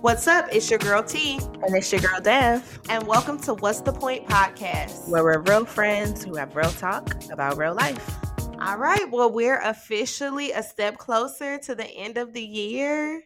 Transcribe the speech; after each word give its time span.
What's 0.00 0.26
up? 0.26 0.48
It's 0.50 0.70
your 0.70 0.78
girl 0.78 1.02
Tee. 1.02 1.38
And 1.62 1.76
it's 1.76 1.92
your 1.92 2.00
girl 2.00 2.22
Dev. 2.22 2.80
And 2.88 3.06
welcome 3.06 3.38
to 3.40 3.52
What's 3.52 3.82
the 3.82 3.92
Point 3.92 4.26
podcast, 4.26 5.06
where 5.10 5.22
we're 5.22 5.40
real 5.40 5.66
friends 5.66 6.24
who 6.24 6.36
have 6.36 6.56
real 6.56 6.70
talk 6.70 7.14
about 7.30 7.58
real 7.58 7.74
life. 7.74 8.16
All 8.62 8.78
right. 8.78 9.10
Well, 9.10 9.30
we're 9.30 9.60
officially 9.60 10.52
a 10.52 10.62
step 10.62 10.96
closer 10.96 11.58
to 11.58 11.74
the 11.74 11.84
end 11.84 12.16
of 12.16 12.32
the 12.32 12.42
year. 12.42 13.24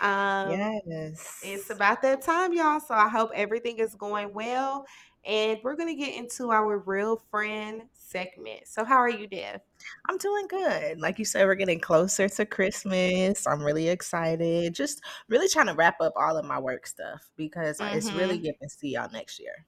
Um, 0.00 0.52
yes. 0.52 1.40
It's 1.42 1.70
about 1.70 2.00
that 2.02 2.22
time, 2.22 2.52
y'all. 2.52 2.78
So 2.78 2.94
I 2.94 3.08
hope 3.08 3.32
everything 3.34 3.78
is 3.80 3.96
going 3.96 4.32
well. 4.32 4.86
And 5.24 5.58
we're 5.64 5.74
going 5.74 5.88
to 5.88 6.00
get 6.00 6.14
into 6.14 6.52
our 6.52 6.78
real 6.78 7.24
friend 7.32 7.82
segment. 8.04 8.66
So, 8.66 8.84
how 8.84 8.96
are 8.96 9.10
you, 9.10 9.26
Dev? 9.26 9.60
I'm 10.08 10.18
doing 10.18 10.46
good. 10.48 11.00
Like 11.00 11.18
you 11.18 11.24
said, 11.24 11.46
we're 11.46 11.54
getting 11.54 11.80
closer 11.80 12.28
to 12.28 12.46
Christmas. 12.46 13.46
I'm 13.46 13.62
really 13.62 13.88
excited. 13.88 14.74
Just 14.74 15.02
really 15.28 15.48
trying 15.48 15.66
to 15.66 15.74
wrap 15.74 16.00
up 16.00 16.12
all 16.16 16.36
of 16.36 16.44
my 16.44 16.58
work 16.58 16.86
stuff 16.86 17.28
because 17.36 17.78
mm-hmm. 17.78 17.96
it's 17.96 18.12
really 18.12 18.34
mm-hmm. 18.34 18.44
getting 18.44 18.60
to 18.62 18.68
see 18.68 18.92
y'all 18.94 19.10
next 19.12 19.40
year. 19.40 19.66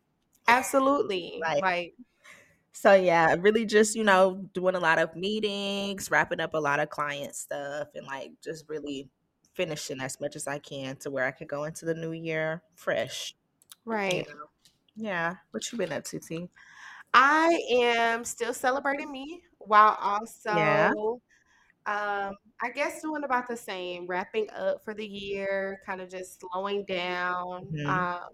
Absolutely. 0.48 1.38
Like, 1.40 1.62
like 1.62 1.94
so 2.72 2.94
yeah, 2.94 3.34
really 3.38 3.64
just, 3.64 3.96
you 3.96 4.04
know, 4.04 4.46
doing 4.52 4.74
a 4.74 4.80
lot 4.80 4.98
of 4.98 5.16
meetings, 5.16 6.10
wrapping 6.10 6.40
up 6.40 6.52
a 6.52 6.58
lot 6.58 6.78
of 6.78 6.90
client 6.90 7.34
stuff 7.34 7.88
and 7.94 8.06
like 8.06 8.32
just 8.44 8.68
really 8.68 9.08
finishing 9.54 9.98
as 10.00 10.20
much 10.20 10.36
as 10.36 10.46
I 10.46 10.58
can 10.58 10.96
to 10.96 11.10
where 11.10 11.24
I 11.24 11.30
could 11.30 11.48
go 11.48 11.64
into 11.64 11.86
the 11.86 11.94
new 11.94 12.12
year 12.12 12.62
fresh. 12.74 13.34
Right. 13.86 14.26
You 14.28 14.34
know? 14.34 14.46
Yeah. 14.94 15.36
What 15.52 15.72
you 15.72 15.78
been 15.78 15.92
up 15.92 16.04
to, 16.04 16.18
Tee? 16.18 16.48
I 17.14 17.60
am 17.70 18.24
still 18.24 18.54
celebrating 18.54 19.10
me 19.10 19.42
while 19.58 19.96
also 20.00 20.54
yeah. 20.54 20.92
um 21.86 22.34
I 22.62 22.70
guess 22.74 23.02
doing 23.02 23.24
about 23.24 23.48
the 23.48 23.56
same, 23.56 24.06
wrapping 24.06 24.48
up 24.56 24.82
for 24.84 24.94
the 24.94 25.06
year, 25.06 25.80
kind 25.84 26.00
of 26.00 26.08
just 26.08 26.40
slowing 26.40 26.84
down. 26.84 27.66
Mm-hmm. 27.66 27.88
Um 27.88 28.28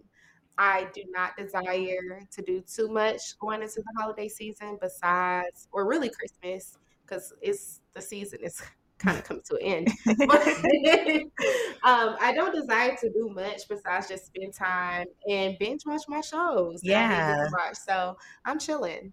I 0.58 0.88
do 0.94 1.02
not 1.08 1.36
desire 1.36 2.20
to 2.30 2.42
do 2.42 2.60
too 2.60 2.88
much 2.88 3.38
going 3.38 3.62
into 3.62 3.76
the 3.76 4.00
holiday 4.00 4.28
season 4.28 4.78
besides 4.80 5.68
or 5.72 5.86
really 5.86 6.10
Christmas 6.10 6.78
because 7.04 7.32
it's 7.40 7.80
the 7.94 8.02
season 8.02 8.40
is 8.42 8.62
kind 9.02 9.18
of 9.18 9.24
comes 9.24 9.48
to 9.48 9.56
an 9.56 9.62
end. 9.62 9.88
But 10.26 10.46
um, 11.84 12.16
I 12.20 12.32
don't 12.34 12.54
desire 12.54 12.96
to 12.96 13.10
do 13.10 13.30
much 13.34 13.68
besides 13.68 14.08
just 14.08 14.26
spend 14.26 14.54
time 14.54 15.06
and 15.28 15.56
binge 15.58 15.82
watch 15.86 16.02
my 16.08 16.20
shows. 16.20 16.80
Yeah. 16.82 17.44
Watch. 17.52 17.76
So 17.76 18.16
I'm 18.44 18.58
chilling. 18.58 19.12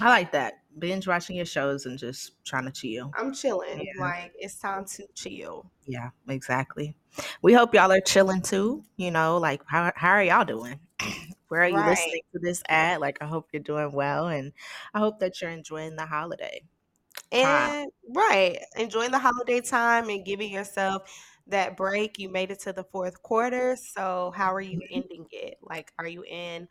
I 0.00 0.08
like 0.08 0.32
that. 0.32 0.54
Binge 0.78 1.06
watching 1.06 1.36
your 1.36 1.46
shows 1.46 1.84
and 1.86 1.98
just 1.98 2.32
trying 2.44 2.64
to 2.64 2.70
chill. 2.70 3.10
I'm 3.16 3.34
chilling. 3.34 3.80
Yeah. 3.80 4.00
Like 4.00 4.32
it's 4.36 4.56
time 4.56 4.84
to 4.96 5.04
chill. 5.14 5.70
Yeah, 5.86 6.10
exactly. 6.28 6.96
We 7.42 7.52
hope 7.52 7.74
y'all 7.74 7.92
are 7.92 8.00
chilling 8.00 8.40
too. 8.40 8.84
You 8.96 9.10
know, 9.10 9.38
like 9.38 9.62
how 9.66 9.92
how 9.96 10.10
are 10.10 10.22
y'all 10.22 10.44
doing? 10.44 10.78
Where 11.48 11.62
are 11.62 11.68
you 11.68 11.76
right. 11.76 11.90
listening 11.90 12.22
to 12.32 12.38
this 12.38 12.62
at? 12.68 13.00
Like 13.00 13.18
I 13.20 13.26
hope 13.26 13.48
you're 13.52 13.62
doing 13.62 13.92
well 13.92 14.28
and 14.28 14.52
I 14.94 15.00
hope 15.00 15.18
that 15.20 15.40
you're 15.40 15.50
enjoying 15.50 15.96
the 15.96 16.06
holiday. 16.06 16.62
And 17.32 17.90
right, 18.08 18.58
enjoying 18.76 19.12
the 19.12 19.18
holiday 19.18 19.60
time 19.60 20.08
and 20.08 20.24
giving 20.24 20.50
yourself 20.50 21.02
that 21.50 21.76
break. 21.76 22.18
You 22.18 22.28
made 22.28 22.50
it 22.50 22.60
to 22.60 22.72
the 22.72 22.84
fourth 22.84 23.22
quarter. 23.22 23.76
So, 23.76 24.32
how 24.34 24.52
are 24.54 24.60
you 24.60 24.78
mm-hmm. 24.78 24.94
ending 24.94 25.26
it? 25.30 25.58
Like, 25.62 25.92
are 25.98 26.08
you 26.08 26.24
in 26.24 26.68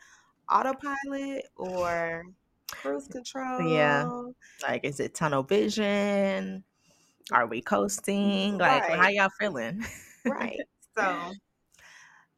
autopilot 0.49 1.45
or 1.55 2.25
cruise 2.71 3.07
control? 3.07 3.61
Yeah. 3.61 4.09
Like, 4.67 4.83
is 4.83 4.99
it 4.99 5.13
tunnel 5.13 5.43
vision? 5.43 6.63
Are 7.31 7.45
we 7.45 7.61
coasting? 7.61 8.57
Like, 8.57 8.89
right. 8.89 8.99
how 8.99 9.07
y'all 9.09 9.29
feeling? 9.39 9.85
right. 10.25 10.59
So, 10.97 11.31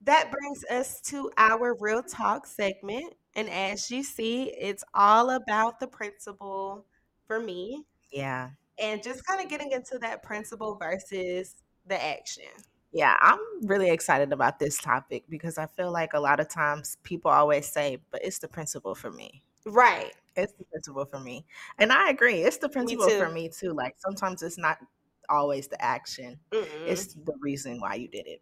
that 0.04 0.30
brings 0.30 0.64
us 0.66 1.02
to 1.10 1.32
our 1.36 1.76
real 1.80 2.04
talk 2.04 2.46
segment. 2.46 3.16
And 3.36 3.50
as 3.50 3.90
you 3.90 4.04
see, 4.04 4.52
it's 4.52 4.84
all 4.94 5.32
about 5.32 5.80
the 5.80 5.88
principle 5.88 6.86
for 7.26 7.40
me 7.40 7.86
yeah. 8.12 8.50
And 8.80 9.04
just 9.04 9.26
kind 9.26 9.42
of 9.42 9.50
getting 9.50 9.72
into 9.72 9.98
that 10.00 10.24
principle 10.24 10.76
versus 10.76 11.56
the 11.88 12.02
action. 12.04 12.46
Yeah, 12.94 13.16
I'm 13.22 13.40
really 13.64 13.90
excited 13.90 14.34
about 14.34 14.60
this 14.60 14.78
topic 14.78 15.24
because 15.30 15.58
I 15.58 15.66
feel 15.66 15.92
like 15.92 16.14
a 16.14 16.20
lot 16.20 16.40
of 16.40 16.50
times 16.50 16.98
people 17.04 17.32
always 17.32 17.68
say, 17.68 18.00
but 18.12 18.24
it's 18.24 18.40
the 18.40 18.48
principle 18.48 18.96
for 18.96 19.12
me. 19.12 19.44
Right. 19.66 20.14
It's 20.36 20.54
the 20.54 20.66
principle 20.66 21.06
for 21.06 21.20
me. 21.20 21.46
And 21.78 21.92
I 21.92 22.10
agree. 22.10 22.42
It's 22.42 22.58
the 22.58 22.70
principle 22.70 23.08
me 23.08 23.18
for 23.18 23.30
me 23.30 23.50
too. 23.50 23.74
Like 23.74 23.96
sometimes 23.98 24.42
it's 24.42 24.58
not 24.58 24.78
always 25.30 25.68
the 25.68 25.82
action, 25.82 26.38
Mm-mm. 26.52 26.68
it's 26.86 27.14
the 27.14 27.34
reason 27.40 27.80
why 27.80 27.96
you 27.96 28.08
did 28.10 28.28
it. 28.28 28.42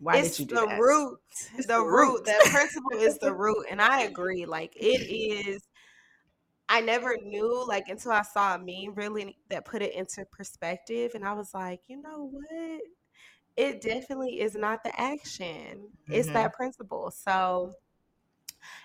Why 0.00 0.18
it's 0.18 0.36
did 0.36 0.40
you 0.40 0.46
do 0.46 0.54
the 0.56 0.66
that? 0.66 0.80
root. 0.80 1.18
It's 1.56 1.66
the, 1.66 1.74
the 1.74 1.80
root. 1.80 2.12
root. 2.12 2.24
That 2.26 2.42
principle 2.50 2.98
is 2.98 3.18
the 3.18 3.32
root. 3.32 3.66
And 3.70 3.80
I 3.80 4.02
agree. 4.02 4.44
Like 4.44 4.74
it 4.76 4.86
is 5.46 5.62
I 6.68 6.80
never 6.80 7.16
knew 7.16 7.66
like 7.66 7.88
until 7.88 8.12
I 8.12 8.22
saw 8.22 8.54
a 8.54 8.58
meme 8.58 8.94
really 8.94 9.38
that 9.48 9.64
put 9.64 9.82
it 9.82 9.94
into 9.94 10.24
perspective 10.26 11.12
and 11.14 11.24
I 11.24 11.32
was 11.32 11.54
like, 11.54 11.80
you 11.88 12.00
know 12.00 12.30
what? 12.30 12.80
It 13.56 13.80
definitely 13.80 14.40
is 14.40 14.54
not 14.54 14.84
the 14.84 14.98
action. 15.00 15.88
It's 16.08 16.26
mm-hmm. 16.26 16.34
that 16.34 16.52
principle. 16.52 17.10
So 17.10 17.72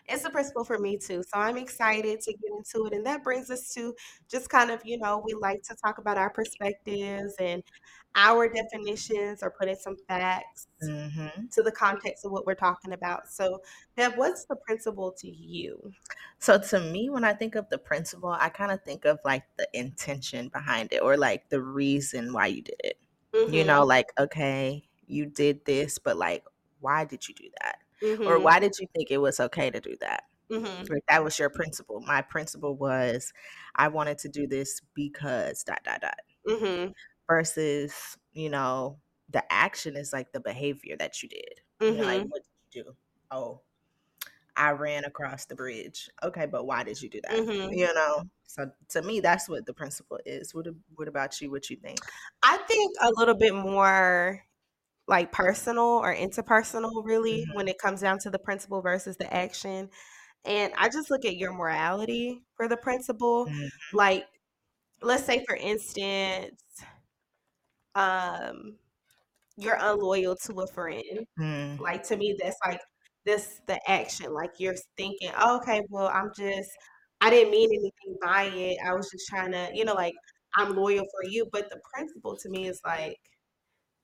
it's 0.08 0.26
a 0.26 0.30
principle 0.30 0.64
for 0.64 0.80
me 0.80 0.98
too. 0.98 1.24
So 1.24 1.40
I'm 1.40 1.58
excited 1.58 2.22
to 2.22 2.32
get 2.32 2.52
into 2.58 2.88
it. 2.88 2.94
And 2.94 3.06
that 3.06 3.24
brings 3.24 3.50
us 3.50 3.74
to 3.74 3.94
just 4.30 4.50
kind 4.50 4.72
of, 4.72 4.82
you 4.84 4.98
know, 4.98 5.22
we 5.24 5.34
like 5.34 5.62
to 5.64 5.76
talk 5.76 5.98
about 5.98 6.18
our 6.18 6.30
perspectives 6.30 7.36
and 7.40 7.64
our 8.16 8.48
definitions 8.48 9.42
or 9.42 9.50
putting 9.50 9.76
some 9.76 9.98
facts 10.08 10.68
mm-hmm. 10.84 11.46
to 11.52 11.64
the 11.64 11.72
context 11.72 12.26
of 12.26 12.32
what 12.32 12.46
we're 12.46 12.54
talking 12.54 12.94
about. 12.94 13.28
So, 13.28 13.62
Dev, 13.98 14.14
what's 14.16 14.46
the 14.46 14.56
principle 14.56 15.12
to 15.20 15.28
you? 15.30 15.92
So, 16.40 16.60
to 16.60 16.80
me, 16.80 17.10
when 17.10 17.24
I 17.24 17.34
think 17.34 17.56
of 17.56 17.70
the 17.70 17.78
principle, 17.78 18.30
I 18.30 18.50
kind 18.50 18.72
of 18.72 18.84
think 18.84 19.06
of 19.06 19.20
like 19.26 19.44
the 19.58 19.68
intention 19.74 20.50
behind 20.50 20.94
it 20.94 21.02
or 21.02 21.18
like 21.18 21.50
the 21.50 21.62
reason 21.62 22.34
why 22.34 22.48
you 22.48 22.62
did 22.62 22.80
it. 22.84 22.98
Mm-hmm. 23.34 23.54
You 23.54 23.64
know, 23.64 23.80
mm-hmm. 23.80 23.90
like, 23.90 24.14
okay, 24.20 24.88
you 25.08 25.26
did 25.26 25.66
this, 25.66 25.98
but 25.98 26.18
like, 26.18 26.44
why 26.82 27.06
did 27.06 27.28
you 27.28 27.34
do 27.34 27.50
that? 27.62 27.78
Mm-hmm. 28.04 28.28
Or 28.28 28.40
why 28.40 28.60
did 28.60 28.74
you 28.80 28.88
think 28.94 29.10
it 29.10 29.18
was 29.18 29.40
okay 29.40 29.72
to 29.72 29.80
do 29.80 29.96
that? 30.02 30.26
Mm-hmm. 30.52 30.94
Like 30.94 31.04
that 31.08 31.24
was 31.24 31.40
your 31.40 31.50
principle. 31.50 32.02
My 32.02 32.22
principle 32.22 32.76
was 32.76 33.34
I 33.76 33.88
wanted 33.88 34.18
to 34.20 34.30
do 34.30 34.46
this 34.46 34.82
because 34.94 35.64
dot 35.64 35.82
dot 35.84 36.02
dot. 36.02 36.20
Versus 37.34 38.18
you 38.34 38.50
know 38.50 39.00
the 39.30 39.44
action 39.52 39.96
is 39.96 40.14
like 40.14 40.32
the 40.32 40.40
behavior 40.40 40.96
that 40.98 41.24
you 41.24 41.30
did. 41.30 41.62
Mm-hmm. 41.82 41.96
you 41.96 42.02
know, 42.02 42.06
like 42.06 42.22
what 42.30 42.44
did 42.44 42.78
you 42.78 42.84
do? 42.84 42.96
Oh 43.32 43.62
i 44.56 44.72
ran 44.72 45.06
across 45.06 45.46
the 45.46 45.56
bridge. 45.56 46.10
Okay 46.24 46.46
but 46.46 46.66
why 46.66 46.84
did 46.84 47.02
you 47.02 47.10
do 47.10 47.20
that? 47.24 47.32
Mm-hmm. 47.32 47.74
you 47.74 47.94
know? 47.94 48.24
So 48.46 48.70
to 48.90 49.02
me 49.02 49.20
that's 49.20 49.50
what 49.50 49.66
the 49.66 49.74
principle 49.74 50.20
is. 50.26 50.54
What, 50.54 50.68
what 50.96 51.08
about 51.08 51.40
you? 51.42 51.52
What 51.52 51.70
you 51.70 51.78
think? 51.78 52.00
I 52.44 52.58
think 52.58 52.96
a 53.02 53.10
little 53.16 53.36
bit 53.36 53.54
more 53.54 54.44
like 55.08 55.32
personal 55.32 55.86
or 55.86 56.16
interpersonal 56.16 57.04
really 57.04 57.42
mm-hmm. 57.42 57.56
when 57.56 57.68
it 57.68 57.78
comes 57.78 58.02
down 58.02 58.20
to 58.20 58.30
the 58.30 58.40
principle 58.40 58.82
versus 58.82 59.18
the 59.18 59.34
action. 59.34 59.90
And 60.46 60.74
i 60.78 60.90
just 60.90 61.10
look 61.10 61.26
at 61.26 61.38
your 61.38 61.54
morality 61.54 62.44
for 62.56 62.68
the 62.68 62.78
principle. 62.78 63.46
Mm-hmm. 63.46 63.98
like 63.98 64.26
let's 65.02 65.26
say 65.26 65.44
for 65.46 65.56
instance 65.56 66.62
um 67.96 68.76
you're 69.58 69.78
unloyal 69.80 70.36
to 70.36 70.62
a 70.62 70.68
friend. 70.68 71.28
Mm. 71.40 71.80
Like 71.80 72.04
to 72.08 72.18
me, 72.18 72.36
that's 72.40 72.58
like 72.66 72.82
this 73.26 73.62
the 73.68 73.80
action. 73.90 74.34
Like 74.34 74.52
you're 74.58 74.76
thinking, 74.98 75.32
oh, 75.38 75.58
okay, 75.58 75.82
well, 75.90 76.08
I'm 76.08 76.32
just 76.36 76.70
I 77.22 77.30
didn't 77.30 77.52
mean 77.52 77.70
anything 77.72 78.18
by 78.22 78.44
it. 78.44 78.78
I 78.86 78.94
was 78.94 79.10
just 79.10 79.28
trying 79.28 79.52
to, 79.52 79.70
you 79.74 79.86
know, 79.86 79.94
like 79.94 80.14
I'm 80.58 80.76
loyal 80.76 81.06
for 81.06 81.30
you. 81.30 81.48
But 81.52 81.70
the 81.70 81.80
principle 81.94 82.36
to 82.38 82.50
me 82.50 82.68
is 82.68 82.82
like 82.86 83.18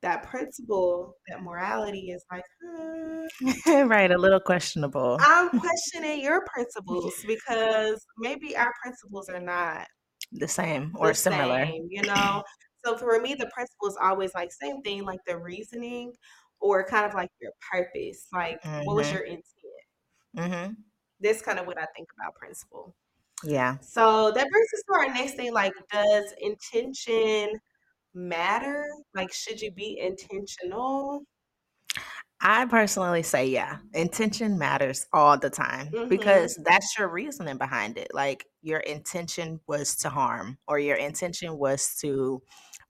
that 0.02 0.24
principle, 0.24 1.16
that 1.28 1.44
morality 1.44 2.12
is 2.12 2.24
like, 2.32 2.46
hmm. 2.63 3.88
right, 3.88 4.12
a 4.12 4.18
little 4.18 4.40
questionable. 4.40 5.18
I'm 5.19 5.50
questioning 5.60 6.22
your 6.22 6.46
principles 6.54 7.13
because 7.28 8.00
maybe 8.18 8.56
our 8.56 8.72
principles 8.81 9.28
are 9.30 9.42
not 9.42 9.86
the 10.31 10.48
same 10.48 10.94
or 10.96 11.10
the 11.10 11.16
similar. 11.16 11.66
Same, 11.66 11.88
you 11.90 12.04
know, 12.04 12.44
so 12.86 12.98
for 12.98 13.20
me, 13.20 13.36
the 13.36 13.50
principle 13.54 13.88
is 13.88 13.98
always 14.02 14.34
like 14.34 14.52
same 14.52 14.81
thing, 14.81 15.04
like 15.04 15.20
the 15.28 15.38
reasoning 15.38 16.14
or 16.60 16.86
kind 16.86 17.06
of 17.06 17.14
like 17.14 17.30
your 17.42 17.52
purpose. 17.72 18.28
Like, 18.34 18.62
mm-hmm. 18.64 18.86
what 18.86 18.96
was 18.96 19.08
mm-hmm. 19.08 19.16
your 19.16 19.26
intent? 19.26 19.46
Mm-hmm. 20.38 20.74
This 21.20 21.42
kind 21.42 21.60
of 21.60 21.68
what 21.68 21.78
I 21.78 21.86
think 21.96 22.08
about 22.18 22.36
principle. 22.36 22.96
Yeah. 23.44 23.78
So 23.81 24.31
that 24.31 24.50
brings 24.50 24.68
us 24.74 24.84
to 24.88 25.00
our 25.00 25.14
next 25.14 25.36
thing. 25.36 25.54
Like, 25.54 25.74
does 25.92 26.34
intention 26.40 27.60
matter? 28.14 28.86
Like, 29.16 29.34
should 29.34 29.62
you 29.62 29.72
be 29.72 30.00
intentional? 30.00 31.24
I 32.42 32.66
personally 32.68 33.24
say, 33.24 33.48
yeah, 33.48 33.80
intention 33.94 34.58
matters 34.58 35.06
all 35.12 35.38
the 35.38 35.50
time 35.50 35.88
mm-hmm. 35.88 36.08
because 36.08 36.58
that's 36.64 36.98
your 36.98 37.10
reasoning 37.10 37.58
behind 37.58 37.98
it. 37.98 38.10
Like, 38.14 38.46
your 38.62 38.80
intention 38.80 39.60
was 39.68 39.96
to 39.98 40.10
harm, 40.10 40.58
or 40.68 40.80
your 40.80 40.96
intention 40.96 41.58
was 41.58 41.98
to 42.02 42.42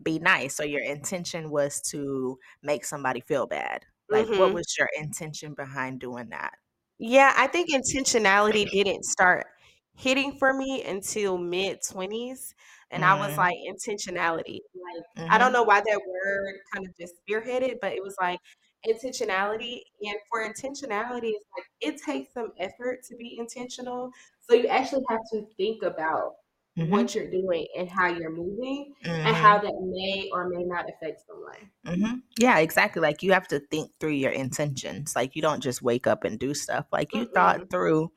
be 0.04 0.20
nice 0.20 0.60
or 0.60 0.66
your 0.66 0.84
intention 0.84 1.50
was 1.50 1.82
to 1.82 2.38
make 2.64 2.86
somebody 2.86 3.22
feel 3.22 3.48
bad 3.48 3.86
Like, 4.10 4.26
mm-hmm. 4.28 4.40
what 4.40 4.54
was 4.54 4.76
your 4.78 4.90
intention 5.00 5.54
behind 5.54 6.00
doing 6.00 6.30
that? 6.30 6.54
Yeah, 7.00 7.34
I 7.38 7.48
think 7.48 7.70
intentionality 7.72 8.70
didn't 8.70 9.06
start 9.06 9.48
hitting 9.96 10.34
for 10.38 10.54
me 10.54 10.84
until 10.84 11.38
mid 11.38 11.80
20s. 11.82 12.54
And 12.92 13.04
mm-hmm. 13.04 13.12
I 13.14 13.20
was 13.20 13.30
mm-hmm. 13.32 13.40
like, 13.40 13.58
intentionality. 13.70 14.60
Like, 14.74 15.04
mm-hmm. 15.18 15.32
I 15.34 15.38
don't 15.38 15.54
know 15.54 15.64
why 15.64 15.82
that 15.82 16.02
word 16.08 16.56
kind 16.74 16.88
of 16.88 16.98
just 16.98 17.14
spearheaded, 17.28 17.76
but 17.82 17.94
it 17.94 18.02
was 18.04 18.16
like 18.20 18.40
intentionality. 18.88 19.82
And 20.02 20.16
for 20.30 20.48
intentionality, 20.48 21.32
it's 21.36 21.46
like 21.56 21.66
it 21.82 22.02
takes 22.04 22.34
some 22.34 22.52
effort 22.60 23.04
to 23.10 23.16
be 23.16 23.38
intentional. 23.40 24.12
So 24.50 24.56
you 24.56 24.68
actually 24.68 25.04
have 25.10 25.20
to 25.34 25.46
think 25.58 25.84
about 25.84 26.34
mm-hmm. 26.82 26.92
what 26.92 27.16
you're 27.16 27.30
doing 27.30 27.68
and 27.78 27.90
how 27.90 28.08
you're 28.08 28.32
moving 28.32 28.94
mm-hmm. 29.04 29.28
and 29.28 29.36
how 29.36 29.60
that 29.60 29.74
may 29.82 30.30
or 30.34 30.50
may 30.50 30.64
not 30.64 30.86
affect 30.90 31.22
someone. 31.28 31.70
Mm-hmm. 31.86 32.20
Yeah, 32.40 32.60
exactly. 32.60 33.02
Like 33.02 33.24
you 33.24 33.34
have 33.34 33.48
to 33.50 33.60
think 33.60 33.92
through 34.00 34.12
your 34.12 34.32
intentions. 34.32 35.16
Like 35.16 35.36
you 35.36 35.42
don't 35.42 35.62
just 35.62 35.82
wake 35.82 36.08
up 36.08 36.24
and 36.24 36.40
do 36.40 36.54
stuff. 36.54 36.86
Like 36.92 37.14
you 37.14 37.26
thought 37.26 37.70
through, 37.70 38.12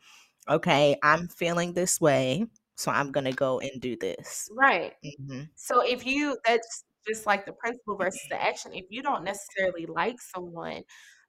okay, 0.49 0.97
I'm 1.03 1.29
feeling 1.29 1.73
this 1.73 2.01
way. 2.01 2.47
So 2.75 2.91
I'm 2.91 3.13
gonna 3.13 3.33
go 3.33 3.61
and 3.61 3.81
do 3.81 3.97
this. 3.97 4.49
Right. 4.57 4.95
Mm-hmm. 5.05 5.43
So 5.55 5.83
if 5.85 6.07
you 6.07 6.39
that's 6.45 6.85
just 7.07 7.27
like 7.27 7.47
the 7.47 7.53
principle 7.53 7.97
versus 7.97 8.23
the 8.29 8.41
action. 8.41 8.73
If 8.75 8.87
you 8.91 9.03
don't 9.03 9.25
necessarily 9.25 9.87
like 9.87 10.21
someone, 10.21 10.83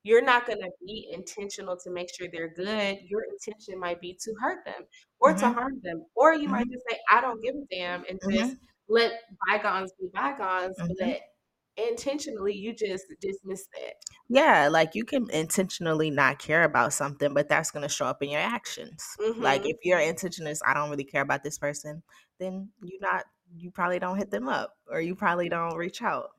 you're 0.04 0.24
not 0.24 0.46
going 0.46 0.60
to 0.60 0.70
be 0.86 1.10
intentional 1.14 1.78
to 1.78 1.90
make 1.90 2.14
sure 2.14 2.28
they're 2.32 2.54
good. 2.54 3.00
Your 3.08 3.24
intention 3.32 3.80
might 3.80 4.02
be 4.02 4.18
to 4.22 4.34
hurt 4.40 4.66
them 4.66 4.84
or 5.20 5.30
mm-hmm. 5.30 5.40
to 5.40 5.52
harm 5.52 5.80
them. 5.82 6.06
Or 6.16 6.34
you 6.34 6.44
mm-hmm. 6.44 6.52
might 6.52 6.70
just 6.70 6.84
say, 6.90 6.98
I 7.10 7.22
don't 7.22 7.42
give 7.42 7.56
a 7.56 7.76
damn 7.76 8.04
and 8.10 8.20
mm-hmm. 8.20 8.38
just 8.38 8.58
let 8.90 9.14
bygones 9.50 9.94
be 10.00 10.08
bygones. 10.14 10.76
But 10.78 10.98
mm-hmm. 10.98 11.90
intentionally, 11.90 12.54
you 12.54 12.76
just 12.76 13.06
dismiss 13.22 13.66
that. 13.74 13.94
Yeah, 14.28 14.68
like 14.70 14.94
you 14.94 15.06
can 15.06 15.30
intentionally 15.30 16.10
not 16.10 16.38
care 16.38 16.64
about 16.64 16.92
something, 16.92 17.34
but 17.34 17.48
that's 17.48 17.72
going 17.72 17.84
to 17.84 17.90
show 17.90 18.06
up 18.06 18.22
in 18.22 18.30
your 18.30 18.42
actions. 18.42 19.06
Like 19.38 19.62
mm-hmm. 19.62 19.70
if 19.70 19.78
your 19.84 20.00
intention 20.00 20.48
is, 20.48 20.62
I 20.66 20.74
don't 20.74 20.90
really 20.90 21.06
care 21.06 21.22
about 21.22 21.44
this 21.44 21.58
person, 21.58 22.04
then 22.40 22.70
you're 22.84 23.00
not, 23.00 23.24
you 23.56 23.72
probably 23.72 24.00
don't 24.00 24.18
hit 24.18 24.32
them 24.32 24.50
up 24.50 24.74
or 24.92 25.00
you 25.00 25.16
probably 25.16 25.48
don't 25.48 25.78
reach 25.78 26.02
out. 26.02 26.30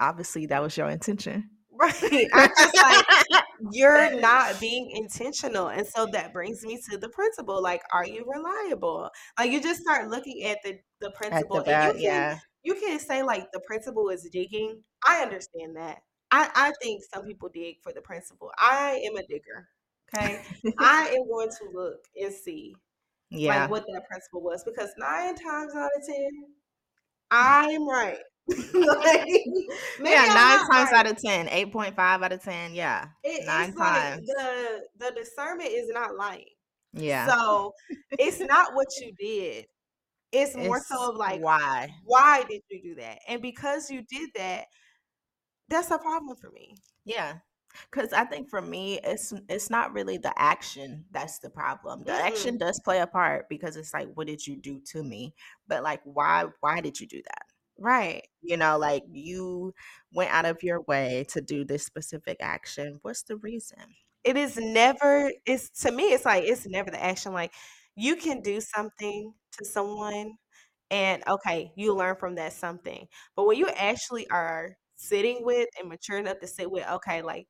Obviously, 0.00 0.46
that 0.46 0.62
was 0.62 0.76
your 0.76 0.88
intention. 0.88 1.50
Right. 1.84 2.28
I'm 2.32 2.50
just 2.56 2.76
like, 2.76 3.44
you're 3.72 4.20
not 4.20 4.58
being 4.60 4.90
intentional. 4.94 5.68
And 5.68 5.86
so 5.86 6.06
that 6.12 6.32
brings 6.32 6.64
me 6.64 6.80
to 6.90 6.98
the 6.98 7.08
principle. 7.08 7.62
Like, 7.62 7.82
are 7.92 8.06
you 8.06 8.24
reliable? 8.26 9.10
Like 9.38 9.50
you 9.50 9.60
just 9.60 9.82
start 9.82 10.08
looking 10.08 10.44
at 10.44 10.58
the, 10.64 10.78
the 11.00 11.10
principle. 11.10 11.62
The 11.62 11.74
and 11.74 11.86
you 11.86 11.92
can, 11.92 12.02
yeah. 12.02 12.38
you 12.62 12.74
can 12.74 12.98
say 12.98 13.22
like 13.22 13.50
the 13.52 13.60
principle 13.60 14.08
is 14.08 14.28
digging. 14.32 14.82
I 15.06 15.22
understand 15.22 15.76
that. 15.76 15.98
I, 16.30 16.50
I 16.54 16.72
think 16.82 17.02
some 17.12 17.26
people 17.26 17.48
dig 17.52 17.76
for 17.82 17.92
the 17.92 18.00
principle. 18.00 18.50
I 18.58 19.02
am 19.06 19.16
a 19.16 19.26
digger. 19.26 19.68
Okay. 20.14 20.42
I 20.78 21.08
am 21.08 21.28
going 21.28 21.48
to 21.48 21.70
look 21.72 22.00
and 22.20 22.32
see 22.32 22.74
yeah. 23.30 23.62
like 23.62 23.70
what 23.70 23.84
that 23.86 24.06
principle 24.08 24.42
was 24.42 24.64
because 24.64 24.90
nine 24.98 25.34
times 25.34 25.74
out 25.74 25.90
of 25.96 26.06
ten, 26.06 26.30
I'm 27.30 27.88
right. 27.88 28.18
like, 28.74 29.26
yeah, 30.02 30.26
nine 30.26 30.68
times 30.68 30.90
right. 30.90 30.92
out 30.92 31.06
of 31.06 31.16
ten, 31.22 31.46
8.5 31.46 31.94
out 31.98 32.32
of 32.32 32.42
10. 32.42 32.74
Yeah. 32.74 33.06
It, 33.22 33.46
nine 33.46 33.74
times. 33.74 34.26
Like 34.28 34.36
the 34.36 34.80
the 34.98 35.12
discernment 35.16 35.70
is 35.70 35.88
not 35.88 36.16
lying. 36.16 36.44
Yeah. 36.92 37.26
So 37.26 37.72
it's 38.18 38.40
not 38.40 38.74
what 38.74 38.88
you 39.00 39.12
did. 39.18 39.66
It's 40.32 40.56
more 40.56 40.78
it's 40.78 40.88
so 40.88 41.10
of 41.10 41.16
like 41.16 41.40
why? 41.40 41.94
Why 42.04 42.44
did 42.48 42.62
you 42.70 42.82
do 42.82 42.94
that? 42.96 43.20
And 43.28 43.40
because 43.40 43.90
you 43.90 44.02
did 44.02 44.30
that, 44.34 44.66
that's 45.68 45.90
a 45.90 45.98
problem 45.98 46.36
for 46.36 46.50
me. 46.50 46.74
Yeah. 47.04 47.34
Cause 47.90 48.12
I 48.12 48.24
think 48.24 48.50
for 48.50 48.62
me, 48.62 49.00
it's 49.02 49.32
it's 49.48 49.68
not 49.68 49.92
really 49.92 50.16
the 50.16 50.32
action 50.36 51.04
that's 51.10 51.40
the 51.40 51.50
problem. 51.50 52.04
The 52.04 52.12
mm-hmm. 52.12 52.26
action 52.26 52.58
does 52.58 52.80
play 52.84 53.00
a 53.00 53.06
part 53.06 53.48
because 53.48 53.76
it's 53.76 53.92
like, 53.92 54.08
what 54.14 54.28
did 54.28 54.46
you 54.46 54.56
do 54.56 54.80
to 54.92 55.02
me? 55.02 55.34
But 55.66 55.82
like, 55.82 56.00
why 56.04 56.46
why 56.60 56.80
did 56.80 57.00
you 57.00 57.08
do 57.08 57.20
that? 57.22 57.42
Right. 57.78 58.22
You 58.42 58.56
know, 58.56 58.78
like 58.78 59.02
you 59.10 59.74
went 60.12 60.30
out 60.32 60.44
of 60.46 60.62
your 60.62 60.82
way 60.82 61.24
to 61.30 61.40
do 61.40 61.64
this 61.64 61.84
specific 61.84 62.36
action. 62.40 62.98
What's 63.02 63.22
the 63.22 63.36
reason? 63.36 63.78
It 64.22 64.36
is 64.36 64.56
never, 64.56 65.32
it's 65.44 65.70
to 65.82 65.92
me, 65.92 66.04
it's 66.12 66.24
like, 66.24 66.44
it's 66.44 66.66
never 66.66 66.90
the 66.90 67.02
action. 67.02 67.32
Like 67.32 67.52
you 67.96 68.16
can 68.16 68.40
do 68.42 68.60
something 68.60 69.34
to 69.58 69.64
someone 69.64 70.34
and 70.90 71.22
okay, 71.28 71.72
you 71.76 71.94
learn 71.94 72.16
from 72.16 72.36
that 72.36 72.52
something. 72.52 73.06
But 73.36 73.46
when 73.46 73.58
you 73.58 73.68
actually 73.68 74.28
are 74.30 74.76
sitting 74.96 75.40
with 75.44 75.68
and 75.80 75.88
mature 75.88 76.18
enough 76.18 76.40
to 76.40 76.46
sit 76.46 76.70
with, 76.70 76.86
okay, 76.88 77.22
like, 77.22 77.46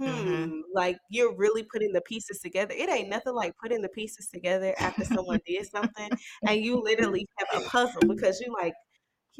mm-hmm. 0.00 0.44
hmm, 0.46 0.60
like 0.74 0.96
you're 1.10 1.36
really 1.36 1.62
putting 1.64 1.92
the 1.92 2.00
pieces 2.02 2.40
together. 2.40 2.74
It 2.76 2.88
ain't 2.90 3.08
nothing 3.10 3.34
like 3.34 3.54
putting 3.62 3.82
the 3.82 3.88
pieces 3.88 4.28
together 4.28 4.74
after 4.78 5.04
someone 5.04 5.40
did 5.46 5.66
something 5.66 6.10
and 6.46 6.60
you 6.64 6.82
literally 6.82 7.26
have 7.38 7.62
a 7.62 7.66
puzzle 7.68 8.02
because 8.08 8.40
you 8.40 8.52
like, 8.60 8.74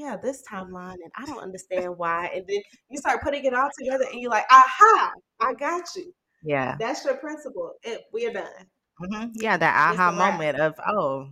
yeah, 0.00 0.16
this 0.16 0.42
timeline, 0.50 0.94
and 0.94 1.12
I 1.16 1.26
don't 1.26 1.38
understand 1.42 1.96
why. 1.96 2.30
And 2.34 2.44
then 2.46 2.60
you 2.88 2.98
start 2.98 3.22
putting 3.22 3.44
it 3.44 3.54
all 3.54 3.68
together, 3.78 4.04
and 4.10 4.20
you're 4.20 4.30
like, 4.30 4.46
aha, 4.50 5.12
I 5.40 5.54
got 5.54 5.84
you. 5.96 6.12
Yeah, 6.42 6.76
that's 6.78 7.04
your 7.04 7.16
principle. 7.16 7.72
It, 7.82 8.02
we're 8.12 8.32
done. 8.32 8.46
Mm-hmm. 9.02 9.30
Yeah, 9.34 9.56
that 9.56 9.94
aha 9.94 10.10
moment 10.12 10.58
of 10.58 10.74
oh, 10.86 11.28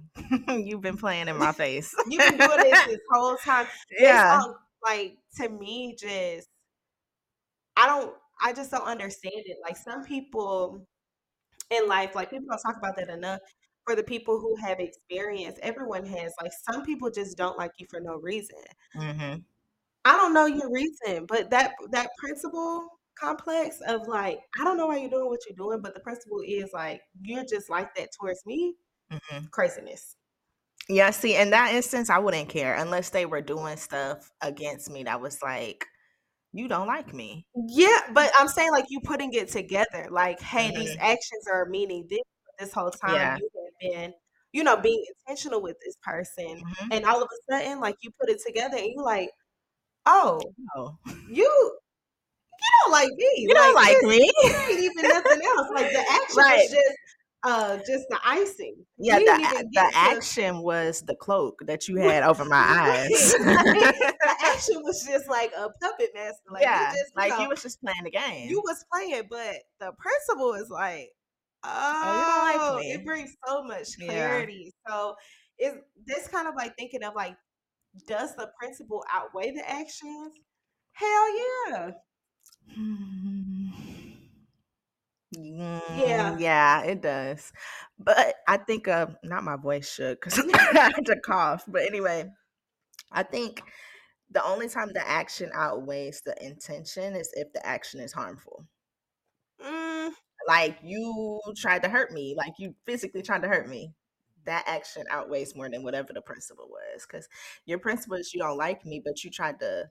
you've 0.49 0.83
been 0.83 0.97
playing 0.99 1.29
in 1.29 1.37
my 1.37 1.53
face. 1.53 1.95
You've 2.09 2.37
been 2.37 2.49
doing 2.49 2.59
this 2.59 2.87
this 2.87 2.99
whole 3.11 3.37
time. 3.37 3.67
Yeah, 3.99 4.41
all, 4.43 4.57
like 4.85 5.17
to 5.37 5.49
me, 5.49 5.97
just 5.99 6.49
I 7.77 7.87
don't. 7.87 8.15
I 8.41 8.53
just 8.53 8.71
don't 8.71 8.87
understand 8.87 9.43
it. 9.47 9.57
Like 9.63 9.77
some 9.77 10.05
people 10.05 10.87
in 11.71 11.89
life, 11.89 12.15
like 12.15 12.31
people 12.31 12.47
don't 12.51 12.61
talk 12.61 12.77
about 12.77 12.97
that 12.97 13.09
enough 13.09 13.41
for 13.89 13.97
the 13.97 14.03
people 14.03 14.39
who 14.39 14.55
have 14.57 14.81
experience, 14.81 15.59
everyone 15.63 16.05
has. 16.05 16.35
Like 16.43 16.53
some 16.71 16.85
people 16.85 17.11
just 17.11 17.39
don't 17.39 17.57
like 17.57 17.73
you 17.79 17.87
for 17.89 18.01
no 18.01 18.17
reason. 18.17 18.59
Mm-hmm. 18.95 19.37
I 20.05 20.17
don't 20.17 20.35
know 20.35 20.45
your 20.45 20.71
reason, 20.71 21.25
but 21.27 21.49
that 21.51 21.73
that 21.91 22.11
principle 22.19 22.87
complex 23.19 23.81
of 23.89 24.07
like, 24.07 24.41
I 24.61 24.65
don't 24.65 24.77
know 24.77 24.89
why 24.89 24.99
you're 24.99 25.11
doing 25.11 25.29
what 25.29 25.41
you're 25.49 25.57
doing, 25.57 25.81
but 25.81 25.95
the 25.95 26.01
principle 26.01 26.43
is 26.47 26.71
like 26.75 27.01
you're 27.23 27.47
just 27.47 27.71
like 27.71 27.95
that 27.95 28.11
towards 28.21 28.45
me. 28.45 28.75
Mm-hmm. 29.11 29.47
Craziness. 29.47 30.17
Yeah, 30.91 31.11
see, 31.11 31.37
in 31.37 31.51
that 31.51 31.73
instance, 31.75 32.11
I 32.11 32.19
wouldn't 32.19 32.51
care 32.51 32.75
unless 32.75 33.09
they 33.09 33.25
were 33.25 33.41
doing 33.41 33.79
stuff 33.79 34.31
against 34.43 34.91
me 34.91 35.05
that 35.05 35.21
was 35.21 35.43
like, 35.43 35.87
you 36.53 36.69
don't 36.69 36.87
like 36.87 37.15
me. 37.15 37.47
Yeah, 37.69 38.01
but 38.13 38.31
I'm 38.39 38.49
saying 38.49 38.71
like 38.71 38.87
you 38.89 39.01
putting 39.01 39.33
it 39.33 39.49
together, 39.49 40.09
like, 40.11 40.41
hey, 40.41 40.71
mm-hmm. 40.71 40.79
these 40.81 40.97
actions 41.01 41.47
are 41.51 41.67
meaning 41.67 42.07
this 42.11 42.21
this 42.59 42.73
whole 42.73 42.91
time. 42.91 43.15
Yeah. 43.15 43.37
You 43.37 43.49
been, 43.81 44.13
you 44.53 44.65
know, 44.65 44.77
being 44.77 45.05
intentional 45.27 45.63
with 45.63 45.77
this 45.85 45.97
person. 46.03 46.47
Mm-hmm. 46.47 46.93
And 46.93 47.05
all 47.05 47.23
of 47.23 47.29
a 47.29 47.53
sudden, 47.53 47.81
like 47.81 47.97
you 48.03 48.11
put 48.21 48.31
it 48.31 48.41
together 48.45 48.77
and 48.77 48.87
you 48.87 49.03
like, 49.03 49.31
oh, 50.07 50.41
oh. 50.77 50.97
you 51.31 51.79
you 52.59 52.69
don't 52.83 52.93
like 52.93 53.11
me. 53.17 53.31
You 53.37 53.49
like, 53.49 53.57
don't 53.57 53.75
like 53.75 54.03
me. 54.03 54.31
ain't 54.45 54.81
even 54.81 55.09
nothing 55.09 55.41
else. 55.45 55.69
Like 55.75 55.93
the 55.93 56.05
action 56.11 56.37
right. 56.37 56.59
was 56.59 56.71
just 56.71 56.99
uh 57.45 57.77
just 57.87 58.05
the 58.09 58.19
icing. 58.25 58.75
Yeah, 58.99 59.19
the, 59.19 59.69
the 59.73 59.91
action 59.95 60.63
was 60.63 61.03
the 61.03 61.15
cloak 61.15 61.61
that 61.67 61.87
you 61.87 61.97
had 61.97 62.25
over 62.25 62.45
my 62.45 62.57
eyes. 62.57 63.09
the 63.33 64.37
action 64.45 64.83
was 64.83 65.07
just 65.09 65.29
like 65.29 65.53
a 65.57 65.69
puppet 65.81 66.11
master. 66.15 66.51
Like 66.51 66.63
yeah, 66.63 66.91
you 66.91 66.99
just, 66.99 67.17
like 67.17 67.31
know, 67.31 67.43
you 67.43 67.49
was 67.49 67.63
just 67.63 67.81
playing 67.81 68.05
the 68.05 68.11
game. 68.11 68.49
You 68.49 68.61
was 68.65 68.85
playing, 68.93 69.23
but 69.31 69.57
the 69.79 69.93
principle 69.99 70.55
is 70.55 70.69
like, 70.69 71.11
Oh, 71.65 72.57
oh 72.61 72.81
it 72.83 73.05
brings 73.05 73.35
so 73.47 73.63
much 73.65 73.99
clarity. 73.99 74.73
Yeah. 74.87 74.93
So 74.93 75.15
is 75.59 75.75
this 76.07 76.29
kind 76.29 76.49
of 76.49 76.55
like 76.57 76.77
thinking 76.77 77.03
of 77.03 77.15
like, 77.15 77.37
does 78.07 78.35
the 78.37 78.51
principle 78.59 79.05
outweigh 79.13 79.51
the 79.51 79.69
actions? 79.69 80.35
Hell 80.93 81.39
yeah. 81.39 81.91
yeah, 85.33 86.37
yeah, 86.39 86.83
it 86.83 87.03
does. 87.03 87.53
But 87.99 88.35
I 88.47 88.57
think 88.59 88.89
uh, 88.89 89.07
not 89.23 89.45
my 89.45 89.57
voice 89.57 89.91
shook 89.91 90.21
because 90.21 90.39
I 90.55 90.93
had 90.95 91.07
to 91.07 91.17
cough. 91.25 91.65
But 91.67 91.83
anyway, 91.83 92.31
I 93.13 93.23
think 93.23 93.63
the 94.31 94.45
only 94.45 94.69
time 94.69 94.91
the 94.93 95.07
action 95.09 95.51
outweighs 95.55 96.23
the 96.25 96.35
intention 96.45 97.15
is 97.17 97.31
if 97.35 97.53
the 97.53 97.65
action 97.67 98.01
is 98.01 98.13
harmful. 98.13 98.65
Mm, 99.65 100.13
like 100.49 100.79
you 100.83 101.41
tried 101.57 101.83
to 101.83 101.91
hurt 101.91 102.11
me, 102.11 102.35
like 102.37 102.55
you 102.59 102.75
physically 102.87 103.23
tried 103.23 103.43
to 103.43 103.49
hurt 103.49 103.69
me. 103.69 103.93
That 104.47 104.65
action 104.67 105.05
outweighs 105.11 105.55
more 105.55 105.69
than 105.69 105.83
whatever 105.83 106.15
the 106.15 106.23
principle 106.23 106.69
was. 106.71 107.07
Because 107.07 107.29
your 107.67 107.79
principle 107.79 108.17
is 108.17 108.33
you 108.33 108.41
don't 108.41 108.57
like 108.57 108.87
me, 108.87 109.03
but 109.05 109.23
you 109.23 109.31
tried 109.31 109.61
to 109.61 109.91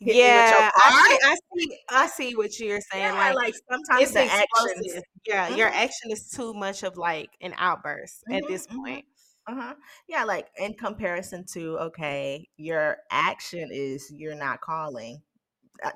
yeah, 0.00 0.70
I, 0.74 1.18
I, 1.24 1.36
see. 1.56 1.78
I 1.88 2.06
see 2.08 2.34
what 2.34 2.58
you're 2.58 2.80
saying. 2.92 3.04
Yeah, 3.04 3.32
like, 3.32 3.34
like 3.36 3.54
sometimes 3.70 4.10
the 4.10 4.22
action, 4.22 5.02
yeah, 5.24 5.46
mm-hmm. 5.46 5.56
your 5.56 5.68
action 5.68 6.10
is 6.10 6.30
too 6.30 6.52
much 6.54 6.82
of 6.82 6.96
like 6.96 7.30
an 7.40 7.54
outburst 7.56 8.24
mm-hmm, 8.28 8.38
at 8.38 8.48
this 8.48 8.66
mm-hmm. 8.66 8.84
point. 8.84 9.04
Mm-hmm. 9.48 9.58
Uh 9.58 9.62
huh. 9.62 9.74
Yeah, 10.08 10.24
like 10.24 10.48
in 10.58 10.74
comparison 10.74 11.44
to 11.52 11.78
okay, 11.78 12.48
your 12.56 12.96
action 13.12 13.68
is 13.72 14.12
you're 14.12 14.34
not 14.34 14.60
calling, 14.60 15.22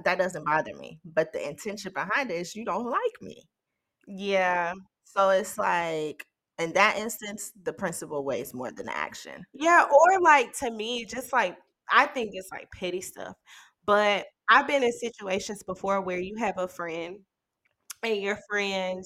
that 0.04 0.18
doesn't 0.18 0.44
bother 0.44 0.74
me. 0.74 1.00
But 1.04 1.32
the 1.32 1.44
intention 1.48 1.92
behind 1.92 2.30
it 2.30 2.34
is 2.34 2.54
you 2.54 2.64
don't 2.64 2.86
like 2.86 3.20
me. 3.20 3.48
Yeah. 4.06 4.74
So 5.04 5.30
it's 5.30 5.58
like 5.58 6.26
in 6.58 6.72
that 6.74 6.96
instance, 6.96 7.52
the 7.60 7.72
principle 7.72 8.24
weighs 8.24 8.54
more 8.54 8.70
than 8.72 8.86
the 8.86 8.96
action. 8.96 9.46
Yeah, 9.52 9.84
or 9.90 10.20
like 10.20 10.52
to 10.58 10.70
me, 10.70 11.04
just 11.06 11.32
like 11.32 11.56
I 11.90 12.06
think 12.06 12.30
it's 12.34 12.50
like 12.50 12.70
petty 12.72 13.00
stuff. 13.00 13.36
But 13.84 14.26
I've 14.48 14.66
been 14.66 14.82
in 14.82 14.92
situations 14.92 15.62
before 15.62 16.00
where 16.02 16.18
you 16.20 16.36
have 16.38 16.58
a 16.58 16.68
friend 16.68 17.20
and 18.02 18.22
your 18.22 18.38
friend 18.50 19.04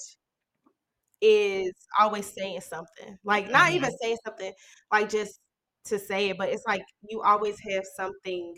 is 1.20 1.72
always 1.98 2.26
saying 2.32 2.60
something. 2.62 3.18
Like 3.24 3.50
not 3.50 3.72
even 3.72 3.90
Mhm. 3.90 3.98
saying 4.02 4.16
something 4.24 4.52
like 4.92 5.08
just 5.10 5.40
to 5.86 5.98
say 5.98 6.30
it, 6.30 6.38
but 6.38 6.48
it's 6.48 6.64
like 6.66 6.82
you 7.08 7.22
always 7.22 7.58
have 7.70 7.84
something 7.96 8.54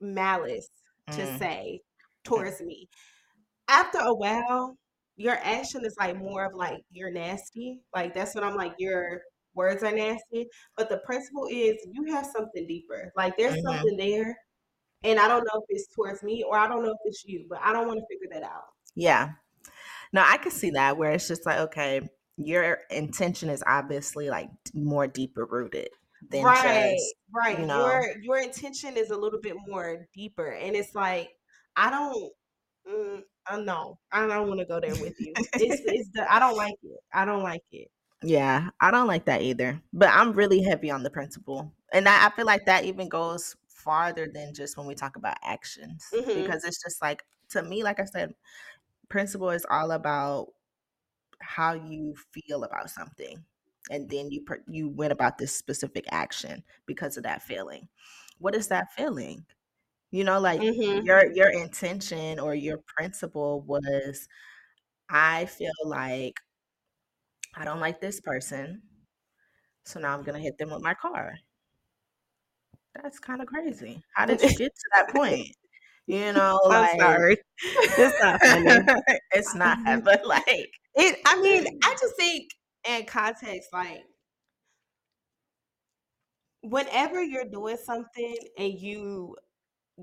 malice 0.00 0.68
to 1.12 1.26
Mm. 1.26 1.40
say 1.40 1.80
towards 2.24 2.60
me. 2.62 2.88
After 3.68 3.98
a 4.00 4.14
while, 4.14 4.76
your 5.18 5.36
action 5.42 5.84
is 5.84 5.96
like 6.00 6.16
more 6.18 6.46
of 6.46 6.54
like 6.54 6.82
you're 6.90 7.10
nasty. 7.12 7.80
Like 7.94 8.14
that's 8.14 8.34
what 8.34 8.44
I'm 8.44 8.56
like 8.56 8.74
your 8.78 9.22
words 9.54 9.82
are 9.84 9.92
nasty. 9.92 10.48
But 10.76 10.88
the 10.90 10.98
principle 11.06 11.46
is 11.50 11.76
you 11.92 12.04
have 12.14 12.26
something 12.26 12.66
deeper. 12.66 13.12
Like 13.16 13.36
there's 13.38 13.56
Mhm. 13.56 13.62
something 13.62 13.96
there. 13.98 14.38
And 15.04 15.20
I 15.20 15.28
don't 15.28 15.44
know 15.44 15.62
if 15.62 15.66
it's 15.70 15.94
towards 15.94 16.22
me 16.22 16.44
or 16.44 16.58
I 16.58 16.68
don't 16.68 16.82
know 16.84 16.92
if 16.92 16.98
it's 17.04 17.24
you, 17.24 17.46
but 17.48 17.60
I 17.62 17.72
don't 17.72 17.88
want 17.88 18.00
to 18.00 18.06
figure 18.10 18.28
that 18.32 18.44
out. 18.44 18.64
Yeah. 18.94 19.32
No, 20.12 20.22
I 20.26 20.38
can 20.38 20.50
see 20.52 20.70
that 20.72 20.96
where 20.98 21.12
it's 21.12 21.28
just 21.28 21.46
like, 21.46 21.58
okay, 21.60 22.08
your 22.36 22.80
intention 22.90 23.50
is 23.50 23.64
obviously 23.66 24.30
like 24.30 24.50
more 24.74 25.06
deeper 25.06 25.46
rooted 25.46 25.90
than 26.30 26.44
Right, 26.44 26.96
just, 26.96 27.14
right. 27.34 27.58
you 27.58 27.66
know, 27.66 27.84
Your 27.86 28.18
your 28.22 28.38
intention 28.38 28.96
is 28.96 29.10
a 29.10 29.16
little 29.16 29.40
bit 29.40 29.56
more 29.66 30.06
deeper, 30.14 30.52
and 30.52 30.76
it's 30.76 30.94
like 30.94 31.30
I 31.76 31.90
don't. 31.90 32.32
Mm, 32.88 33.22
I 33.46 33.60
know 33.60 33.98
I 34.10 34.26
don't 34.26 34.48
want 34.48 34.60
to 34.60 34.66
go 34.66 34.80
there 34.80 34.96
with 34.96 35.14
you. 35.20 35.38
It's 35.56 35.80
it's 35.86 36.10
the 36.10 36.30
I 36.32 36.38
don't 36.38 36.56
like 36.56 36.78
it. 36.82 37.00
I 37.12 37.24
don't 37.24 37.42
like 37.42 37.64
it. 37.70 37.90
yeah, 38.22 38.70
I 38.80 38.90
don't 38.90 39.06
like 39.06 39.26
that 39.26 39.42
either. 39.42 39.80
But 39.92 40.08
I'm 40.10 40.32
really 40.32 40.62
heavy 40.62 40.90
on 40.90 41.02
the 41.02 41.10
principle. 41.10 41.72
And 41.92 42.08
I, 42.08 42.26
I 42.26 42.30
feel 42.30 42.46
like 42.46 42.66
that 42.66 42.84
even 42.84 43.08
goes 43.08 43.56
farther 43.68 44.26
than 44.32 44.54
just 44.54 44.76
when 44.76 44.86
we 44.86 44.94
talk 44.94 45.16
about 45.16 45.36
actions. 45.42 46.04
hmm 46.12 46.28
Because 46.34 46.64
it's 46.64 46.82
just 46.82 47.00
like, 47.00 47.22
to 47.50 47.62
me, 47.62 47.82
like 47.82 48.00
I 48.00 48.04
said, 48.04 48.34
principle 49.08 49.50
is 49.50 49.66
all 49.70 49.92
about 49.92 50.48
how 51.40 51.74
you 51.74 52.14
feel 52.32 52.64
about 52.64 52.90
something. 52.90 53.44
And 53.90 54.10
then 54.10 54.30
you 54.30 54.44
you 54.68 54.88
went 54.88 55.12
about 55.12 55.38
this 55.38 55.56
specific 55.56 56.06
action 56.12 56.64
because 56.86 57.16
of 57.18 57.24
that 57.24 57.42
feeling. 57.42 57.88
What 58.38 58.54
is 58.54 58.68
that 58.68 58.92
feeling? 58.92 59.46
You 60.10 60.24
know, 60.24 60.40
like 60.40 60.62
hmm 60.62 61.00
your 61.04 61.30
your 61.32 61.50
intention 61.50 62.38
or 62.40 62.54
your 62.54 62.78
principle 62.96 63.60
was 63.62 64.28
I 65.10 65.46
feel 65.46 65.72
like 65.84 66.34
I 67.54 67.64
don't 67.66 67.80
like 67.80 68.00
this 68.00 68.20
person, 68.22 68.82
so 69.84 69.98
now 69.98 70.14
I'm 70.16 70.22
gonna 70.22 70.38
hit 70.38 70.56
them 70.58 70.70
with 70.70 70.82
my 70.82 70.94
car. 70.94 71.38
That's 72.94 73.18
kind 73.18 73.40
of 73.40 73.46
crazy. 73.48 74.02
How 74.14 74.26
did 74.26 74.42
you 74.44 74.52
get 74.54 74.74
to 74.74 74.90
that 74.94 75.10
point? 75.10 75.54
You 76.06 76.32
know, 76.32 76.58
I'm 76.70 76.86
like 76.90 76.98
sorry. 76.98 77.38
It's 77.98 78.18
not 78.20 78.40
funny. 78.42 78.90
it's 79.32 79.54
not, 79.54 79.78
but 80.04 80.26
like, 80.26 80.70
It. 80.94 81.18
I 81.26 81.40
mean, 81.40 81.66
I 81.82 81.96
just 82.00 82.16
think 82.16 82.50
in 82.88 83.04
context, 83.06 83.68
like 83.72 84.02
whenever 86.62 87.22
you're 87.22 87.44
doing 87.44 87.76
something 87.76 88.36
and 88.56 88.72
you 88.80 89.36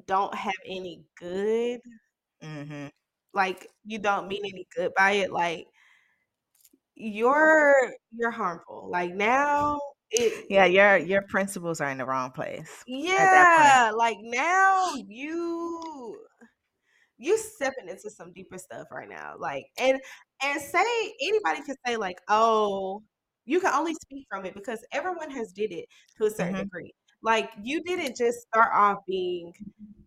don't 0.08 0.36
have 0.36 0.54
any 0.66 1.06
good, 1.18 1.82
hmm 2.42 2.88
like 3.34 3.68
you 3.84 4.00
don't 4.00 4.28
mean 4.28 4.42
any 4.46 4.68
good 4.76 4.94
by 4.96 5.12
it, 5.14 5.32
like 5.32 5.68
you're 6.96 7.94
you're 8.12 8.32
harmful. 8.32 8.90
Like 8.92 9.14
now 9.14 9.80
it 10.12 10.46
yeah, 10.50 10.66
your 10.66 10.98
your 10.98 11.22
principles 11.24 11.82
are 11.82 11.90
in 11.90 11.98
the 11.98 12.06
wrong 12.06 12.32
place 12.32 12.86
at 13.18 13.32
that 13.32 13.48
point. 13.54 13.84
yeah, 13.86 13.92
like 13.96 14.18
now 14.22 14.94
you 15.08 16.18
you 17.18 17.38
stepping 17.38 17.90
into 17.90 18.10
some 18.10 18.34
deeper 18.34 18.58
stuff 18.58 18.88
right 18.92 19.10
now. 19.10 19.36
Like 19.40 19.66
and 19.80 20.00
and 20.44 20.62
say 20.62 21.14
anybody 21.24 21.64
can 21.66 21.76
say 21.86 21.98
like, 21.98 22.20
oh, 22.30 23.04
you 23.46 23.60
can 23.60 23.74
only 23.74 23.94
speak 23.96 24.26
from 24.30 24.46
it 24.46 24.54
because 24.56 24.86
everyone 24.92 25.32
has 25.32 25.52
did 25.54 25.72
it 25.72 25.86
to 26.18 26.26
a 26.26 26.32
certain 26.32 26.56
hmm 26.56 26.64
degree. 26.64 26.94
Like 27.26 27.52
you 27.64 27.84
didn't 27.84 28.18
just 28.18 28.40
start 28.50 28.72
off 28.74 29.00
being 29.08 29.54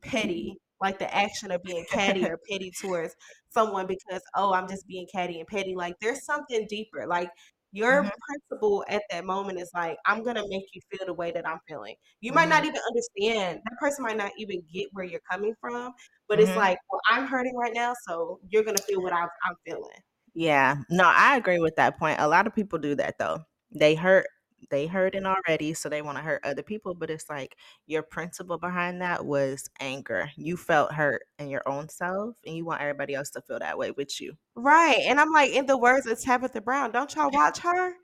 petty, 0.02 0.56
like 0.80 0.98
the 1.00 1.14
action 1.14 1.50
of 1.50 1.62
being 1.64 1.84
catty 1.92 2.28
or 2.28 2.38
petty 2.50 2.72
towards 2.80 3.14
someone 3.50 3.86
because 3.88 4.22
oh, 4.36 4.52
I'm 4.54 4.68
just 4.68 4.86
being 4.86 5.06
catty 5.12 5.40
and 5.40 5.48
petty. 5.48 5.74
Like 5.76 5.96
there's 6.00 6.24
something 6.24 6.66
deeper. 6.68 7.06
Like 7.08 7.30
your 7.72 8.04
hmm 8.04 8.28
principle 8.28 8.84
at 8.88 9.02
that 9.10 9.24
moment 9.26 9.60
is 9.60 9.70
like, 9.74 9.98
I'm 10.06 10.22
gonna 10.24 10.44
make 10.48 10.64
you 10.74 10.80
feel 10.90 11.06
the 11.06 11.14
way 11.14 11.32
that 11.32 11.46
I'm 11.46 11.60
feeling. 11.68 11.96
You 12.20 12.32
might 12.32 12.48
hmm 12.48 12.50
not 12.50 12.64
even 12.64 12.80
understand. 12.88 13.62
That 13.64 13.78
person 13.80 14.04
might 14.04 14.16
not 14.16 14.32
even 14.38 14.62
get 14.72 14.88
where 14.92 15.04
you're 15.04 15.20
coming 15.30 15.54
from, 15.60 15.92
but 16.28 16.40
it's 16.40 16.54
hmm 16.54 16.56
like, 16.56 16.78
well, 16.90 17.00
I'm 17.10 17.26
hurting 17.26 17.56
right 17.56 17.74
now, 17.74 17.94
so 18.06 18.40
you're 18.48 18.64
gonna 18.64 18.82
feel 18.88 19.02
what 19.02 19.12
I'm 19.12 19.28
feeling. 19.66 20.00
Yeah, 20.34 20.82
no, 20.90 21.04
I 21.04 21.36
agree 21.36 21.58
with 21.58 21.76
that 21.76 21.98
point. 21.98 22.20
A 22.20 22.28
lot 22.28 22.46
of 22.46 22.54
people 22.54 22.78
do 22.78 22.94
that 22.96 23.18
though. 23.18 23.44
They 23.74 23.94
hurt, 23.94 24.26
they 24.70 24.86
hurting 24.86 25.26
already, 25.26 25.74
so 25.74 25.88
they 25.88 26.02
want 26.02 26.18
to 26.18 26.24
hurt 26.24 26.40
other 26.44 26.62
people. 26.62 26.94
But 26.94 27.10
it's 27.10 27.28
like 27.28 27.56
your 27.86 28.02
principle 28.02 28.58
behind 28.58 29.00
that 29.02 29.24
was 29.24 29.68
anger. 29.80 30.30
You 30.36 30.56
felt 30.56 30.92
hurt 30.92 31.22
in 31.38 31.48
your 31.48 31.62
own 31.66 31.88
self, 31.88 32.36
and 32.46 32.56
you 32.56 32.64
want 32.64 32.80
everybody 32.80 33.14
else 33.14 33.30
to 33.30 33.40
feel 33.42 33.58
that 33.58 33.78
way 33.78 33.90
with 33.90 34.20
you. 34.20 34.34
Right. 34.54 35.00
And 35.06 35.20
I'm 35.20 35.32
like, 35.32 35.52
in 35.52 35.66
the 35.66 35.78
words 35.78 36.06
of 36.06 36.20
Tabitha 36.20 36.60
Brown, 36.60 36.92
don't 36.92 37.14
y'all 37.14 37.30
watch 37.30 37.58
her? 37.58 37.94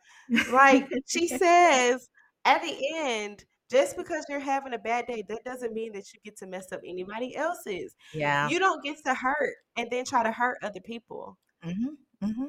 Like 0.53 0.89
she 1.07 1.29
says 1.39 2.09
at 2.45 2.63
the 2.63 2.77
end, 2.97 3.45
just 3.71 3.97
because 3.97 4.25
you're 4.29 4.41
having 4.41 4.75
a 4.75 4.79
bad 4.79 5.07
day, 5.07 5.25
that 5.29 5.45
doesn't 5.45 5.73
mean 5.73 5.93
that 5.93 6.13
you 6.13 6.21
get 6.25 6.37
to 6.39 6.47
mess 6.47 6.71
up 6.73 6.81
anybody 6.87 7.35
else's. 7.35 7.95
Yeah. 8.13 8.49
You 8.49 8.59
don't 8.59 8.85
get 8.85 8.99
to 9.05 9.15
hurt 9.15 9.55
and 9.77 9.89
then 9.91 10.05
try 10.05 10.23
to 10.23 10.31
hurt 10.31 10.59
other 10.63 10.81
people. 10.81 11.39
Mm-hmm. 11.65 12.27
Mm-hmm. 12.27 12.45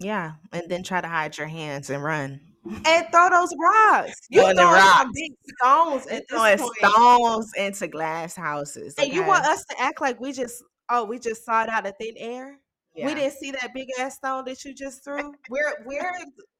Yeah, 0.00 0.32
and 0.52 0.68
then 0.68 0.82
try 0.82 1.00
to 1.00 1.08
hide 1.08 1.38
your 1.38 1.46
hands 1.46 1.90
and 1.90 2.02
run. 2.02 2.40
And 2.64 3.06
throw 3.10 3.28
those 3.30 3.52
rocks. 3.60 4.14
You 4.30 4.40
Throwing 4.40 4.56
the 4.56 4.62
throwing 4.62 4.80
some 4.80 5.06
rocks. 5.08 5.10
big 5.14 5.32
stones 5.58 6.06
at 6.06 6.28
throwing 6.28 6.56
this 6.56 6.60
point. 6.60 6.92
stones 6.94 7.50
into 7.56 7.88
glass 7.88 8.36
houses. 8.36 8.94
And 8.98 9.12
you 9.12 9.24
want 9.24 9.44
us 9.46 9.64
to 9.64 9.80
act 9.80 10.00
like 10.00 10.20
we 10.20 10.32
just 10.32 10.62
oh, 10.88 11.04
we 11.04 11.18
just 11.18 11.44
saw 11.44 11.62
it 11.64 11.68
out 11.68 11.86
of 11.86 11.94
thin 12.00 12.14
air? 12.16 12.58
We 12.94 13.14
didn't 13.14 13.32
see 13.38 13.50
that 13.52 13.72
big 13.74 13.88
ass 13.98 14.16
stone 14.16 14.44
that 14.44 14.64
you 14.64 14.74
just 14.74 15.02
threw. 15.04 15.32
We're 15.50 15.82
we're 15.84 16.12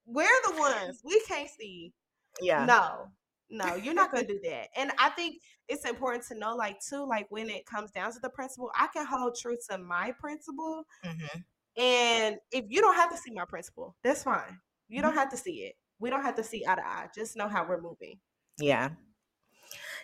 we're 0.06 0.40
the 0.48 0.56
ones 0.58 1.00
we 1.04 1.20
can't 1.28 1.48
see. 1.50 1.92
Yeah. 2.40 2.64
No, 2.66 3.06
no, 3.50 3.76
you're 3.76 3.94
not 3.94 4.10
gonna 4.10 4.26
do 4.26 4.40
that. 4.44 4.68
And 4.76 4.90
I 4.98 5.10
think 5.10 5.36
it's 5.68 5.84
important 5.88 6.24
to 6.28 6.34
know, 6.38 6.56
like, 6.56 6.78
too, 6.80 7.06
like 7.06 7.26
when 7.30 7.48
it 7.48 7.64
comes 7.66 7.90
down 7.92 8.12
to 8.12 8.18
the 8.20 8.30
principle, 8.30 8.70
I 8.74 8.88
can 8.92 9.06
hold 9.06 9.36
true 9.40 9.56
to 9.70 9.78
my 9.78 10.12
principle. 10.18 10.82
hmm 11.04 11.38
And 11.76 12.36
if 12.50 12.64
you 12.68 12.80
don't 12.80 12.94
have 12.96 13.10
to 13.10 13.16
see 13.18 13.32
my 13.32 13.44
principle, 13.44 13.94
that's 14.02 14.24
fine. 14.24 14.58
You 14.88 15.00
don't 15.00 15.12
Mhm. 15.12 15.16
have 15.18 15.30
to 15.30 15.36
see 15.36 15.62
it. 15.64 15.74
We 16.02 16.10
don't 16.10 16.22
have 16.22 16.34
to 16.36 16.44
see 16.44 16.64
eye 16.66 16.74
to 16.74 16.86
eye. 16.86 17.08
Just 17.14 17.36
know 17.36 17.48
how 17.48 17.66
we're 17.66 17.80
moving. 17.80 18.18
Yeah. 18.58 18.90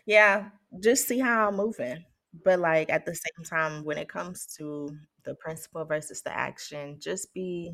Yeah. 0.06 0.50
Just 0.80 1.08
see 1.08 1.18
how 1.18 1.48
I'm 1.48 1.56
moving. 1.56 2.04
But 2.44 2.60
like 2.60 2.90
at 2.90 3.04
the 3.04 3.14
same 3.14 3.44
time, 3.44 3.84
when 3.84 3.98
it 3.98 4.08
comes 4.08 4.46
to 4.58 4.96
the 5.24 5.34
principle 5.34 5.84
versus 5.84 6.22
the 6.22 6.34
action, 6.34 6.96
just 7.00 7.32
be 7.34 7.72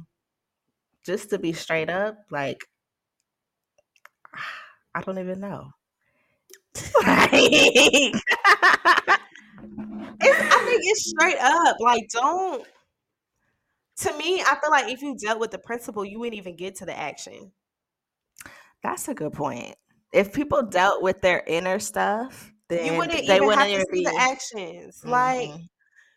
just 1.04 1.31
to 1.31 1.38
be 1.38 1.52
straight 1.52 1.90
up, 1.90 2.19
like 2.31 2.64
I 4.95 5.02
don't 5.02 5.19
even 5.19 5.40
know. 5.40 5.73
It's, 10.21 10.38
I 10.38 10.64
think 10.64 10.83
it's 10.85 11.11
straight 11.11 11.38
up. 11.40 11.76
Like, 11.81 12.09
don't. 12.11 12.66
To 13.99 14.16
me, 14.19 14.40
I 14.40 14.57
feel 14.61 14.71
like 14.71 14.93
if 14.93 15.02
you 15.02 15.16
dealt 15.16 15.38
with 15.40 15.50
the 15.50 15.59
principle, 15.59 16.04
you 16.04 16.19
wouldn't 16.19 16.37
even 16.37 16.57
get 16.57 16.76
to 16.76 16.87
the 16.87 16.97
action. 16.97 17.52
That's 18.85 19.09
a 19.09 19.14
good 19.14 19.35
point. 19.35 19.76
If 20.12 20.33
people 20.33 20.62
dealt 20.62 21.03
with 21.03 21.21
their 21.23 21.43
inner 21.47 21.79
stuff, 21.81 22.53
then 22.69 22.83
You 22.83 22.95
wouldn't 22.97 23.25
they 23.26 23.41
even 23.41 23.41
wouldn't 23.41 23.69
have 23.69 23.73
to 23.73 23.81
see 23.81 24.00
the 24.03 24.14
actions. 24.19 25.05
Like, 25.07 25.50
Mhm, 25.50 25.69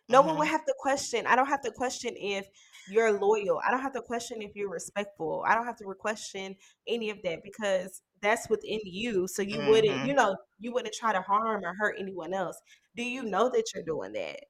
No 0.09 0.21
one 0.23 0.37
would 0.39 0.47
mhm, 0.47 0.49
have 0.49 0.65
to 0.65 0.75
question. 0.79 1.27
I 1.27 1.35
don't 1.37 1.47
have 1.49 1.61
to 1.63 1.71
question 1.71 2.15
if 2.17 2.47
you're 2.85 3.13
loyal. 3.13 3.61
I 3.65 3.71
don't 3.71 3.81
have 3.81 3.93
to 3.93 4.01
question 4.03 4.41
if 4.43 4.55
you're 4.55 4.69
respectful. 4.71 5.43
I 5.47 5.55
don't 5.55 5.65
have 5.67 5.77
to 5.77 5.95
question 5.99 6.57
any 6.87 7.09
of 7.11 7.23
that 7.23 7.43
because 7.43 8.03
that's 8.21 8.49
within 8.49 8.81
you. 8.85 9.27
So 9.29 9.41
you 9.43 9.63
wouldn't, 9.63 10.03
you 10.03 10.13
know, 10.15 10.37
you 10.59 10.73
wouldn't 10.73 10.95
try 10.95 11.13
to 11.13 11.21
harm 11.21 11.65
or 11.65 11.75
hurt 11.79 11.97
anyone 11.99 12.33
else. 12.35 12.61
Do 12.97 13.03
you 13.03 13.23
know 13.23 13.49
that 13.51 13.65
you're 13.75 13.83
doing 13.85 14.13
that? 14.13 14.41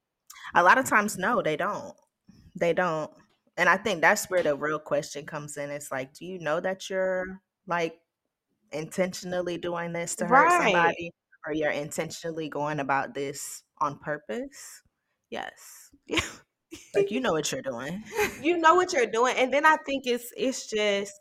A 0.55 0.63
lot 0.63 0.77
of 0.77 0.85
times, 0.85 1.17
no, 1.17 1.41
they 1.41 1.55
don't. 1.57 1.95
They 2.55 2.73
don't. 2.73 3.11
And 3.57 3.69
I 3.69 3.77
think 3.77 4.01
that's 4.01 4.29
where 4.29 4.43
the 4.43 4.55
real 4.55 4.79
question 4.79 5.25
comes 5.25 5.57
in. 5.57 5.69
It's 5.71 5.91
like, 5.91 6.13
do 6.13 6.25
you 6.25 6.39
know 6.39 6.59
that 6.59 6.89
you're 6.89 7.41
like 7.67 7.99
intentionally 8.71 9.57
doing 9.57 9.93
this 9.93 10.15
to 10.17 10.25
hurt 10.25 10.45
Right. 10.45 10.63
somebody? 10.63 11.11
or 11.45 11.53
you're 11.53 11.71
intentionally 11.71 12.49
going 12.49 12.79
about 12.79 13.13
this 13.13 13.63
on 13.79 13.97
purpose, 13.99 14.81
yes. 15.29 15.91
Yeah. 16.05 16.19
like 16.95 17.09
you 17.11 17.21
know 17.21 17.31
what 17.31 17.51
you're 17.51 17.61
doing. 17.61 18.03
you 18.41 18.57
know 18.57 18.75
what 18.75 18.91
you're 18.91 19.05
doing. 19.05 19.35
And 19.37 19.53
then 19.53 19.65
I 19.65 19.77
think 19.85 20.05
it's 20.05 20.33
it's 20.35 20.69
just 20.69 21.13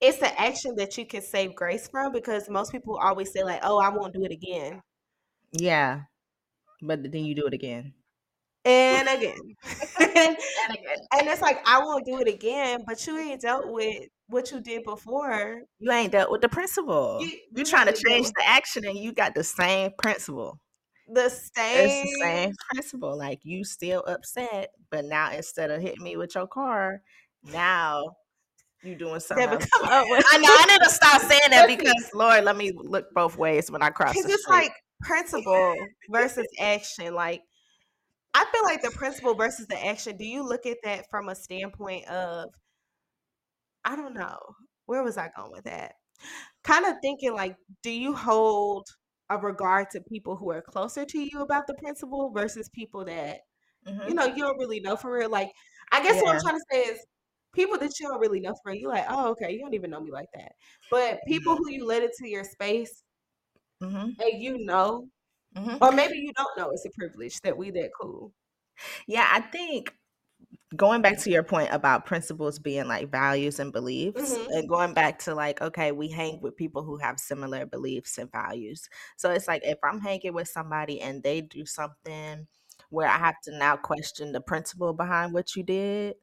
it's 0.00 0.22
an 0.22 0.32
action 0.36 0.76
that 0.76 0.96
you 0.98 1.06
can 1.06 1.22
save 1.22 1.54
grace 1.54 1.88
from 1.88 2.12
because 2.12 2.48
most 2.48 2.72
people 2.72 2.96
always 2.96 3.32
say 3.32 3.44
like, 3.44 3.60
"Oh, 3.62 3.78
I 3.78 3.90
won't 3.90 4.14
do 4.14 4.24
it 4.24 4.32
again." 4.32 4.82
Yeah, 5.52 6.02
but 6.82 7.10
then 7.12 7.24
you 7.24 7.34
do 7.34 7.46
it 7.46 7.54
again 7.54 7.94
and 8.64 9.08
again. 9.08 9.56
and 10.00 10.36
again. 10.70 10.98
And 11.12 11.28
it's 11.28 11.42
like 11.42 11.60
I 11.66 11.80
won't 11.80 12.06
do 12.06 12.20
it 12.20 12.28
again, 12.28 12.84
but 12.86 13.06
you 13.06 13.18
ain't 13.18 13.40
dealt 13.42 13.68
with 13.68 14.08
what 14.28 14.50
you 14.50 14.60
did 14.60 14.84
before. 14.84 15.62
You 15.78 15.92
ain't 15.92 16.12
dealt 16.12 16.30
with 16.30 16.40
the 16.40 16.48
principle. 16.48 17.18
You, 17.20 17.62
are 17.62 17.64
trying 17.64 17.86
to 17.86 17.92
change 17.92 18.28
the 18.28 18.42
action 18.46 18.84
and 18.86 18.98
you 18.98 19.12
got 19.12 19.34
the 19.34 19.44
same 19.44 19.90
principle. 19.98 20.58
The 21.12 21.30
same 21.30 21.88
it's 21.88 22.12
the 22.12 22.18
same 22.20 22.52
principle. 22.70 23.16
Like 23.16 23.40
you 23.42 23.64
still 23.64 24.04
upset, 24.06 24.70
but 24.90 25.06
now 25.06 25.32
instead 25.32 25.70
of 25.70 25.80
hitting 25.80 26.04
me 26.04 26.16
with 26.16 26.34
your 26.34 26.46
car, 26.46 27.00
now 27.42 28.16
you 28.82 28.94
doing 28.94 29.20
something. 29.20 29.48
Else. 29.48 29.66
I 29.72 30.38
know 30.38 30.50
I 30.50 30.66
need 30.68 30.84
to 30.84 30.90
stop 30.90 31.22
saying 31.22 31.50
that 31.50 31.66
because 31.66 32.10
Lord, 32.14 32.44
let 32.44 32.56
me 32.56 32.72
look 32.74 33.06
both 33.14 33.38
ways 33.38 33.70
when 33.70 33.82
I 33.82 33.90
cross. 33.90 34.14
Because 34.14 34.30
it's 34.30 34.46
like 34.48 34.72
principle 35.00 35.74
versus 36.10 36.46
action. 36.60 37.14
Like 37.14 37.40
I 38.34 38.44
feel 38.52 38.62
like 38.64 38.82
the 38.82 38.90
principle 38.90 39.34
versus 39.34 39.66
the 39.66 39.84
action. 39.84 40.16
Do 40.16 40.24
you 40.24 40.46
look 40.46 40.66
at 40.66 40.76
that 40.84 41.06
from 41.10 41.28
a 41.28 41.34
standpoint 41.34 42.06
of, 42.08 42.50
I 43.88 43.96
don't 43.96 44.14
know, 44.14 44.38
where 44.86 45.02
was 45.02 45.16
I 45.16 45.30
going 45.36 45.52
with 45.52 45.64
that? 45.64 45.92
Kind 46.64 46.86
of 46.86 46.94
thinking 47.02 47.32
like, 47.32 47.56
do 47.82 47.90
you 47.90 48.14
hold 48.14 48.86
a 49.30 49.38
regard 49.38 49.90
to 49.90 50.00
people 50.02 50.36
who 50.36 50.50
are 50.50 50.62
closer 50.62 51.04
to 51.04 51.18
you 51.18 51.40
about 51.40 51.66
the 51.66 51.74
principle 51.74 52.30
versus 52.34 52.68
people 52.68 53.04
that, 53.04 53.40
mm-hmm. 53.86 54.08
you 54.08 54.14
know, 54.14 54.26
you 54.26 54.42
don't 54.42 54.58
really 54.58 54.80
know 54.80 54.96
for 54.96 55.12
real? 55.12 55.30
Like, 55.30 55.50
I 55.92 56.02
guess 56.02 56.16
yeah. 56.16 56.22
what 56.22 56.34
I'm 56.36 56.40
trying 56.40 56.56
to 56.56 56.64
say 56.70 56.78
is 56.82 56.98
people 57.54 57.78
that 57.78 57.98
you 57.98 58.08
don't 58.08 58.20
really 58.20 58.40
know 58.40 58.54
for 58.62 58.72
real, 58.72 58.80
you're 58.80 58.90
like, 58.90 59.06
oh, 59.08 59.30
okay, 59.30 59.52
you 59.52 59.60
don't 59.60 59.74
even 59.74 59.90
know 59.90 60.00
me 60.00 60.10
like 60.10 60.28
that. 60.34 60.52
But 60.90 61.20
people 61.26 61.54
mm-hmm. 61.54 61.64
who 61.64 61.72
you 61.72 61.86
let 61.86 62.02
into 62.02 62.28
your 62.28 62.44
space 62.44 63.02
mm-hmm. 63.82 64.10
and 64.20 64.42
you 64.42 64.58
know 64.64 65.08
Mm-hmm. 65.56 65.76
Or 65.80 65.92
maybe 65.92 66.18
you 66.18 66.32
don't 66.36 66.56
know 66.56 66.70
it's 66.70 66.84
a 66.84 66.90
privilege 66.90 67.40
that 67.40 67.56
we 67.56 67.70
that 67.70 67.90
cool. 68.00 68.32
Yeah, 69.06 69.28
I 69.30 69.40
think 69.40 69.92
going 70.76 71.00
back 71.00 71.18
to 71.18 71.30
your 71.30 71.42
point 71.42 71.70
about 71.72 72.04
principles 72.04 72.58
being 72.58 72.86
like 72.86 73.10
values 73.10 73.58
and 73.58 73.72
beliefs 73.72 74.34
mm-hmm. 74.34 74.52
and 74.52 74.68
going 74.68 74.92
back 74.92 75.18
to 75.18 75.34
like 75.34 75.62
okay 75.62 75.92
we 75.92 76.08
hang 76.08 76.38
with 76.42 76.56
people 76.56 76.82
who 76.82 76.98
have 76.98 77.18
similar 77.18 77.64
beliefs 77.64 78.18
and 78.18 78.30
values 78.30 78.88
so 79.16 79.30
it's 79.30 79.48
like 79.48 79.62
if 79.64 79.78
i'm 79.82 79.98
hanging 79.98 80.34
with 80.34 80.46
somebody 80.46 81.00
and 81.00 81.22
they 81.22 81.40
do 81.40 81.64
something 81.64 82.46
where 82.90 83.08
i 83.08 83.16
have 83.16 83.40
to 83.42 83.56
now 83.56 83.76
question 83.76 84.30
the 84.30 84.40
principle 84.42 84.92
behind 84.92 85.32
what 85.32 85.56
you 85.56 85.62
did 85.62 86.14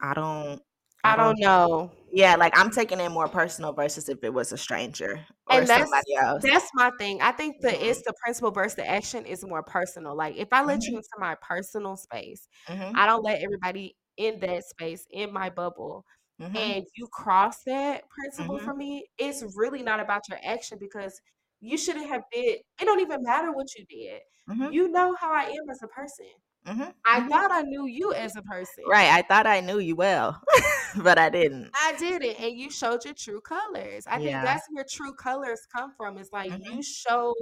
i 0.00 0.14
don't 0.14 0.62
I 1.02 1.16
don't 1.16 1.38
know. 1.38 1.92
Yeah, 2.12 2.36
like 2.36 2.58
I'm 2.58 2.70
taking 2.70 3.00
it 3.00 3.08
more 3.10 3.28
personal 3.28 3.72
versus 3.72 4.08
if 4.08 4.22
it 4.24 4.32
was 4.32 4.52
a 4.52 4.58
stranger 4.58 5.24
or 5.48 5.58
and 5.58 5.66
that's, 5.66 5.82
somebody 5.82 6.14
else. 6.16 6.42
That's 6.42 6.70
my 6.74 6.90
thing. 6.98 7.20
I 7.20 7.32
think 7.32 7.60
the 7.60 7.68
mm-hmm. 7.68 7.84
it's 7.84 8.02
the 8.02 8.12
principle 8.24 8.50
versus 8.50 8.74
the 8.74 8.88
action 8.88 9.24
is 9.26 9.44
more 9.44 9.62
personal. 9.62 10.16
Like 10.16 10.36
if 10.36 10.48
I 10.52 10.62
let 10.62 10.80
mm-hmm. 10.80 10.92
you 10.92 10.96
into 10.98 11.08
my 11.18 11.36
personal 11.40 11.96
space, 11.96 12.48
mm-hmm. 12.68 12.92
I 12.96 13.06
don't 13.06 13.22
let 13.22 13.42
everybody 13.42 13.96
in 14.16 14.40
that 14.40 14.64
space 14.64 15.06
in 15.10 15.32
my 15.32 15.50
bubble. 15.50 16.04
Mm-hmm. 16.40 16.56
And 16.56 16.86
you 16.96 17.06
cross 17.12 17.62
that 17.66 18.04
principle 18.08 18.56
mm-hmm. 18.56 18.64
for 18.64 18.74
me, 18.74 19.06
it's 19.18 19.44
really 19.56 19.82
not 19.82 20.00
about 20.00 20.22
your 20.28 20.38
action 20.42 20.78
because 20.80 21.20
you 21.60 21.76
shouldn't 21.76 22.08
have 22.08 22.22
did. 22.32 22.60
It 22.80 22.84
don't 22.84 23.00
even 23.00 23.22
matter 23.22 23.52
what 23.52 23.66
you 23.76 23.84
did. 23.88 24.20
Mm-hmm. 24.48 24.72
You 24.72 24.88
know 24.88 25.14
how 25.20 25.32
I 25.32 25.44
am 25.44 25.68
as 25.70 25.82
a 25.82 25.86
person. 25.86 26.26
Mm-hmm. 26.66 26.82
I 27.04 27.20
mm-hmm. 27.20 27.28
thought 27.28 27.50
I 27.50 27.62
knew 27.62 27.86
you 27.86 28.12
as 28.12 28.36
a 28.36 28.42
person. 28.42 28.84
Right. 28.88 29.08
I 29.10 29.22
thought 29.22 29.46
I 29.46 29.60
knew 29.60 29.78
you 29.78 29.96
well, 29.96 30.40
but 30.96 31.18
I 31.18 31.30
didn't. 31.30 31.70
I 31.74 31.94
didn't. 31.98 32.38
And 32.40 32.56
you 32.56 32.70
showed 32.70 33.04
your 33.04 33.14
true 33.14 33.40
colors. 33.40 34.04
I 34.06 34.18
yeah. 34.18 34.42
think 34.42 34.44
that's 34.44 34.66
where 34.70 34.84
true 34.88 35.14
colors 35.14 35.60
come 35.74 35.92
from. 35.96 36.18
It's 36.18 36.32
like 36.32 36.52
mm-hmm. 36.52 36.76
you 36.76 36.82
showed 36.82 37.34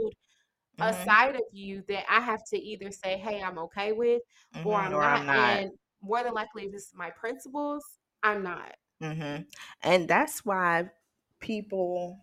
a 0.79 0.93
mm-hmm. 0.93 1.05
side 1.05 1.35
of 1.35 1.43
you 1.53 1.83
that 1.89 2.05
I 2.09 2.21
have 2.21 2.45
to 2.51 2.59
either 2.59 2.91
say, 2.93 3.19
hey, 3.19 3.43
I'm 3.43 3.59
okay 3.59 3.93
with, 3.93 4.23
or, 4.65 4.77
I'm, 4.77 4.95
or 4.95 5.01
not. 5.01 5.19
I'm, 5.21 5.27
not. 5.27 5.59
And 5.59 5.71
more 6.01 6.23
than 6.23 6.35
likely, 6.35 6.65
if 6.65 6.75
it's 6.75 6.93
my 6.95 7.11
principles, 7.11 7.85
I'm 8.23 8.45
not. 8.45 8.75
Mm-hmm. 9.03 9.43
And 9.83 10.09
that's 10.09 10.45
why 10.45 10.91
people 11.41 12.21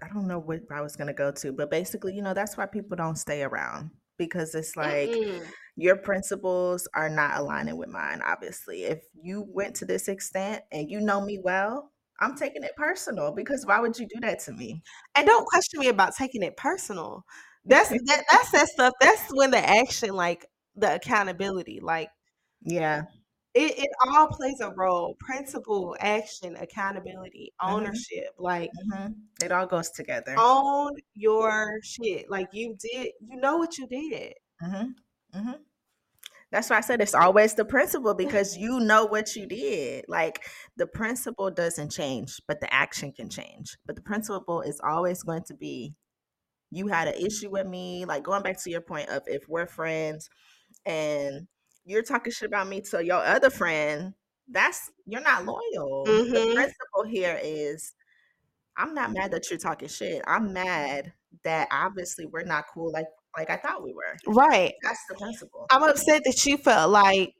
I 0.00 0.08
don't 0.08 0.28
know 0.28 0.38
what 0.38 0.60
I 0.70 0.80
was 0.80 0.94
going 0.94 1.08
to 1.08 1.12
go 1.12 1.32
to, 1.32 1.52
but 1.52 1.72
basically, 1.72 2.14
you 2.14 2.22
know, 2.22 2.32
that's 2.32 2.56
why 2.56 2.66
people 2.66 2.96
don't 2.96 3.16
stay 3.16 3.42
around 3.42 3.90
because 4.18 4.54
it's 4.54 4.76
like 4.76 5.10
mm 5.10 5.42
your 5.80 5.94
principles 5.94 6.88
are 6.92 7.08
not 7.08 7.38
aligning 7.38 7.76
with 7.76 7.88
mine 7.88 8.20
obviously. 8.26 8.82
If 8.82 8.98
you 9.14 9.46
went 9.48 9.76
to 9.76 9.84
this 9.84 10.08
extent 10.08 10.62
and 10.72 10.90
you 10.90 11.00
know 11.00 11.20
me 11.20 11.38
well 11.38 11.92
i'm 12.20 12.36
taking 12.36 12.64
it 12.64 12.74
personal 12.76 13.30
because 13.30 13.64
why 13.64 13.78
would 13.78 13.96
you 13.96 14.08
do 14.08 14.20
that 14.22 14.40
to 14.40 14.52
me? 14.52 14.82
And 15.14 15.24
don't 15.24 15.46
question 15.46 15.78
me 15.78 15.86
about 15.86 16.16
taking 16.16 16.42
it 16.42 16.56
personal. 16.56 17.24
That's 17.64 17.88
that, 18.06 18.24
that's 18.28 18.50
that 18.50 18.68
stuff 18.68 18.94
that's 19.00 19.22
when 19.30 19.52
the 19.52 19.58
action 19.58 20.10
like 20.10 20.46
the 20.74 20.96
accountability 20.96 21.78
like 21.80 22.08
yeah 22.62 23.02
it, 23.54 23.78
it 23.78 23.90
all 24.06 24.28
plays 24.28 24.60
a 24.60 24.70
role 24.70 25.16
principle 25.18 25.96
action 26.00 26.56
accountability 26.56 27.52
mm-hmm. 27.60 27.74
ownership 27.74 28.28
mm-hmm. 28.34 28.44
like 28.44 28.70
mm-hmm. 28.92 29.12
it 29.42 29.52
all 29.52 29.66
goes 29.66 29.90
together 29.90 30.34
own 30.38 30.92
your 31.14 31.78
shit 31.82 32.30
like 32.30 32.48
you 32.52 32.76
did 32.78 33.12
you 33.20 33.40
know 33.40 33.56
what 33.56 33.78
you 33.78 33.86
did 33.86 34.34
mm-hmm. 34.62 35.38
mm-hmm. 35.38 35.52
that's 36.50 36.68
why 36.70 36.76
i 36.76 36.80
said 36.80 37.00
it's 37.00 37.14
always 37.14 37.54
the 37.54 37.64
principle 37.64 38.14
because 38.14 38.56
you 38.58 38.80
know 38.80 39.06
what 39.06 39.34
you 39.34 39.46
did 39.46 40.04
like 40.08 40.44
the 40.76 40.86
principle 40.86 41.50
doesn't 41.50 41.90
change 41.90 42.40
but 42.46 42.60
the 42.60 42.72
action 42.72 43.12
can 43.12 43.28
change 43.28 43.76
but 43.86 43.96
the 43.96 44.02
principle 44.02 44.60
is 44.60 44.80
always 44.84 45.22
going 45.22 45.42
to 45.42 45.54
be 45.54 45.94
you 46.70 46.86
had 46.86 47.08
an 47.08 47.14
issue 47.14 47.50
with 47.50 47.66
me 47.66 48.04
like 48.04 48.22
going 48.22 48.42
back 48.42 48.62
to 48.62 48.70
your 48.70 48.82
point 48.82 49.08
of 49.08 49.22
if 49.26 49.48
we're 49.48 49.66
friends 49.66 50.28
and 50.84 51.46
you're 51.88 52.02
talking 52.02 52.32
shit 52.32 52.48
about 52.48 52.68
me 52.68 52.82
to 52.82 53.04
your 53.04 53.24
other 53.24 53.50
friend, 53.50 54.14
that's 54.48 54.90
you're 55.06 55.22
not 55.22 55.44
loyal. 55.44 56.04
Mm-hmm. 56.06 56.32
The 56.32 56.54
principle 56.54 57.04
here 57.08 57.40
is 57.42 57.94
I'm 58.76 58.94
not 58.94 59.12
mad 59.12 59.30
that 59.32 59.50
you're 59.50 59.58
talking 59.58 59.88
shit. 59.88 60.22
I'm 60.26 60.52
mad 60.52 61.12
that 61.44 61.68
obviously 61.70 62.26
we're 62.26 62.44
not 62.44 62.66
cool 62.72 62.92
like 62.92 63.06
like 63.36 63.50
I 63.50 63.56
thought 63.56 63.82
we 63.82 63.92
were. 63.92 64.16
Right. 64.26 64.74
That's 64.82 65.00
the 65.08 65.14
principle. 65.14 65.66
I'm 65.70 65.82
upset 65.82 66.22
that 66.24 66.44
you 66.44 66.58
felt 66.58 66.90
like 66.90 67.34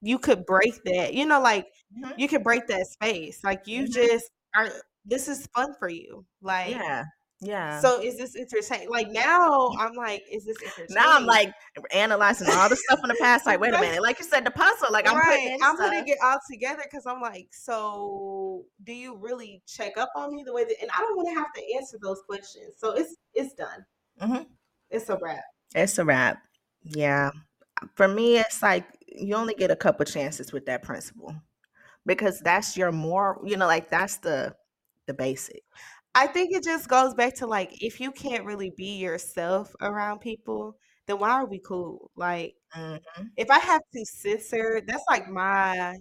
you 0.00 0.18
could 0.18 0.46
break 0.46 0.82
that. 0.84 1.14
You 1.14 1.26
know, 1.26 1.40
like 1.40 1.66
mm-hmm. 1.96 2.12
you 2.18 2.28
could 2.28 2.42
break 2.42 2.66
that 2.68 2.86
space. 2.86 3.42
Like 3.44 3.66
you 3.66 3.82
mm-hmm. 3.82 3.92
just 3.92 4.30
are 4.56 4.70
this 5.04 5.28
is 5.28 5.46
fun 5.54 5.74
for 5.78 5.88
you. 5.88 6.24
Like 6.40 6.70
yeah. 6.70 7.04
Yeah. 7.40 7.80
So 7.80 8.00
is 8.00 8.16
this 8.16 8.36
entertaining? 8.36 8.90
Like 8.90 9.10
now, 9.10 9.70
I'm 9.78 9.94
like, 9.94 10.22
is 10.30 10.46
this 10.46 10.56
entertaining? 10.62 10.94
Now 10.94 11.16
I'm 11.16 11.26
like 11.26 11.52
analyzing 11.92 12.48
all 12.50 12.68
the 12.68 12.76
stuff 12.76 13.00
in 13.02 13.08
the 13.08 13.16
past. 13.20 13.44
Like, 13.44 13.60
wait 13.60 13.74
a 13.74 13.80
minute. 13.80 14.02
Like 14.02 14.18
you 14.18 14.24
said, 14.24 14.46
the 14.46 14.50
puzzle. 14.50 14.88
Like 14.90 15.08
I'm 15.08 15.16
right. 15.16 15.24
putting, 15.26 15.58
I'm 15.62 15.76
putting 15.76 16.08
it 16.08 16.18
all 16.22 16.38
together 16.50 16.82
because 16.84 17.04
I'm 17.06 17.20
like, 17.20 17.48
so 17.52 18.64
do 18.84 18.94
you 18.94 19.16
really 19.16 19.62
check 19.66 19.98
up 19.98 20.10
on 20.16 20.34
me 20.34 20.42
the 20.44 20.54
way 20.54 20.64
that? 20.64 20.76
And 20.80 20.90
I 20.96 21.00
don't 21.00 21.16
want 21.16 21.28
to 21.28 21.34
have 21.34 21.52
to 21.52 21.62
answer 21.76 21.98
those 22.00 22.22
questions. 22.26 22.74
So 22.78 22.92
it's 22.92 23.16
it's 23.34 23.52
done. 23.54 23.84
Mm-hmm. 24.22 24.42
It's 24.90 25.08
a 25.10 25.18
wrap. 25.20 25.44
It's 25.74 25.98
a 25.98 26.04
wrap. 26.04 26.38
Yeah. 26.82 27.30
For 27.96 28.08
me, 28.08 28.38
it's 28.38 28.62
like 28.62 28.86
you 29.08 29.34
only 29.34 29.54
get 29.54 29.70
a 29.70 29.76
couple 29.76 30.04
chances 30.06 30.52
with 30.52 30.64
that 30.66 30.82
principle 30.82 31.34
because 32.06 32.40
that's 32.40 32.76
your 32.76 32.92
more. 32.92 33.40
You 33.44 33.56
know, 33.56 33.66
like 33.66 33.90
that's 33.90 34.18
the 34.18 34.54
the 35.06 35.14
basic. 35.14 35.62
I 36.14 36.26
think 36.28 36.54
it 36.54 36.62
just 36.62 36.88
goes 36.88 37.14
back 37.14 37.34
to 37.36 37.46
like 37.46 37.82
if 37.82 38.00
you 38.00 38.12
can't 38.12 38.44
really 38.44 38.72
be 38.76 38.96
yourself 38.96 39.74
around 39.80 40.20
people, 40.20 40.76
then 41.06 41.18
why 41.18 41.30
are 41.30 41.46
we 41.46 41.58
cool? 41.58 42.10
Like 42.16 42.54
mm-hmm. 42.76 43.24
if 43.36 43.50
I 43.50 43.58
have 43.58 43.82
to 43.94 44.04
censor, 44.04 44.80
that's 44.86 45.04
like 45.10 45.28
my 45.28 45.96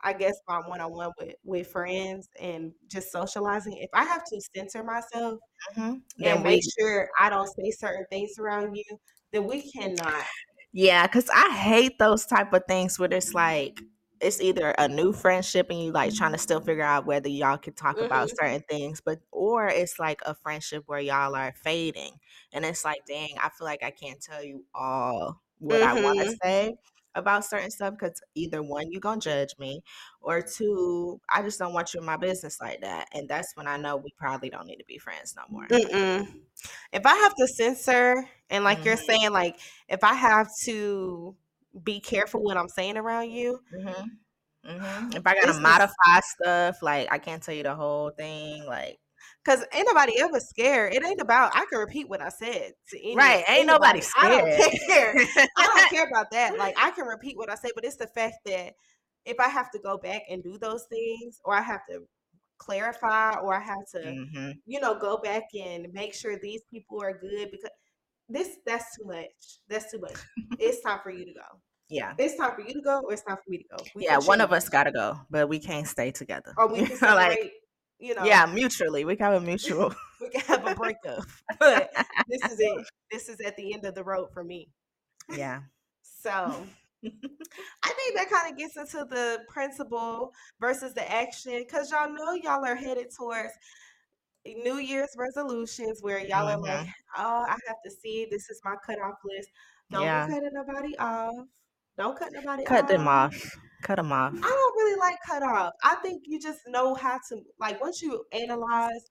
I 0.00 0.12
guess 0.12 0.34
my 0.48 0.60
one 0.66 0.80
on 0.80 0.92
one 0.92 1.10
with 1.18 1.34
with 1.44 1.66
friends 1.66 2.28
and 2.40 2.72
just 2.88 3.10
socializing. 3.10 3.76
If 3.78 3.90
I 3.92 4.04
have 4.04 4.24
to 4.24 4.40
censor 4.54 4.84
myself 4.84 5.38
mm-hmm. 5.76 5.94
and 6.24 6.42
make 6.42 6.62
sure 6.78 7.08
I 7.18 7.30
don't 7.30 7.48
say 7.48 7.70
certain 7.72 8.06
things 8.10 8.32
around 8.38 8.74
you, 8.74 8.84
then 9.32 9.46
we 9.46 9.70
cannot. 9.70 10.24
Yeah, 10.72 11.06
because 11.06 11.28
I 11.34 11.56
hate 11.56 11.98
those 11.98 12.26
type 12.26 12.52
of 12.52 12.62
things 12.68 12.98
where 12.98 13.12
it's 13.12 13.34
like 13.34 13.80
it's 14.20 14.40
either 14.40 14.70
a 14.78 14.88
new 14.88 15.12
friendship 15.12 15.70
and 15.70 15.82
you 15.82 15.92
like 15.92 16.14
trying 16.14 16.32
to 16.32 16.38
still 16.38 16.60
figure 16.60 16.84
out 16.84 17.06
whether 17.06 17.28
y'all 17.28 17.56
can 17.58 17.74
talk 17.74 17.96
mm-hmm. 17.96 18.06
about 18.06 18.30
certain 18.30 18.62
things, 18.68 19.00
but 19.00 19.20
or 19.30 19.68
it's 19.68 19.98
like 19.98 20.20
a 20.26 20.34
friendship 20.34 20.84
where 20.86 21.00
y'all 21.00 21.34
are 21.34 21.52
fading, 21.62 22.12
and 22.52 22.64
it's 22.64 22.84
like, 22.84 23.00
dang, 23.06 23.34
I 23.42 23.48
feel 23.50 23.66
like 23.66 23.82
I 23.82 23.90
can't 23.90 24.20
tell 24.20 24.42
you 24.42 24.64
all 24.74 25.40
what 25.58 25.80
mm-hmm. 25.80 25.98
I 25.98 26.02
want 26.02 26.18
to 26.20 26.36
say. 26.42 26.76
about 27.18 27.44
certain 27.44 27.70
stuff 27.70 27.94
because 27.98 28.20
either 28.34 28.62
one, 28.62 28.90
you're 28.90 29.00
gonna 29.00 29.20
judge 29.20 29.54
me, 29.58 29.82
or 30.20 30.40
two, 30.40 31.20
I 31.32 31.42
just 31.42 31.58
don't 31.58 31.74
want 31.74 31.92
you 31.92 32.00
in 32.00 32.06
my 32.06 32.16
business 32.16 32.60
like 32.60 32.80
that. 32.80 33.08
And 33.12 33.28
that's 33.28 33.52
when 33.54 33.66
I 33.66 33.76
know 33.76 33.96
we 33.96 34.12
probably 34.16 34.48
don't 34.50 34.66
need 34.66 34.76
to 34.76 34.84
be 34.84 34.98
friends 34.98 35.34
no 35.36 35.42
more. 35.50 35.66
Mm-mm. 35.66 36.26
If 36.92 37.04
I 37.04 37.14
have 37.14 37.34
to 37.34 37.46
censor, 37.48 38.24
and 38.50 38.64
like 38.64 38.78
mm-hmm. 38.78 38.86
you're 38.86 38.96
saying, 38.96 39.32
like 39.32 39.58
if 39.88 40.02
I 40.02 40.14
have 40.14 40.48
to 40.64 41.34
be 41.84 42.00
careful 42.00 42.42
what 42.42 42.56
I'm 42.56 42.68
saying 42.68 42.96
around 42.96 43.30
you. 43.30 43.60
Mm-hmm. 43.74 44.70
Mm-hmm. 44.70 45.16
If 45.16 45.26
I 45.26 45.34
gotta 45.34 45.60
modify 45.60 46.18
is- 46.18 46.30
stuff, 46.30 46.82
like 46.82 47.08
I 47.10 47.18
can't 47.18 47.42
tell 47.42 47.54
you 47.54 47.62
the 47.62 47.74
whole 47.74 48.10
thing, 48.10 48.64
like 48.66 48.98
Cause 49.44 49.64
ain't 49.72 49.86
nobody 49.88 50.20
ever 50.20 50.40
scared. 50.40 50.92
It 50.92 51.04
ain't 51.04 51.20
about 51.20 51.52
I 51.54 51.64
can 51.70 51.78
repeat 51.78 52.08
what 52.08 52.20
I 52.20 52.28
said 52.28 52.72
to 52.90 53.02
any, 53.02 53.16
right. 53.16 53.44
Ain't 53.48 53.66
nobody 53.66 54.00
scared. 54.02 54.44
I 54.44 54.58
don't 54.58 54.80
care. 54.86 55.14
I 55.56 55.66
don't 55.66 55.90
care 55.90 56.06
about 56.06 56.30
that. 56.32 56.58
Like 56.58 56.74
I 56.76 56.90
can 56.90 57.06
repeat 57.06 57.36
what 57.36 57.50
I 57.50 57.54
say, 57.54 57.70
but 57.74 57.84
it's 57.84 57.96
the 57.96 58.08
fact 58.08 58.36
that 58.44 58.74
if 59.24 59.40
I 59.40 59.48
have 59.48 59.70
to 59.70 59.78
go 59.78 59.96
back 59.96 60.22
and 60.28 60.42
do 60.42 60.58
those 60.58 60.84
things, 60.90 61.40
or 61.44 61.54
I 61.54 61.62
have 61.62 61.80
to 61.88 62.02
clarify, 62.58 63.36
or 63.38 63.54
I 63.54 63.60
have 63.60 63.86
to, 63.92 64.00
mm-hmm. 64.00 64.50
you 64.66 64.80
know, 64.80 64.98
go 64.98 65.16
back 65.16 65.44
and 65.54 65.86
make 65.92 66.14
sure 66.14 66.38
these 66.38 66.62
people 66.70 67.00
are 67.02 67.18
good 67.18 67.50
because 67.50 67.70
this 68.28 68.56
that's 68.66 68.96
too 68.96 69.04
much. 69.06 69.26
That's 69.68 69.90
too 69.90 70.00
much. 70.00 70.16
it's 70.58 70.80
time 70.82 71.00
for 71.02 71.10
you 71.10 71.24
to 71.24 71.32
go. 71.32 71.60
Yeah. 71.88 72.12
It's 72.18 72.36
time 72.36 72.52
for 72.54 72.60
you 72.60 72.74
to 72.74 72.82
go 72.82 73.00
or 73.00 73.12
it's 73.12 73.22
time 73.22 73.36
for 73.36 73.50
me 73.50 73.58
to 73.58 73.64
go. 73.76 73.84
We 73.94 74.04
yeah, 74.04 74.18
one 74.18 74.40
of 74.40 74.52
us 74.52 74.68
gotta 74.68 74.92
go, 74.92 75.18
but 75.30 75.48
we 75.48 75.58
can't 75.58 75.86
stay 75.86 76.10
together. 76.10 76.52
Or 76.56 76.68
we 76.68 76.86
can 76.86 77.14
like 77.14 77.52
you 77.98 78.14
know. 78.14 78.24
Yeah, 78.24 78.46
mutually. 78.46 79.04
We 79.04 79.16
can 79.16 79.32
have 79.32 79.42
a 79.42 79.44
mutual. 79.44 79.94
we 80.20 80.30
can 80.30 80.40
have 80.42 80.66
a 80.66 80.74
breakup. 80.74 81.24
But 81.58 81.90
this 82.28 82.52
is 82.52 82.60
it. 82.60 82.86
This 83.10 83.28
is 83.28 83.40
at 83.40 83.56
the 83.56 83.74
end 83.74 83.84
of 83.84 83.94
the 83.94 84.04
road 84.04 84.28
for 84.32 84.44
me. 84.44 84.68
Yeah. 85.34 85.60
So 86.02 86.30
I 87.02 87.08
think 87.10 88.16
that 88.16 88.30
kind 88.30 88.52
of 88.52 88.58
gets 88.58 88.76
into 88.76 89.04
the 89.08 89.40
principle 89.48 90.32
versus 90.60 90.94
the 90.94 91.10
action 91.10 91.64
because 91.66 91.90
y'all 91.90 92.12
know 92.12 92.34
y'all 92.34 92.64
are 92.64 92.76
headed 92.76 93.08
towards 93.16 93.52
New 94.46 94.78
Year's 94.78 95.10
resolutions 95.16 95.98
where 96.00 96.20
y'all 96.20 96.46
mm-hmm. 96.46 96.58
are 96.58 96.60
like, 96.60 96.86
mm-hmm. 96.86 97.22
oh, 97.22 97.44
I 97.46 97.56
have 97.66 97.76
to 97.84 97.90
see 97.90 98.26
this 98.30 98.48
is 98.50 98.60
my 98.64 98.74
cutoff 98.84 99.16
list. 99.24 99.48
Don't 99.90 100.02
yeah. 100.02 100.26
be 100.26 100.34
cutting 100.34 100.50
nobody 100.52 100.96
off. 100.98 101.34
Don't 101.96 102.18
cut 102.18 102.32
nobody 102.32 102.62
off. 102.62 102.68
cut 102.68 102.84
off. 102.84 102.88
them 102.88 103.08
off. 103.08 103.58
Cut 103.82 103.96
them 103.96 104.12
off. 104.12 104.34
I 104.34 104.40
don't 104.40 104.76
really 104.76 104.98
like 104.98 105.16
cut 105.26 105.42
off. 105.42 105.72
I 105.82 105.96
think 105.96 106.22
you 106.26 106.40
just 106.40 106.60
know 106.66 106.94
how 106.94 107.18
to 107.28 107.40
like 107.58 107.80
once 107.80 108.02
you 108.02 108.24
analyze 108.32 109.04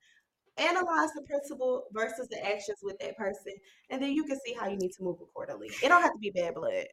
analyze 0.57 1.09
the 1.13 1.21
principle 1.21 1.83
versus 1.91 2.27
the 2.29 2.43
actions 2.45 2.79
with 2.81 2.97
that 2.99 3.15
person, 3.17 3.53
and 3.89 4.01
then 4.01 4.11
you 4.11 4.23
can 4.23 4.37
see 4.45 4.53
how 4.53 4.67
you 4.67 4.77
need 4.77 4.91
to 4.97 5.03
move 5.03 5.17
accordingly. 5.21 5.69
It 5.83 5.89
don't 5.89 6.01
have 6.01 6.13
to 6.13 6.19
be 6.19 6.31
bad 6.31 6.55
blood. 6.55 6.85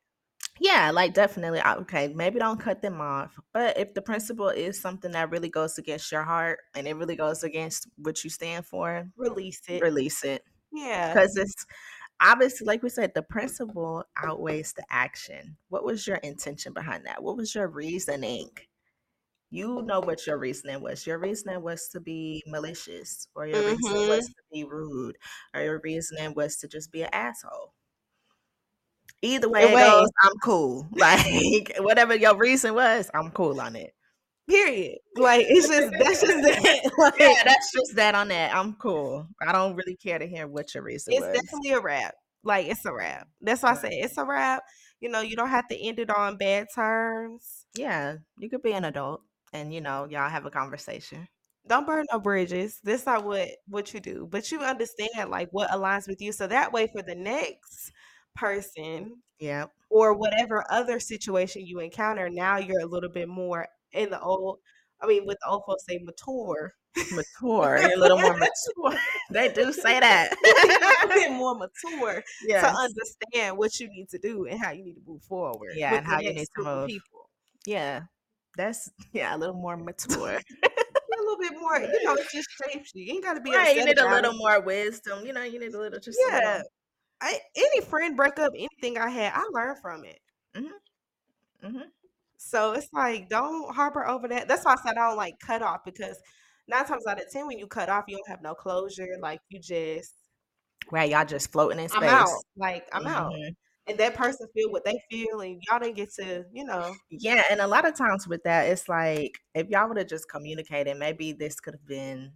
Yeah, 0.60 0.92
like 0.92 1.14
definitely. 1.14 1.60
Okay, 1.64 2.08
maybe 2.14 2.38
don't 2.38 2.60
cut 2.60 2.80
them 2.80 3.00
off. 3.00 3.38
But 3.52 3.76
if 3.78 3.94
the 3.94 4.02
principle 4.02 4.48
is 4.48 4.80
something 4.80 5.12
that 5.12 5.30
really 5.30 5.48
goes 5.48 5.78
against 5.78 6.12
your 6.12 6.22
heart 6.22 6.60
and 6.74 6.86
it 6.86 6.94
really 6.96 7.16
goes 7.16 7.42
against 7.42 7.88
what 7.96 8.22
you 8.22 8.30
stand 8.30 8.64
for, 8.66 9.08
release 9.16 9.62
it. 9.68 9.82
Release 9.82 10.24
it. 10.24 10.44
Yeah. 10.72 11.12
Because 11.12 11.36
it's 11.36 11.66
obviously, 12.20 12.66
like 12.66 12.82
we 12.82 12.88
said, 12.88 13.12
the 13.14 13.22
principle 13.22 14.04
outweighs 14.22 14.72
the 14.74 14.84
action. 14.90 15.56
What 15.68 15.84
was 15.84 16.06
your 16.06 16.16
intention 16.16 16.72
behind 16.72 17.06
that? 17.06 17.22
What 17.22 17.36
was 17.36 17.54
your 17.54 17.68
reasoning? 17.68 18.50
You 19.50 19.82
know 19.82 20.00
what 20.00 20.26
your 20.26 20.38
reasoning 20.38 20.80
was. 20.80 21.06
Your 21.06 21.18
reasoning 21.18 21.62
was 21.62 21.88
to 21.88 22.00
be 22.00 22.42
malicious, 22.46 23.28
or 23.36 23.46
your 23.46 23.58
mm-hmm. 23.58 23.76
reasoning 23.76 24.08
was 24.08 24.26
to 24.26 24.42
be 24.52 24.64
rude, 24.64 25.16
or 25.54 25.62
your 25.62 25.80
reasoning 25.84 26.34
was 26.34 26.56
to 26.56 26.68
just 26.68 26.90
be 26.90 27.02
an 27.02 27.10
asshole. 27.12 27.72
Either 29.24 29.48
way, 29.48 29.64
it 29.64 29.72
goes, 29.72 30.10
I'm 30.20 30.38
cool. 30.42 30.86
Like 30.96 31.76
whatever 31.78 32.14
your 32.14 32.36
reason 32.36 32.74
was, 32.74 33.10
I'm 33.14 33.30
cool 33.30 33.60
on 33.60 33.74
it. 33.74 33.94
Period. 34.48 34.98
Like 35.16 35.46
it's 35.48 35.66
just 35.66 35.92
that's 35.98 36.20
just 36.20 36.42
that. 36.62 36.92
Like, 36.98 37.14
yeah, 37.18 37.42
that's 37.44 37.72
just 37.72 37.96
that 37.96 38.14
on 38.14 38.28
that. 38.28 38.54
I'm 38.54 38.74
cool. 38.74 39.26
I 39.40 39.52
don't 39.52 39.76
really 39.76 39.96
care 39.96 40.18
to 40.18 40.26
hear 40.26 40.46
what 40.46 40.74
your 40.74 40.82
reason 40.82 41.14
it's 41.14 41.24
was. 41.24 41.34
definitely 41.34 41.70
a 41.70 41.80
wrap. 41.80 42.14
Like 42.42 42.66
it's 42.66 42.84
a 42.84 42.92
wrap. 42.92 43.26
That's 43.40 43.62
why 43.62 43.70
I 43.70 43.74
say 43.74 43.88
it's 43.92 44.18
a 44.18 44.24
wrap. 44.24 44.62
You 45.00 45.08
know, 45.08 45.22
you 45.22 45.36
don't 45.36 45.48
have 45.48 45.68
to 45.68 45.76
end 45.76 45.98
it 45.98 46.10
on 46.10 46.36
bad 46.36 46.66
terms. 46.74 47.64
Yeah, 47.74 48.16
you 48.38 48.50
could 48.50 48.62
be 48.62 48.72
an 48.72 48.84
adult, 48.84 49.22
and 49.54 49.72
you 49.72 49.80
know, 49.80 50.06
y'all 50.10 50.28
have 50.28 50.44
a 50.44 50.50
conversation. 50.50 51.26
Don't 51.66 51.86
burn 51.86 52.04
no 52.12 52.20
bridges. 52.20 52.78
That's 52.84 53.06
not 53.06 53.24
what 53.24 53.48
what 53.66 53.94
you 53.94 54.00
do. 54.00 54.28
But 54.30 54.52
you 54.52 54.60
understand 54.60 55.30
like 55.30 55.48
what 55.52 55.70
aligns 55.70 56.06
with 56.06 56.20
you, 56.20 56.32
so 56.32 56.46
that 56.46 56.72
way 56.74 56.88
for 56.88 57.00
the 57.02 57.14
next 57.14 57.90
person, 58.34 59.16
yeah, 59.38 59.66
or 59.90 60.14
whatever 60.14 60.64
other 60.70 60.98
situation 61.00 61.66
you 61.66 61.80
encounter, 61.80 62.28
now 62.28 62.58
you're 62.58 62.80
a 62.80 62.86
little 62.86 63.10
bit 63.10 63.28
more 63.28 63.66
in 63.92 64.10
the 64.10 64.20
old, 64.20 64.58
I 65.00 65.06
mean, 65.06 65.26
with 65.26 65.38
the 65.42 65.50
old 65.50 65.62
folks 65.66 65.84
say 65.86 65.98
mature. 66.02 66.72
Mature, 67.12 67.76
a 67.76 67.96
little 67.96 68.18
more 68.20 68.36
mature. 68.38 68.98
they 69.30 69.52
do 69.52 69.72
say 69.72 69.98
that. 69.98 70.32
a 71.04 71.08
bit 71.08 71.32
more 71.32 71.56
mature 71.56 72.22
yes. 72.46 72.62
to 72.62 72.76
understand 72.76 73.58
what 73.58 73.78
you 73.80 73.88
need 73.88 74.08
to 74.10 74.18
do 74.18 74.46
and 74.46 74.60
how 74.60 74.70
you 74.70 74.84
need 74.84 74.94
to 74.94 75.02
move 75.06 75.22
forward. 75.22 75.72
Yeah, 75.74 75.94
and 75.96 76.06
how 76.06 76.20
you 76.20 76.32
need 76.32 76.46
to 76.56 76.62
move. 76.62 76.88
People. 76.88 77.30
Yeah, 77.66 78.02
that's 78.56 78.90
yeah, 79.12 79.34
a 79.34 79.38
little 79.38 79.56
more 79.56 79.76
mature. 79.76 80.38
a 80.38 81.22
little 81.22 81.38
bit 81.38 81.60
more, 81.60 81.78
you 81.78 82.04
know, 82.04 82.14
it 82.14 82.26
just 82.32 82.48
shapes 82.50 82.92
you. 82.94 83.04
You 83.04 83.14
ain't 83.14 83.24
got 83.24 83.34
to 83.34 83.40
be 83.40 83.50
right. 83.50 83.76
You 83.76 83.84
need 83.84 83.98
a 83.98 84.08
little 84.08 84.32
it. 84.32 84.36
more 84.36 84.60
wisdom. 84.60 85.24
You 85.24 85.32
know, 85.32 85.42
you 85.42 85.58
need 85.58 85.74
a 85.74 85.78
little 85.78 85.98
just 85.98 86.18
yeah. 86.28 86.62
I, 87.20 87.38
any 87.56 87.80
friend 87.80 88.16
breakup, 88.16 88.52
anything 88.54 88.98
I 88.98 89.08
had, 89.08 89.32
I 89.34 89.44
learned 89.52 89.78
from 89.78 90.04
it. 90.04 90.18
Mm-hmm. 90.56 91.66
Mm-hmm. 91.66 91.88
So 92.36 92.72
it's 92.72 92.92
like, 92.92 93.28
don't 93.28 93.74
harbor 93.74 94.06
over 94.06 94.28
that. 94.28 94.48
That's 94.48 94.64
why 94.64 94.72
I 94.72 94.76
said 94.84 94.98
I 94.98 95.08
don't 95.08 95.16
like 95.16 95.38
cut 95.38 95.62
off 95.62 95.84
because 95.84 96.18
nine 96.68 96.84
times 96.84 97.06
out 97.06 97.20
of 97.20 97.30
ten, 97.30 97.46
when 97.46 97.58
you 97.58 97.66
cut 97.66 97.88
off, 97.88 98.04
you 98.08 98.16
don't 98.16 98.28
have 98.28 98.42
no 98.42 98.54
closure. 98.54 99.16
Like 99.20 99.40
you 99.48 99.60
just 99.60 100.12
right, 100.92 101.10
y'all 101.10 101.24
just 101.24 101.50
floating 101.52 101.78
in 101.78 101.88
space. 101.88 102.02
I'm 102.02 102.08
out. 102.08 102.28
Like 102.56 102.86
I'm 102.92 103.04
mm-hmm. 103.04 103.14
out. 103.14 103.34
And 103.86 103.98
that 103.98 104.14
person 104.14 104.46
feel 104.54 104.70
what 104.70 104.84
they 104.84 104.98
feel, 105.10 105.40
and 105.40 105.60
y'all 105.68 105.78
didn't 105.78 105.96
get 105.96 106.12
to, 106.14 106.44
you 106.52 106.64
know. 106.64 106.94
Yeah, 107.10 107.42
and 107.50 107.60
a 107.60 107.66
lot 107.66 107.86
of 107.86 107.94
times 107.94 108.26
with 108.26 108.42
that, 108.44 108.68
it's 108.68 108.88
like 108.88 109.32
if 109.54 109.68
y'all 109.68 109.88
would 109.88 109.98
have 109.98 110.08
just 110.08 110.28
communicated, 110.30 110.96
maybe 110.96 111.32
this 111.32 111.60
could 111.60 111.74
have 111.74 111.86
been, 111.86 112.32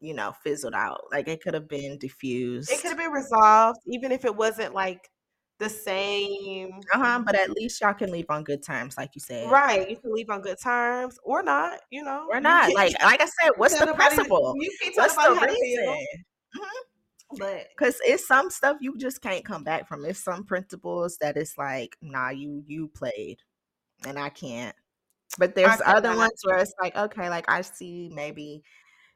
you 0.00 0.14
know, 0.14 0.32
fizzled 0.42 0.74
out. 0.74 1.02
Like 1.12 1.28
it 1.28 1.42
could 1.42 1.54
have 1.54 1.68
been 1.68 1.98
diffused. 1.98 2.70
It 2.70 2.80
could 2.80 2.90
have 2.90 2.98
been 2.98 3.12
resolved, 3.12 3.80
even 3.86 4.12
if 4.12 4.24
it 4.24 4.34
wasn't 4.34 4.74
like 4.74 5.10
the 5.58 5.68
same. 5.68 6.80
Uh-huh, 6.92 7.22
but 7.24 7.36
at 7.36 7.50
least 7.50 7.80
y'all 7.80 7.94
can 7.94 8.10
leave 8.10 8.26
on 8.30 8.42
good 8.42 8.64
terms, 8.64 8.96
like 8.96 9.10
you 9.14 9.20
said. 9.20 9.50
Right. 9.50 9.88
You 9.88 9.96
can 9.96 10.12
leave 10.12 10.30
on 10.30 10.40
good 10.40 10.58
terms 10.60 11.18
or 11.22 11.42
not, 11.42 11.78
you 11.90 12.02
know. 12.02 12.26
Or 12.30 12.40
not. 12.40 12.72
like 12.74 13.00
like 13.02 13.20
I 13.20 13.26
said, 13.26 13.52
what's 13.56 13.78
the 13.78 13.92
principle? 13.92 14.54
What's 14.94 15.16
the 15.16 15.46
reason? 15.46 15.86
Mm-hmm. 15.86 17.38
But 17.38 17.68
because 17.76 17.96
it's 18.04 18.26
some 18.26 18.50
stuff 18.50 18.78
you 18.80 18.98
just 18.98 19.22
can't 19.22 19.44
come 19.44 19.62
back 19.62 19.86
from. 19.86 20.04
It's 20.04 20.24
some 20.24 20.44
principles 20.44 21.16
that 21.20 21.36
it's 21.36 21.56
like, 21.56 21.96
nah, 22.02 22.30
you 22.30 22.64
you 22.66 22.88
played, 22.88 23.38
and 24.04 24.18
I 24.18 24.30
can't. 24.30 24.74
But 25.38 25.54
there's 25.54 25.80
other 25.86 26.16
ones 26.16 26.40
where 26.42 26.58
it's 26.58 26.74
like, 26.80 26.96
okay, 26.96 27.28
like 27.28 27.44
I 27.48 27.60
see 27.60 28.10
maybe 28.12 28.64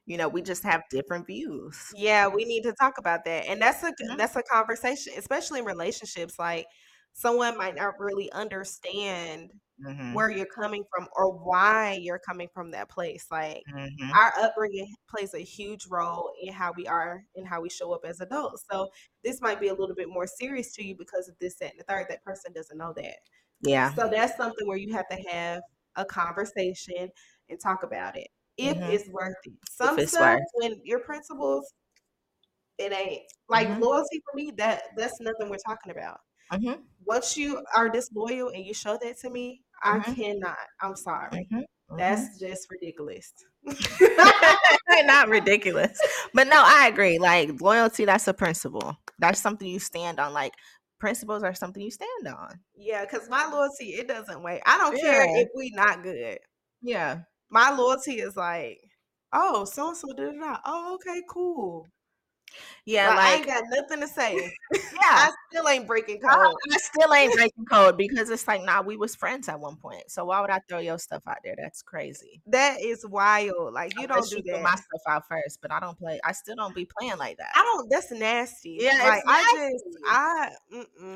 you 0.07 0.17
know 0.17 0.29
we 0.29 0.43
just 0.43 0.63
have 0.63 0.83
different 0.91 1.27
views 1.27 1.93
yeah 1.95 2.27
we 2.27 2.45
need 2.45 2.63
to 2.63 2.73
talk 2.73 2.99
about 2.99 3.25
that 3.25 3.47
and 3.47 3.61
that's 3.61 3.83
a 3.83 3.87
mm-hmm. 3.87 4.17
that's 4.17 4.37
a 4.37 4.43
conversation 4.43 5.13
especially 5.17 5.61
in 5.61 5.65
relationships 5.65 6.39
like 6.39 6.67
someone 7.13 7.57
might 7.57 7.77
not 7.77 7.95
really 7.99 8.31
understand 8.33 9.51
mm-hmm. 9.85 10.13
where 10.13 10.31
you're 10.31 10.47
coming 10.47 10.85
from 10.95 11.07
or 11.17 11.33
why 11.33 11.99
you're 12.01 12.19
coming 12.19 12.49
from 12.53 12.71
that 12.71 12.91
place 12.91 13.27
like 13.31 13.63
mm-hmm. 13.73 14.11
our 14.13 14.33
upbringing 14.41 14.93
plays 15.09 15.33
a 15.35 15.39
huge 15.39 15.87
role 15.91 16.33
in 16.43 16.53
how 16.53 16.73
we 16.77 16.87
are 16.87 17.23
and 17.37 17.47
how 17.47 17.61
we 17.61 17.71
show 17.71 17.93
up 17.93 18.01
as 18.05 18.21
adults 18.21 18.65
so 18.71 18.89
this 19.23 19.41
might 19.41 19.61
be 19.61 19.69
a 19.69 19.75
little 19.75 19.95
bit 19.95 20.09
more 20.09 20.27
serious 20.27 20.73
to 20.73 20.85
you 20.85 20.95
because 20.99 21.29
of 21.29 21.35
this 21.41 21.57
that 21.57 21.71
and 21.71 21.81
the 21.81 21.85
third 21.85 22.07
that 22.09 22.23
person 22.25 22.53
doesn't 22.53 22.79
know 22.79 22.93
that 22.97 23.17
yeah 23.63 23.95
so 23.95 24.09
that's 24.11 24.37
something 24.37 24.67
where 24.67 24.77
you 24.77 24.93
have 24.93 25.09
to 25.09 25.17
have 25.31 25.63
a 25.97 26.05
conversation 26.05 27.09
and 27.49 27.61
talk 27.61 27.85
about 27.85 28.17
it 28.17 28.29
if 28.57 28.77
mm-hmm. 28.77 28.91
it's 28.91 29.09
worth 29.09 29.35
it. 29.45 29.53
Some 29.71 29.99
stuff 30.07 30.39
worth. 30.39 30.43
when 30.55 30.81
your 30.85 31.01
principles, 31.01 31.73
it 32.79 32.93
ain't 32.93 33.23
like 33.49 33.69
mm-hmm. 33.69 33.83
loyalty 33.83 34.23
for 34.25 34.37
me. 34.37 34.53
That 34.57 34.83
that's 34.97 35.21
nothing 35.21 35.49
we're 35.49 35.57
talking 35.67 35.93
about. 35.93 36.21
Mm-hmm. 36.53 36.81
Once 37.07 37.37
you 37.37 37.63
are 37.77 37.89
disloyal 37.89 38.49
and 38.49 38.65
you 38.65 38.75
show 38.75 38.99
that 39.03 39.19
to 39.21 39.31
me, 39.31 39.63
I 39.83 39.99
mm-hmm. 39.99 40.15
cannot. 40.15 40.57
I'm 40.81 40.97
sorry. 40.97 41.49
Mm-hmm. 41.53 41.97
That's 41.97 42.23
mm-hmm. 42.23 42.47
just 42.47 42.69
ridiculous. 42.71 43.33
Not 45.05 45.29
ridiculous. 45.29 45.99
But 46.35 46.49
no, 46.49 46.61
I 46.65 46.89
agree. 46.89 47.19
Like 47.21 47.61
loyalty, 47.61 48.05
that's 48.07 48.27
a 48.27 48.35
principle. 48.35 48.97
That's 49.21 49.41
something 49.41 49.69
you 49.69 49.79
stand 49.79 50.19
on. 50.19 50.33
Like 50.33 50.53
principles 50.99 51.45
are 51.45 51.55
something 51.55 51.81
you 51.81 51.93
stand 51.93 52.27
on. 52.27 52.59
Yeah, 52.75 53.05
because 53.05 53.29
my 53.29 53.47
loyalty, 53.47 53.91
it 53.91 54.09
doesn't 54.09 54.43
wait. 54.43 54.61
I 54.67 54.77
don't 54.79 54.97
yeah. 54.97 55.03
care 55.03 55.43
if 55.43 55.49
we 55.55 55.71
not 55.77 56.03
good. 56.03 56.39
Yeah 56.83 57.21
my 57.55 57.71
loyalty 57.71 58.15
is 58.15 58.37
like, 58.37 58.81
oh, 59.33 59.65
so 59.65 59.89
and 59.89 59.97
so 59.97 60.13
did 60.13 60.35
it. 60.35 60.59
Oh, 60.67 60.97
okay, 60.97 61.23
cool. 61.31 61.87
Yeah, 62.85 63.09
like, 63.09 63.17
like 63.17 63.25
I 63.25 63.35
ain't 63.35 63.47
got 63.47 63.65
nothing 63.71 64.01
to 64.01 64.09
say. 64.09 64.53
yeah, 64.75 64.81
I 65.03 65.31
still 65.51 65.69
ain't 65.69 65.87
breaking 65.87 66.21
code. 66.21 66.55
I, 66.71 66.77
still 66.77 67.15
ain't 67.15 67.33
breaking 67.35 67.65
code 67.65 67.97
because 67.97 68.29
it's 68.29 68.47
like, 68.47 68.63
nah, 68.63 68.83
we 68.83 68.97
was 68.97 69.15
friends 69.15 69.49
at 69.49 69.59
one 69.59 69.77
point. 69.77 70.09
So 70.09 70.25
why 70.27 70.41
would 70.41 70.51
I 70.51 70.61
throw 70.69 70.79
your 70.79 70.99
stuff 70.99 71.23
out 71.27 71.39
there? 71.45 71.55
That's 71.57 71.83
crazy. 71.83 72.43
That 72.47 72.81
is 72.81 73.07
wild. 73.07 73.73
Like 73.73 73.95
you 73.97 74.05
Unless 74.05 74.31
don't 74.31 74.45
do 74.45 74.51
you 74.51 74.57
that. 74.57 74.63
my 74.63 74.75
stuff 74.75 75.03
out 75.09 75.23
first, 75.29 75.61
but 75.63 75.73
I 75.73 75.81
don't 75.81 75.99
play. 75.99 76.21
I 76.25 76.33
still 76.33 76.57
don't 76.57 76.75
be 76.75 76.87
playing 76.99 77.19
like 77.19 77.39
that. 77.39 77.53
I 77.55 77.63
don't. 77.63 77.89
That's 77.89 78.11
nasty. 78.11 78.79
Yeah, 78.81 78.99
like 79.05 79.23
I 79.27 79.71
just 79.71 79.85
I 80.07 80.51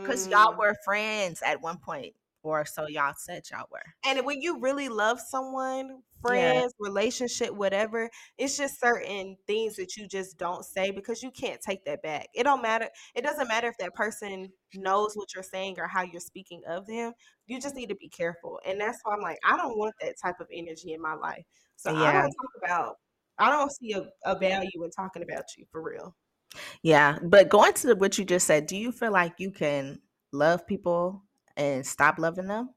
because 0.01 0.29
y'all 0.29 0.57
were 0.57 0.75
friends 0.85 1.43
at 1.45 1.61
one 1.61 1.79
point 1.79 2.15
or 2.43 2.65
so 2.65 2.87
y'all 2.89 3.15
said 3.17 3.43
y'all 3.51 3.67
were. 3.71 3.83
And 4.05 4.25
when 4.25 4.41
you 4.41 4.59
really 4.59 4.89
love 4.89 5.21
someone, 5.21 6.03
friends, 6.21 6.75
yeah. 6.81 6.89
relationship, 6.89 7.53
whatever, 7.53 8.11
it's 8.37 8.57
just 8.57 8.81
certain 8.81 9.37
things 9.47 9.77
that 9.77 9.97
you 9.97 10.07
just 10.07 10.39
don't 10.39 10.65
say 10.65 10.91
because 10.91 11.23
you 11.23 11.31
can't 11.31 11.61
take 11.61 11.85
that 11.85 12.03
back. 12.03 12.29
It 12.35 12.45
don't 12.45 12.63
matter. 12.63 12.89
It 13.15 13.23
doesn't 13.23 13.49
matter 13.49 13.69
if 13.69 13.79
that 13.79 13.95
person 13.95 14.51
knows 14.75 15.13
what 15.15 15.35
you're 15.35 15.43
saying 15.43 15.77
or 15.79 15.87
how 15.87 16.03
you're 16.03 16.21
speaking 16.21 16.63
of 16.69 16.87
them. 16.87 17.13
You 17.47 17.61
just 17.61 17.75
need 17.75 17.89
to 17.89 17.97
be 17.97 18.09
careful. 18.09 18.61
And 18.67 18.81
that's 18.81 18.99
why 19.03 19.15
I'm 19.15 19.23
like, 19.23 19.39
I 19.45 19.57
don't 19.57 19.79
want 19.79 19.95
that 20.01 20.15
type 20.23 20.41
of 20.41 20.49
energy 20.53 20.93
in 20.93 21.01
my 21.01 21.15
life. 21.15 21.45
So 21.77 21.93
yeah. 21.93 22.03
I 22.03 22.13
don't 22.13 22.33
talk 22.33 22.51
about 22.65 22.97
I 23.39 23.51
don't 23.51 23.71
see 23.73 23.93
a, 23.93 24.09
a 24.25 24.39
value 24.39 24.83
in 24.83 24.91
talking 24.91 25.23
about 25.23 25.45
you 25.57 25.65
for 25.71 25.83
real. 25.83 26.15
Yeah. 26.83 27.19
But 27.23 27.49
going 27.49 27.73
to 27.75 27.95
what 27.95 28.19
you 28.19 28.25
just 28.25 28.47
said, 28.47 28.67
do 28.67 28.77
you 28.77 28.91
feel 28.91 29.13
like 29.13 29.35
you 29.39 29.51
can 29.51 30.01
love 30.33 30.67
people 30.67 31.25
and 31.59 31.87
stop 31.87 32.19
loving 32.19 32.47
them? 32.47 32.71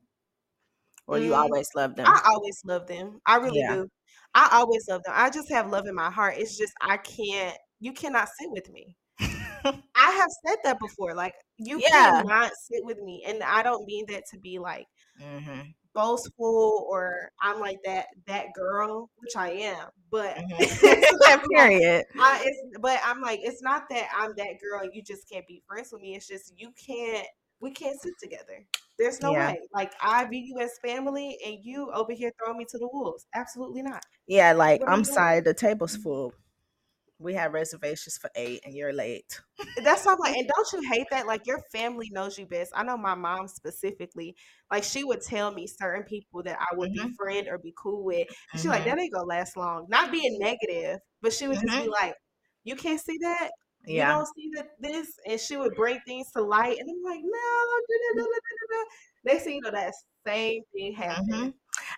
Or 1.08 1.18
mm, 1.18 1.26
you 1.26 1.36
always 1.36 1.70
love 1.76 1.96
them? 1.96 2.08
I 2.08 2.22
always 2.26 2.62
love 2.66 2.88
them. 2.88 3.22
I 3.26 3.38
really 3.38 3.60
yeah. 3.60 3.76
do. 3.76 3.90
I 4.34 4.50
always 4.54 4.86
love 4.90 5.02
them. 5.04 5.14
I 5.16 5.30
just 5.30 5.52
have 5.52 5.70
love 5.70 5.86
in 5.88 5.96
my 5.96 6.10
heart. 6.10 6.36
It's 6.38 6.58
just 6.58 6.74
I 6.82 6.98
can't 6.98 7.58
you 7.80 7.94
cannot 7.94 8.28
sit 8.40 8.50
with 8.52 8.70
me. 8.72 8.96
I 9.66 10.12
have 10.12 10.30
said 10.46 10.58
that 10.64 10.80
before. 10.80 11.14
Like 11.14 11.34
you 11.58 11.80
yeah. 11.80 12.22
cannot 12.22 12.52
sit 12.62 12.84
with 12.84 13.00
me. 13.00 13.24
And 13.28 13.44
I 13.44 13.64
don't 13.64 13.86
mean 13.86 14.06
that 14.10 14.24
to 14.32 14.40
be 14.40 14.60
like 14.60 14.88
mm-hmm. 15.22 15.62
boastful 15.94 16.88
or 16.90 17.30
I'm 17.42 17.60
like 17.60 17.80
that 17.86 18.08
that 18.28 18.48
girl, 18.56 19.10
which 19.18 19.36
I 19.36 19.52
am. 19.52 19.90
But 20.10 20.38
mm-hmm. 20.52 21.48
period. 21.56 22.06
I, 22.20 22.52
but 22.80 23.00
I'm 23.06 23.22
like, 23.22 23.40
it's 23.44 23.62
not 23.62 23.84
that 23.90 24.08
I'm 24.18 24.34
that 24.38 24.60
girl. 24.62 24.90
You 24.92 25.02
just 25.04 25.30
can't 25.30 25.48
be 25.48 25.62
friends 25.68 25.90
with 25.92 26.02
me. 26.02 26.16
It's 26.16 26.28
just 26.28 26.54
you 26.56 26.72
can't 26.88 27.28
we 27.62 27.72
can't 27.72 28.00
sit 28.02 28.14
together. 28.20 28.66
There's 28.98 29.22
no 29.22 29.32
yeah. 29.32 29.52
way. 29.52 29.60
Like 29.74 29.94
I 30.02 30.26
view 30.26 30.42
you 30.42 30.60
as 30.60 30.78
family, 30.84 31.38
and 31.46 31.58
you 31.64 31.90
over 31.92 32.14
here 32.14 32.32
throwing 32.38 32.58
me 32.58 32.66
to 32.70 32.78
the 32.78 32.90
wolves. 32.92 33.26
Absolutely 33.34 33.82
not. 33.82 34.04
Yeah, 34.28 34.54
like 34.54 34.82
I'm 34.86 35.04
sorry, 35.04 35.40
the 35.40 35.54
table's 35.54 35.96
full. 35.96 36.34
We 37.18 37.36
have 37.36 37.54
reservations 37.54 38.18
for 38.18 38.32
eight, 38.36 38.62
and 38.66 38.74
you're 38.74 38.94
late. 38.94 39.42
That's 39.84 40.08
all. 40.08 40.18
Like, 40.20 40.36
and 40.36 40.48
don't 40.48 40.68
you 40.74 40.90
hate 40.92 41.06
that? 41.12 41.28
Like 41.28 41.46
your 41.46 41.62
family 41.72 42.10
knows 42.12 42.38
you 42.38 42.48
best. 42.48 42.74
I 42.76 42.84
know 42.84 42.98
my 42.98 43.16
mom 43.16 43.48
specifically. 43.48 44.36
Like 44.72 44.84
she 44.84 45.04
would 45.04 45.22
tell 45.22 45.52
me 45.52 45.68
certain 45.68 46.04
people 46.04 46.44
that 46.44 46.58
I 46.60 46.76
would 46.76 46.92
mm-hmm. 46.92 47.10
befriend 47.10 47.48
or 47.48 47.60
be 47.60 47.74
cool 47.78 48.04
with. 48.04 48.28
Mm-hmm. 48.28 48.58
She's 48.58 48.66
like, 48.68 48.86
that 48.86 49.00
ain't 49.00 49.14
gonna 49.14 49.28
last 49.28 49.56
long. 49.56 49.86
Not 49.88 50.12
being 50.12 50.38
negative, 50.40 51.00
but 51.22 51.34
she 51.34 51.48
would 51.48 51.58
mm-hmm. 51.58 51.68
just 51.68 51.78
be 51.78 51.84
mm-hmm. 51.90 52.08
like, 52.08 52.16
you 52.64 52.76
can't 52.76 53.00
see 53.00 53.18
that 53.22 53.50
yeah. 53.86 54.12
you 54.12 54.18
don't 54.18 54.36
see 54.36 54.52
that 54.56 54.70
this 54.80 55.20
and 55.28 55.40
she 55.40 55.58
would 55.58 55.76
bring 55.76 56.00
things 56.06 56.32
to 56.32 56.42
light 56.42 56.78
and 56.80 56.90
i'm 56.90 57.04
like 57.04 57.22
no 57.24 57.76
they 59.24 59.40
see 59.40 59.56
you 59.56 59.62
know 59.62 59.72
that 59.72 59.94
same 60.26 60.62
thing 60.74 60.94
happen 60.94 61.26
mm-hmm. 61.28 61.50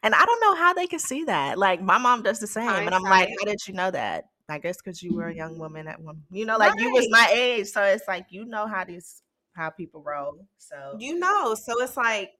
and 0.04 0.16
i 0.16 0.26
don't 0.26 0.42
know 0.42 0.56
how 0.56 0.74
they 0.74 0.88
can 0.88 1.00
see 1.00 1.24
that 1.24 1.58
like 1.58 1.82
my 1.82 1.98
mom 1.98 2.22
does 2.22 2.40
the 2.40 2.48
same 2.48 2.70
I'm 2.70 2.86
and 2.86 2.96
i'm 2.96 3.02
sorry. 3.02 3.12
like 3.12 3.30
how 3.40 3.46
did 3.46 3.60
you 3.68 3.74
know 3.74 3.92
that 3.92 4.26
i 4.50 4.58
guess 4.58 4.78
because 4.78 5.02
you 5.04 5.16
were 5.16 5.28
a 5.28 5.36
young 5.36 5.58
woman 5.58 5.88
at 5.88 6.00
one 6.00 6.22
you 6.32 6.46
know 6.46 6.58
like 6.58 6.74
right. 6.74 6.82
you 6.82 6.92
was 6.92 7.08
my 7.10 7.30
age 7.34 7.68
so 7.68 7.84
it's 7.84 8.08
like 8.08 8.28
you 8.30 8.46
know 8.46 8.68
how 8.68 8.84
these 8.84 9.22
how 9.56 9.70
people 9.70 10.02
roll 10.06 10.46
so 10.58 10.96
you 11.00 11.20
know 11.20 11.56
so 11.56 11.82
it's 11.82 11.98
like 11.98 12.32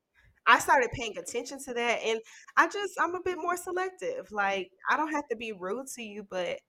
I 0.46 0.60
started 0.60 0.92
paying 0.92 1.18
attention 1.18 1.64
to 1.64 1.74
that 1.74 2.00
and 2.04 2.20
I 2.58 2.68
just 2.68 2.94
I'm 3.00 3.16
a 3.16 3.22
bit 3.24 3.38
more 3.38 3.56
selective. 3.56 4.32
Like 4.32 4.72
I 4.90 4.98
don't 4.98 5.12
have 5.12 5.28
to 5.30 5.38
be 5.38 5.54
rude 5.54 5.88
to 5.96 6.04
you, 6.04 6.26
but 6.30 6.60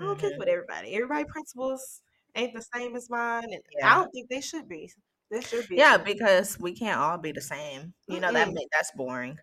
I 0.00 0.04
don't 0.04 0.20
mm-hmm. 0.20 0.38
with 0.38 0.48
everybody. 0.48 0.94
Everybody 0.94 1.24
principles 1.24 2.02
ain't 2.34 2.54
the 2.54 2.64
same 2.74 2.94
as 2.96 3.10
mine, 3.10 3.44
and 3.44 3.62
yeah. 3.78 3.92
I 3.92 3.94
don't 3.96 4.10
think 4.10 4.28
they 4.28 4.40
should 4.40 4.68
be. 4.68 4.90
They 5.30 5.40
should 5.40 5.68
be. 5.68 5.76
Yeah, 5.76 5.98
because 5.98 6.58
we 6.58 6.74
can't 6.74 6.98
all 6.98 7.18
be 7.18 7.32
the 7.32 7.40
same. 7.40 7.92
You 8.06 8.20
know 8.20 8.32
mm-hmm. 8.32 8.54
that 8.54 8.66
that's 8.72 8.92
boring. 8.92 9.36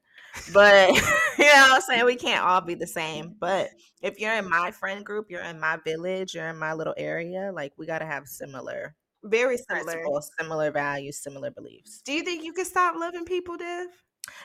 But 0.53 0.89
you 1.37 1.45
know 1.45 1.67
what 1.67 1.71
I'm 1.71 1.81
saying? 1.81 2.05
We 2.05 2.15
can't 2.15 2.43
all 2.43 2.61
be 2.61 2.75
the 2.75 2.87
same. 2.87 3.35
But 3.39 3.69
if 4.01 4.19
you're 4.19 4.33
in 4.33 4.49
my 4.49 4.71
friend 4.71 5.05
group, 5.05 5.27
you're 5.29 5.43
in 5.43 5.59
my 5.59 5.77
village, 5.85 6.33
you're 6.33 6.49
in 6.49 6.57
my 6.57 6.73
little 6.73 6.95
area, 6.97 7.51
like 7.53 7.73
we 7.77 7.85
gotta 7.85 8.05
have 8.05 8.27
similar 8.27 8.95
very 9.25 9.57
similar 9.57 10.03
similar 10.37 10.71
values, 10.71 11.17
similar 11.17 11.51
beliefs. 11.51 12.01
Do 12.05 12.13
you 12.13 12.23
think 12.23 12.43
you 12.43 12.53
can 12.53 12.65
stop 12.65 12.95
loving 12.97 13.25
people, 13.25 13.57
Dev? 13.57 13.87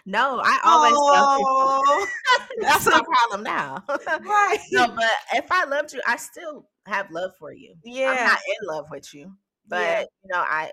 No, 0.07 0.41
I 0.43 0.59
always 0.65 0.93
oh. 0.97 2.07
That's 2.61 2.87
my 2.87 3.01
problem 3.01 3.43
now. 3.43 3.85
right. 3.89 4.59
No, 4.73 4.89
but 4.89 5.11
if 5.35 5.51
I 5.51 5.65
loved 5.65 5.93
you, 5.93 6.01
I 6.07 6.17
still 6.17 6.67
have 6.87 7.11
love 7.11 7.33
for 7.39 7.53
you. 7.53 7.75
Yeah. 7.85 8.11
I'm 8.11 8.27
not 8.27 8.39
in 8.47 8.69
love 8.69 8.87
with 8.91 9.13
you. 9.15 9.33
But 9.69 9.81
yeah. 9.81 10.01
you 10.01 10.31
know, 10.33 10.41
I 10.41 10.71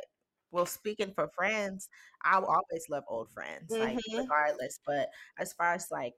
well 0.51 0.65
speaking 0.65 1.11
for 1.13 1.29
friends, 1.35 1.89
I'll 2.23 2.45
always 2.45 2.85
love 2.89 3.03
old 3.07 3.29
friends, 3.31 3.71
mm-hmm. 3.71 3.83
like 3.83 3.99
regardless. 4.13 4.79
But 4.85 5.09
as 5.37 5.53
far 5.53 5.73
as 5.73 5.87
like 5.91 6.13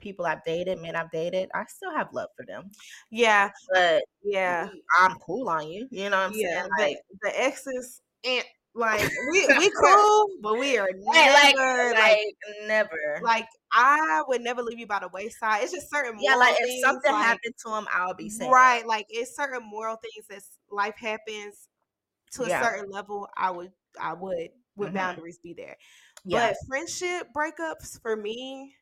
people 0.00 0.26
I've 0.26 0.44
dated, 0.44 0.80
men 0.80 0.96
I've 0.96 1.10
dated, 1.10 1.50
I 1.54 1.64
still 1.68 1.94
have 1.94 2.12
love 2.12 2.28
for 2.36 2.46
them. 2.46 2.70
Yeah. 3.10 3.50
But 3.72 4.04
yeah, 4.22 4.68
I'm 4.98 5.16
cool 5.16 5.48
on 5.48 5.68
you. 5.68 5.88
You 5.90 6.10
know 6.10 6.18
what 6.18 6.30
I'm 6.30 6.32
yeah, 6.34 6.62
saying? 6.62 6.70
Like 6.78 6.96
the, 7.10 7.30
the 7.30 7.42
exes 7.42 8.00
and 8.24 8.44
like 8.74 9.08
we 9.30 9.46
we 9.58 9.70
cool, 9.80 10.26
but 10.40 10.58
we 10.58 10.76
are 10.78 10.88
never 10.92 11.32
like, 11.32 11.56
like, 11.56 11.94
like 11.94 12.34
never. 12.66 13.20
Like 13.22 13.46
I 13.72 14.22
would 14.26 14.42
never 14.42 14.62
leave 14.62 14.78
you 14.78 14.86
by 14.86 14.98
the 14.98 15.08
wayside. 15.12 15.62
It's 15.62 15.72
just 15.72 15.90
certain 15.90 16.18
yeah. 16.20 16.34
Like 16.34 16.56
if 16.58 16.84
something 16.84 17.12
like, 17.12 17.24
happened 17.24 17.54
to 17.64 17.72
him, 17.72 17.86
I'll 17.92 18.14
be 18.14 18.28
sad. 18.28 18.50
Right. 18.50 18.84
Like 18.84 19.06
it's 19.08 19.36
certain 19.36 19.62
moral 19.64 19.96
things 19.96 20.26
that 20.28 20.42
life 20.74 20.96
happens 20.96 21.68
to 22.32 22.44
a 22.44 22.48
yeah. 22.48 22.62
certain 22.62 22.90
level. 22.90 23.28
I 23.36 23.50
would 23.50 23.70
I 24.00 24.12
would 24.12 24.48
with 24.76 24.88
mm-hmm. 24.88 24.96
boundaries 24.96 25.38
be 25.38 25.54
there. 25.54 25.76
Yeah. 26.24 26.48
But 26.48 26.56
friendship 26.66 27.28
breakups 27.36 28.00
for 28.02 28.16
me, 28.16 28.74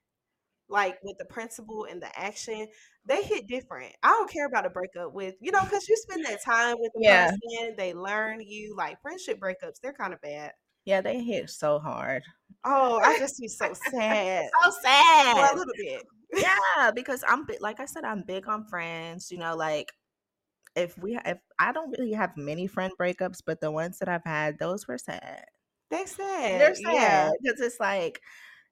like 0.73 0.99
with 1.03 1.19
the 1.19 1.25
principle 1.27 1.87
and 1.89 2.03
the 2.03 2.09
action, 2.19 2.67
they 3.05 3.19
mm-hmm. 3.19 3.35
hit 3.35 3.47
different. 3.47 3.93
I 4.03 4.09
don't 4.09 4.31
care 4.31 4.47
about 4.47 4.67
a 4.67 4.71
breakup 4.71 5.13
with, 5.13 5.35
you 5.41 5.53
know, 5.53 5.63
because 5.63 5.89
you 5.89 5.97
spend 5.97 6.25
that 6.25 6.43
time 6.43 6.77
with 6.79 6.91
the 6.95 7.03
yeah. 7.03 7.31
person, 7.31 7.75
they 7.77 7.93
learn 7.93 8.41
you. 8.41 8.75
Like 8.77 9.01
friendship 9.03 9.39
breakups, 9.39 9.81
they're 9.83 9.93
kind 9.93 10.15
of 10.15 10.21
bad. 10.21 10.53
Yeah, 10.85 11.01
they 11.01 11.23
hit 11.23 11.51
so 11.51 11.79
hard. 11.79 12.23
Oh, 12.65 12.99
I 12.99 13.19
just 13.19 13.39
be 13.39 13.49
so 13.49 13.73
sad. 13.91 14.49
so 14.63 14.71
sad. 14.83 15.37
For 15.37 15.55
a 15.55 15.59
little 15.59 15.75
bit. 15.77 16.03
yeah, 16.35 16.91
because 16.93 17.23
I'm 17.29 17.47
like 17.61 17.79
I 17.79 17.85
said, 17.85 18.05
I'm 18.05 18.25
big 18.27 18.49
on 18.49 18.65
friends. 18.65 19.31
You 19.31 19.39
know, 19.39 19.55
like 19.55 19.93
if 20.75 20.97
we 20.99 21.19
if 21.25 21.39
I 21.59 21.73
don't 21.73 21.95
really 21.99 22.13
have 22.13 22.37
many 22.37 22.67
friend 22.67 22.93
breakups, 22.99 23.43
but 23.45 23.61
the 23.61 23.71
ones 23.71 23.99
that 23.99 24.09
I've 24.09 24.25
had, 24.25 24.59
those 24.59 24.89
were 24.89 24.99
sad. 24.99 25.45
They 25.91 26.07
sad. 26.07 26.61
They're 26.61 26.75
sad 26.75 27.33
because 27.43 27.61
yeah. 27.61 27.67
it's 27.67 27.79
like 27.79 28.21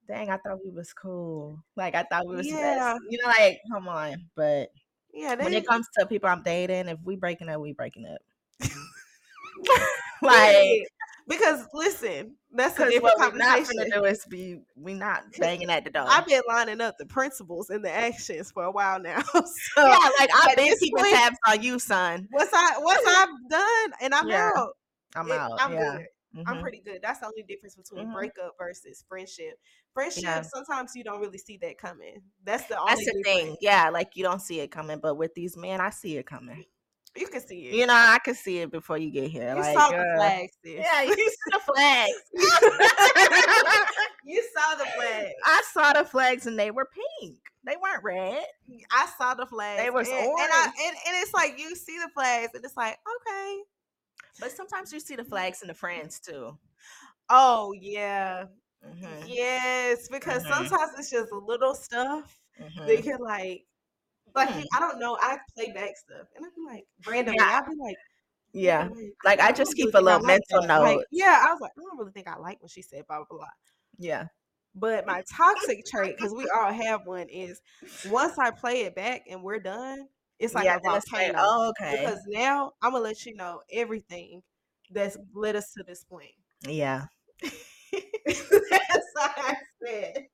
dang, 0.08 0.30
I 0.30 0.36
thought 0.38 0.64
we 0.64 0.70
was 0.70 0.92
cool. 0.92 1.58
Like 1.76 1.94
I 1.94 2.04
thought 2.04 2.26
we 2.26 2.36
was 2.36 2.46
yeah. 2.46 2.94
best. 2.94 3.02
You 3.10 3.18
know, 3.18 3.28
like 3.28 3.60
come 3.70 3.88
on. 3.88 4.24
But 4.34 4.70
yeah, 5.12 5.34
they, 5.34 5.44
when 5.44 5.54
it 5.54 5.66
comes 5.66 5.86
to 5.98 6.06
people 6.06 6.28
I'm 6.28 6.42
dating, 6.42 6.88
if 6.88 6.98
we 7.04 7.16
breaking 7.16 7.48
up, 7.48 7.60
we 7.60 7.72
breaking 7.72 8.06
up. 8.06 8.20
like 10.22 10.86
because 11.30 11.64
listen, 11.72 12.34
that's 12.52 12.78
a 12.80 12.90
different 12.90 13.02
what 13.02 13.18
conversation. 13.18 13.76
We're 13.76 13.88
not 13.88 14.02
do 14.02 14.04
is 14.04 14.26
be 14.28 14.60
we 14.74 14.94
not 14.94 15.22
banging 15.38 15.70
at 15.70 15.84
the 15.84 15.90
door. 15.90 16.06
I've 16.08 16.26
been 16.26 16.42
lining 16.48 16.80
up 16.80 16.98
the 16.98 17.06
principles 17.06 17.70
and 17.70 17.84
the 17.84 17.90
actions 17.90 18.50
for 18.50 18.64
a 18.64 18.70
while 18.70 19.00
now. 19.00 19.20
so 19.32 19.42
yeah, 19.78 20.10
like 20.18 20.30
I've 20.42 20.56
been 20.56 20.76
keeping 20.78 20.98
point, 20.98 21.14
tabs 21.14 21.38
on 21.48 21.62
you, 21.62 21.78
son. 21.78 22.28
Once 22.32 22.50
I 22.52 22.72
once 22.78 23.02
I've 23.06 23.48
done 23.48 23.92
and 24.02 24.14
I'm 24.14 24.28
yeah, 24.28 24.50
out, 24.56 24.70
I'm 25.14 25.30
it, 25.30 25.38
out. 25.38 25.52
I'm 25.60 25.72
yeah. 25.72 25.96
good. 25.96 26.06
Mm-hmm. 26.36 26.48
I'm 26.48 26.60
pretty 26.60 26.80
good. 26.84 27.00
That's 27.02 27.20
the 27.20 27.26
only 27.26 27.42
difference 27.42 27.74
between 27.74 28.04
mm-hmm. 28.04 28.14
breakup 28.14 28.54
versus 28.58 29.04
friendship. 29.08 29.58
Friendship, 29.92 30.22
yeah. 30.22 30.42
sometimes 30.42 30.92
you 30.94 31.02
don't 31.02 31.20
really 31.20 31.38
see 31.38 31.58
that 31.62 31.78
coming. 31.78 32.22
That's 32.44 32.66
the 32.66 32.78
only. 32.78 32.94
That's 32.94 33.04
the 33.04 33.22
thing. 33.24 33.56
Yeah, 33.60 33.90
like 33.90 34.10
you 34.14 34.22
don't 34.22 34.40
see 34.40 34.60
it 34.60 34.70
coming, 34.70 35.00
but 35.00 35.16
with 35.16 35.34
these 35.34 35.56
men, 35.56 35.80
I 35.80 35.90
see 35.90 36.16
it 36.16 36.26
coming. 36.26 36.64
You 37.16 37.26
can 37.26 37.44
see 37.44 37.66
it. 37.66 37.74
You 37.74 37.86
know, 37.86 37.94
I 37.94 38.18
can 38.24 38.36
see 38.36 38.58
it 38.58 38.70
before 38.70 38.96
you 38.96 39.10
get 39.10 39.30
here. 39.30 39.48
You 39.48 39.60
like, 39.60 39.76
saw 39.76 39.90
the 39.90 40.06
flags. 40.16 40.52
Sis. 40.64 40.78
Yeah, 40.78 41.02
you 41.02 41.32
saw 41.50 41.58
the 41.58 41.72
flags. 41.72 42.12
you 44.24 44.44
saw 44.56 44.74
the 44.76 44.84
flags. 44.96 45.32
I 45.44 45.62
saw 45.72 45.92
the 45.92 46.04
flags, 46.04 46.46
and 46.46 46.56
they 46.56 46.70
were 46.70 46.88
pink. 47.20 47.38
They 47.64 47.74
weren't 47.82 48.04
red. 48.04 48.44
I 48.92 49.08
saw 49.18 49.34
the 49.34 49.46
flags. 49.46 49.82
They 49.82 49.90
were 49.90 50.00
and, 50.00 50.08
orange. 50.08 50.40
And, 50.40 50.52
I, 50.52 50.64
and, 50.66 50.96
and 51.08 51.16
it's 51.16 51.34
like 51.34 51.58
you 51.58 51.74
see 51.74 51.98
the 51.98 52.10
flags, 52.14 52.52
and 52.54 52.64
it's 52.64 52.76
like 52.76 52.96
okay, 53.26 53.58
but 54.38 54.52
sometimes 54.52 54.92
you 54.92 55.00
see 55.00 55.16
the 55.16 55.24
mm. 55.24 55.28
flags 55.28 55.62
and 55.62 55.70
the 55.70 55.74
friends 55.74 56.20
too. 56.20 56.56
Oh 57.28 57.72
yeah. 57.72 58.44
Mm-hmm. 58.86 59.26
Yes, 59.26 60.08
because 60.08 60.42
mm-hmm. 60.42 60.66
sometimes 60.66 60.92
it's 60.98 61.10
just 61.10 61.32
a 61.32 61.38
little 61.38 61.74
stuff 61.74 62.38
mm-hmm. 62.60 62.86
that 62.86 63.04
you're 63.04 63.18
like, 63.18 63.64
Like 64.34 64.50
hmm. 64.50 64.60
I 64.74 64.80
don't 64.80 64.98
know. 64.98 65.18
I 65.20 65.38
play 65.54 65.72
back 65.72 65.96
stuff, 65.96 66.26
and 66.36 66.46
be 66.54 66.62
like 66.66 66.84
randomly. 67.06 67.36
Yeah. 67.38 67.60
I'd 67.62 67.70
be 67.70 67.76
like. 67.80 67.96
Yeah, 68.52 68.88
like 69.24 69.38
I, 69.38 69.48
I 69.48 69.52
just 69.52 69.76
keep 69.76 69.94
a 69.94 70.00
little 70.00 70.26
mental 70.26 70.62
note. 70.62 70.82
Like, 70.82 70.98
yeah, 71.12 71.44
I 71.46 71.52
was 71.52 71.60
like, 71.60 71.70
I 71.78 71.82
don't 71.82 71.96
really 71.96 72.10
think 72.10 72.26
I 72.26 72.36
like 72.36 72.60
what 72.60 72.72
she 72.72 72.82
said 72.82 73.06
blah 73.06 73.18
blah 73.18 73.38
blah. 73.38 73.46
Yeah, 73.96 74.26
but 74.74 75.06
my 75.06 75.22
toxic 75.32 75.84
trait, 75.84 76.16
because 76.16 76.32
we 76.34 76.50
all 76.54 76.72
have 76.72 77.06
one, 77.06 77.28
is 77.28 77.60
once 78.08 78.38
I 78.38 78.50
play 78.50 78.82
it 78.82 78.94
back 78.94 79.22
and 79.30 79.42
we're 79.42 79.60
done, 79.60 80.06
it's 80.38 80.54
like 80.54 80.64
yeah, 80.64 80.76
a 80.76 80.80
volcano. 80.80 81.34
oh, 81.38 81.68
okay. 81.70 82.00
Because 82.00 82.20
now 82.26 82.72
I'm 82.82 82.92
gonna 82.92 83.04
let 83.04 83.24
you 83.26 83.34
know 83.34 83.60
everything 83.72 84.42
that's 84.90 85.16
led 85.34 85.56
us 85.56 85.72
to 85.74 85.84
this 85.84 86.04
point. 86.04 86.32
Yeah. 86.66 87.06
that's 88.26 89.06
what 89.14 89.32
I 89.36 89.56
said. 89.84 90.26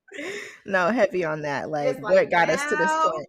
No, 0.65 0.89
heavy 0.91 1.23
on 1.23 1.41
that. 1.41 1.69
Like, 1.69 2.01
like 2.01 2.01
what 2.01 2.31
got 2.31 2.47
now, 2.47 2.53
us 2.55 2.63
to 2.69 2.75
this 2.75 2.91
point. 2.91 3.27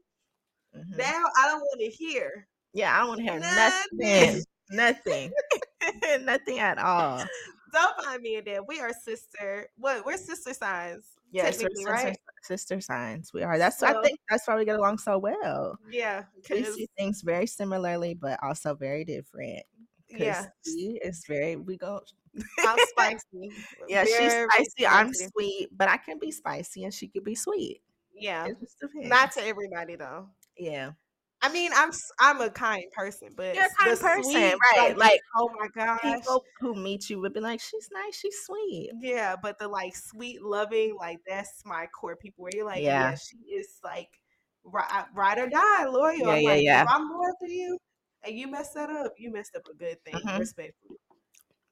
Mm-hmm. 0.76 0.96
Now 0.98 1.24
I 1.38 1.48
don't 1.48 1.60
want 1.60 1.80
to 1.80 1.88
hear. 1.88 2.46
Yeah, 2.72 2.94
I 2.94 3.00
don't 3.00 3.08
want 3.08 3.20
to 3.20 3.24
hear 3.24 3.40
nothing. 3.40 4.44
Nothing. 4.70 5.32
nothing. 5.80 6.24
nothing 6.24 6.58
at 6.58 6.78
all. 6.78 7.22
Don't 7.72 8.04
find 8.04 8.22
me 8.22 8.36
in 8.36 8.44
there. 8.44 8.62
We 8.62 8.80
are 8.80 8.92
sister. 8.92 9.68
What? 9.76 10.04
We're 10.04 10.16
sister 10.16 10.54
signs. 10.54 11.04
Yes, 11.30 11.62
we're 11.62 11.68
sister, 11.74 11.90
right? 11.90 12.18
sister 12.42 12.80
signs. 12.80 13.32
We 13.34 13.42
are. 13.42 13.58
That's 13.58 13.78
so, 13.78 13.86
I 13.86 14.02
think 14.02 14.18
that's 14.30 14.46
why 14.48 14.56
we 14.56 14.64
get 14.64 14.78
along 14.78 14.98
so 14.98 15.18
well. 15.18 15.78
Yeah, 15.90 16.24
we 16.50 16.64
see 16.64 16.88
things 16.96 17.22
very 17.22 17.46
similarly, 17.46 18.14
but 18.14 18.38
also 18.42 18.74
very 18.74 19.04
different. 19.04 19.62
Yeah, 20.08 20.46
she 20.64 20.98
is 21.02 21.24
very. 21.28 21.56
We 21.56 21.76
go. 21.76 22.00
I'm 22.60 22.78
spicy. 22.88 23.52
yeah, 23.88 24.04
very 24.04 24.24
she's 24.24 24.32
spicy. 24.32 24.86
I'm 24.86 25.12
sweet, 25.14 25.68
but 25.76 25.88
I 25.88 25.96
can 25.96 26.18
be 26.18 26.30
spicy, 26.30 26.84
and 26.84 26.92
she 26.92 27.08
could 27.08 27.24
be 27.24 27.34
sweet. 27.34 27.80
Yeah, 28.14 28.48
not 28.94 29.32
to 29.32 29.44
everybody 29.44 29.96
though. 29.96 30.28
Yeah. 30.56 30.92
I 31.40 31.50
mean, 31.50 31.70
I'm 31.74 31.90
I'm 32.18 32.40
a 32.40 32.50
kind 32.50 32.84
person, 32.92 33.28
but 33.36 33.54
you're 33.54 33.64
a 33.64 33.68
kind 33.68 33.98
person, 33.98 34.24
sweet, 34.24 34.54
right? 34.74 34.88
Like, 34.88 34.96
like, 34.96 35.20
oh 35.36 35.50
my 35.56 35.68
gosh, 35.68 36.00
people 36.02 36.44
who 36.60 36.74
meet 36.74 37.08
you 37.08 37.20
would 37.20 37.32
be 37.32 37.38
like, 37.38 37.60
"She's 37.60 37.88
nice, 37.92 38.16
she's 38.16 38.36
sweet." 38.44 38.90
Yeah, 39.00 39.36
but 39.40 39.56
the 39.58 39.68
like 39.68 39.94
sweet, 39.94 40.42
loving, 40.42 40.96
like 40.98 41.18
that's 41.28 41.62
my 41.64 41.86
core 41.86 42.16
people. 42.16 42.42
Where 42.42 42.50
you're 42.52 42.66
like, 42.66 42.82
yeah, 42.82 43.10
yeah 43.10 43.14
she 43.14 43.36
is 43.54 43.68
like 43.84 44.08
ride, 44.64 45.04
ride 45.14 45.38
or 45.38 45.48
die, 45.48 45.86
loyal. 45.86 46.18
Yeah, 46.18 46.28
I'm 46.28 46.42
yeah, 46.42 46.50
like, 46.50 46.64
yeah. 46.64 46.82
If 46.82 46.88
I'm 46.90 47.08
loyal 47.08 47.34
to 47.40 47.52
you, 47.52 47.78
and 48.24 48.36
you 48.36 48.50
messed 48.50 48.74
that 48.74 48.90
up, 48.90 49.14
you 49.16 49.32
messed 49.32 49.54
up 49.54 49.62
a 49.72 49.76
good 49.76 50.02
thing, 50.04 50.14
mm-hmm. 50.14 50.38
respectfully. 50.38 50.98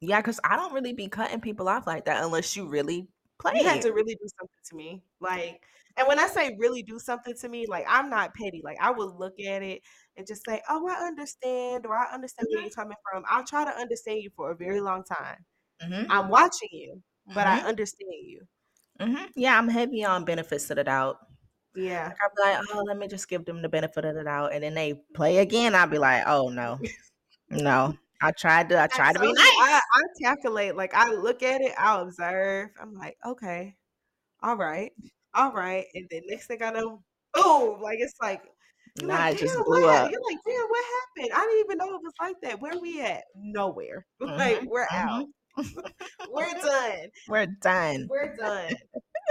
Yeah, 0.01 0.21
because 0.21 0.41
I 0.45 0.57
don't 0.57 0.73
really 0.73 0.93
be 0.93 1.09
cutting 1.09 1.41
people 1.41 1.69
off 1.69 1.87
like 1.87 2.05
that 2.05 2.23
unless 2.23 2.57
you 2.57 2.69
really 2.69 3.09
play. 3.39 3.55
You 3.57 3.65
had 3.65 3.83
to 3.83 3.93
really 3.93 4.15
do 4.15 4.29
something 4.39 4.63
to 4.71 4.77
me, 4.77 5.03
like. 5.21 5.63
And 5.99 6.07
when 6.07 6.19
I 6.19 6.27
say 6.27 6.55
really 6.59 6.83
do 6.83 6.99
something 6.99 7.35
to 7.37 7.49
me, 7.49 7.65
like 7.67 7.87
I'm 7.89 8.11
not 8.11 8.35
petty. 8.35 8.61
Like 8.63 8.77
I 8.83 8.91
will 8.91 9.17
look 9.19 9.41
at 9.41 9.63
it 9.63 9.81
and 10.19 10.27
just 10.27 10.45
say, 10.45 10.61
"Oh, 10.69 10.87
I 10.87 11.07
understand," 11.07 11.87
or 11.87 11.97
"I 11.97 12.13
understand 12.13 12.49
mm-hmm. 12.49 12.57
where 12.57 12.63
you're 12.65 12.71
coming 12.71 12.99
from." 13.11 13.25
I'll 13.27 13.47
try 13.47 13.65
to 13.65 13.71
understand 13.71 14.21
you 14.23 14.29
for 14.37 14.51
a 14.51 14.55
very 14.55 14.83
long 14.83 15.05
time. 15.05 15.39
Mm-hmm. 15.83 16.11
I'm 16.13 16.29
watching 16.29 16.69
you, 16.71 17.03
but 17.29 17.47
mm-hmm. 17.47 17.65
I 17.65 17.69
understand 17.69 18.13
you. 18.27 18.43
Mm-hmm. 19.01 19.25
Yeah, 19.37 19.57
I'm 19.57 19.69
heavy 19.69 20.05
on 20.05 20.27
benefits 20.27 20.69
of 20.71 20.77
the 20.77 20.85
doubt. 20.85 21.17
Yeah, 21.75 22.13
I'm 22.23 22.31
like, 22.43 22.67
oh, 22.75 22.85
let 22.87 22.99
me 22.99 23.09
just 23.09 23.29
give 23.29 23.47
them 23.47 23.63
the 23.63 23.69
benefit 23.71 24.05
of 24.05 24.15
the 24.17 24.25
doubt, 24.25 24.53
and 24.53 24.63
then 24.63 24.75
they 24.75 25.01
play 25.15 25.39
again. 25.39 25.75
I'll 25.75 25.87
be 25.87 25.99
like, 25.99 26.25
oh 26.27 26.51
no, 26.51 26.79
no. 27.51 27.95
I 28.23 28.31
tried 28.33 28.71
to. 28.71 28.83
I 28.83 28.87
tried 28.87 29.13
to 29.15 29.21
be 29.21 29.33
nice. 29.33 29.37
I, 29.39 29.81
I 29.97 30.03
calculate. 30.23 30.77
Like 30.77 30.95
I 30.95 31.11
look 31.11 31.43
at 31.43 31.61
it. 31.61 31.73
I'll 31.79 32.03
observe. 32.03 32.71
I'm 32.81 32.95
like, 32.95 33.17
okay, 33.25 33.75
all 34.43 34.57
right, 34.57 34.93
all 35.35 35.53
right, 35.53 35.87
and 35.95 36.07
then 36.11 36.23
next 36.27 36.47
thing 36.47 36.63
I 36.63 36.71
know, 36.71 37.03
boom! 37.35 37.81
Like 37.81 37.99
it's 38.01 38.15
like 38.21 38.43
you're 39.01 39.09
nah, 39.09 39.17
like, 39.17 39.35
it 39.35 39.41
just 39.41 39.65
blew 39.65 39.89
up. 39.89 40.11
You're 40.11 40.21
like, 40.29 40.39
damn, 40.47 40.67
what 40.69 40.85
happened? 40.85 41.33
I 41.35 41.47
didn't 41.47 41.65
even 41.65 41.79
know 41.79 41.97
it 41.97 42.03
was 42.03 42.13
like 42.21 42.37
that. 42.43 42.61
Where 42.61 42.79
we 42.81 43.01
at? 43.01 43.25
Nowhere. 43.35 44.07
Mm-hmm. 44.23 44.39
Like 44.39 44.63
we're 44.67 44.87
mm-hmm. 44.87 45.09
out. 45.09 45.27
we're 46.31 46.53
done. 46.61 47.09
We're 47.29 47.47
done. 47.63 48.07
We're 48.11 48.35
done. 48.37 48.75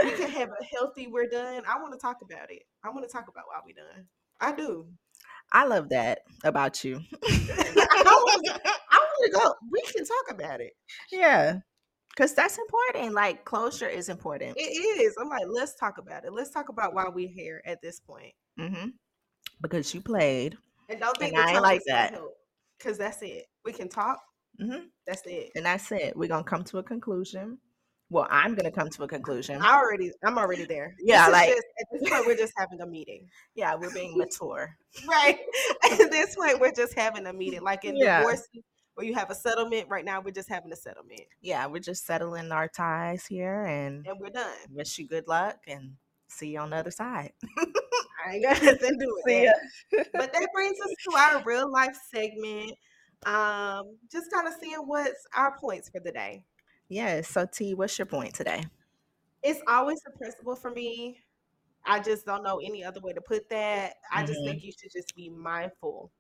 we 0.04 0.12
can 0.12 0.30
have 0.30 0.49
a 0.49 0.63
healthy. 0.63 1.08
We're 1.08 1.28
done. 1.28 1.63
I 1.67 1.82
want 1.82 1.93
to 1.93 1.99
talk 1.99 2.17
about 2.21 2.51
it. 2.51 2.63
I 2.84 2.89
want 2.89 3.08
to 3.08 3.12
talk 3.12 3.28
about 3.28 3.45
why 3.47 3.60
we 3.65 3.73
done. 3.73 4.06
I 4.39 4.56
do. 4.56 4.88
I 5.51 5.65
love 5.65 5.89
that 5.89 6.19
about 6.43 6.84
you. 6.84 7.01
I 7.23 9.05
want 9.19 9.34
to 9.34 9.39
go. 9.39 9.54
We 9.71 9.82
can 9.82 10.06
talk 10.06 10.32
about 10.32 10.62
it. 10.62 10.73
Yeah. 11.12 11.60
Cause 12.17 12.34
that's 12.34 12.58
important. 12.58 13.13
Like 13.13 13.43
closure 13.43 13.89
is 13.89 14.08
important. 14.08 14.56
It 14.58 14.62
is. 14.62 15.15
I'm 15.19 15.28
like, 15.28 15.47
let's 15.49 15.75
talk 15.75 15.97
about 15.97 16.23
it. 16.23 16.32
Let's 16.32 16.49
talk 16.49 16.69
about 16.69 16.93
why 16.93 17.10
we're 17.10 17.28
here 17.28 17.62
at 17.65 17.82
this 17.82 17.99
point. 17.99 18.34
Mm-hmm 18.58 18.88
because 19.62 19.93
you 19.93 20.01
played. 20.01 20.58
And 20.89 20.99
don't 20.99 21.17
think 21.17 21.34
and 21.34 21.43
I 21.43 21.54
ain't 21.54 21.62
like 21.62 21.82
that. 21.88 22.17
Because 22.78 22.97
that's 22.97 23.21
it. 23.21 23.45
We 23.63 23.73
can 23.73 23.89
talk. 23.89 24.19
Mm-hmm. 24.62 24.86
That's 25.08 25.23
it. 25.25 25.51
And 25.56 25.65
that's 25.65 25.91
it. 25.91 26.15
We're 26.15 26.30
gonna 26.30 26.43
come 26.43 26.63
to 26.65 26.78
a 26.78 26.84
conclusion. 26.84 27.58
Well, 28.10 28.28
I'm 28.30 28.54
gonna 28.54 28.71
come 28.71 28.89
to 28.89 29.04
a 29.04 29.08
conclusion. 29.08 29.62
I 29.62 29.78
already, 29.78 30.12
I'm 30.23 30.38
already 30.38 30.65
there. 30.65 30.95
Yeah, 30.99 31.28
like 31.28 31.49
just, 31.49 31.63
at 31.80 31.88
this 31.91 32.10
point, 32.10 32.28
we're 32.28 32.38
just 32.38 32.54
having 32.56 32.82
a 32.82 32.86
meeting. 32.86 33.28
Yeah, 33.56 33.75
we're 33.75 33.93
being 33.93 34.17
mature. 34.17 34.75
right. 35.08 35.39
At 35.91 36.12
this 36.12 36.36
point, 36.36 36.60
we're 36.60 36.73
just 36.73 36.93
having 36.93 37.25
a 37.25 37.34
meeting. 37.34 37.62
Like 37.62 37.86
in 37.86 37.95
yeah. 37.95 38.19
divorce, 38.19 38.47
where 38.95 39.05
you 39.05 39.13
have 39.13 39.29
a 39.29 39.36
settlement. 39.36 39.88
Right 39.89 40.03
now, 40.03 40.21
we're 40.21 40.31
just 40.31 40.49
having 40.49 40.71
a 40.71 40.75
settlement. 40.75 41.21
Yeah, 41.41 41.67
we're 41.67 41.79
just 41.79 42.05
settling 42.05 42.51
our 42.51 42.67
ties 42.67 43.25
here, 43.25 43.63
and 43.63 44.05
and 44.08 44.19
we're 44.19 44.29
done. 44.29 44.53
Wish 44.71 44.97
you 44.97 45.08
good 45.08 45.27
luck, 45.27 45.58
and 45.67 45.93
see 46.27 46.49
you 46.49 46.60
on 46.60 46.71
the 46.71 46.77
other 46.77 46.91
side. 46.91 47.31
I 48.25 48.36
ain't 48.36 48.60
to 48.60 48.95
do 48.99 49.21
that. 49.27 49.55
but 50.13 50.34
that 50.34 50.47
brings 50.53 50.77
us 50.79 50.93
to 51.10 51.17
our 51.17 51.43
real 51.43 51.71
life 51.71 51.95
segment. 52.13 52.71
Um, 53.25 53.97
just 54.12 54.31
kind 54.31 54.47
of 54.47 54.53
seeing 54.60 54.79
what's 54.79 55.25
our 55.36 55.58
points 55.58 55.89
for 55.89 55.99
the 55.99 56.12
day. 56.12 56.43
Yes. 56.89 57.29
So 57.29 57.45
Tee, 57.45 57.73
what's 57.73 57.97
your 57.97 58.05
point 58.05 58.34
today? 58.34 58.63
It's 59.43 59.62
always 59.67 59.99
a 60.08 60.17
principle 60.17 60.55
for 60.55 60.71
me. 60.71 61.19
I 61.86 61.99
just 61.99 62.25
don't 62.25 62.43
know 62.43 62.60
any 62.63 62.84
other 62.84 62.99
way 62.99 63.13
to 63.13 63.21
put 63.21 63.47
that. 63.49 63.93
I 64.12 64.17
mm-hmm. 64.17 64.27
just 64.27 64.39
think 64.43 64.63
you 64.63 64.71
should 64.71 64.91
just 64.91 65.15
be 65.15 65.29
mindful 65.29 66.12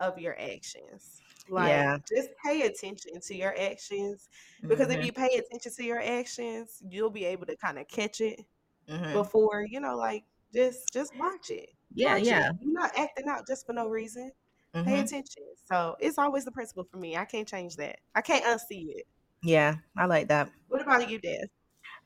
of 0.00 0.18
your 0.18 0.38
actions. 0.38 1.22
Like 1.48 1.68
yeah. 1.68 1.98
just 2.08 2.30
pay 2.44 2.62
attention 2.62 3.20
to 3.20 3.34
your 3.34 3.54
actions. 3.58 4.28
Because 4.62 4.88
mm-hmm. 4.88 5.00
if 5.00 5.06
you 5.06 5.12
pay 5.12 5.38
attention 5.38 5.72
to 5.72 5.84
your 5.84 6.00
actions, 6.00 6.82
you'll 6.88 7.10
be 7.10 7.24
able 7.24 7.46
to 7.46 7.56
kind 7.56 7.78
of 7.78 7.88
catch 7.88 8.20
it 8.20 8.40
mm-hmm. 8.88 9.12
before, 9.12 9.64
you 9.68 9.80
know, 9.80 9.96
like 9.96 10.24
just 10.54 10.92
just 10.92 11.16
watch 11.16 11.50
it. 11.50 11.70
Yeah, 11.94 12.14
watch 12.14 12.24
yeah. 12.24 12.50
It. 12.50 12.56
You're 12.60 12.72
not 12.72 12.98
acting 12.98 13.28
out 13.28 13.46
just 13.46 13.66
for 13.66 13.72
no 13.72 13.88
reason. 13.88 14.32
Mm-hmm. 14.74 14.88
Pay 14.88 15.00
attention. 15.00 15.42
So 15.70 15.96
it's 16.00 16.18
always 16.18 16.44
the 16.44 16.52
principle 16.52 16.84
for 16.90 16.98
me. 16.98 17.16
I 17.16 17.24
can't 17.24 17.48
change 17.48 17.76
that. 17.76 17.98
I 18.14 18.20
can't 18.20 18.44
unsee 18.44 18.90
it. 18.90 19.06
Yeah, 19.42 19.76
I 19.96 20.06
like 20.06 20.28
that. 20.28 20.50
What 20.68 20.82
about 20.82 21.08
you, 21.08 21.18
Dev? 21.18 21.48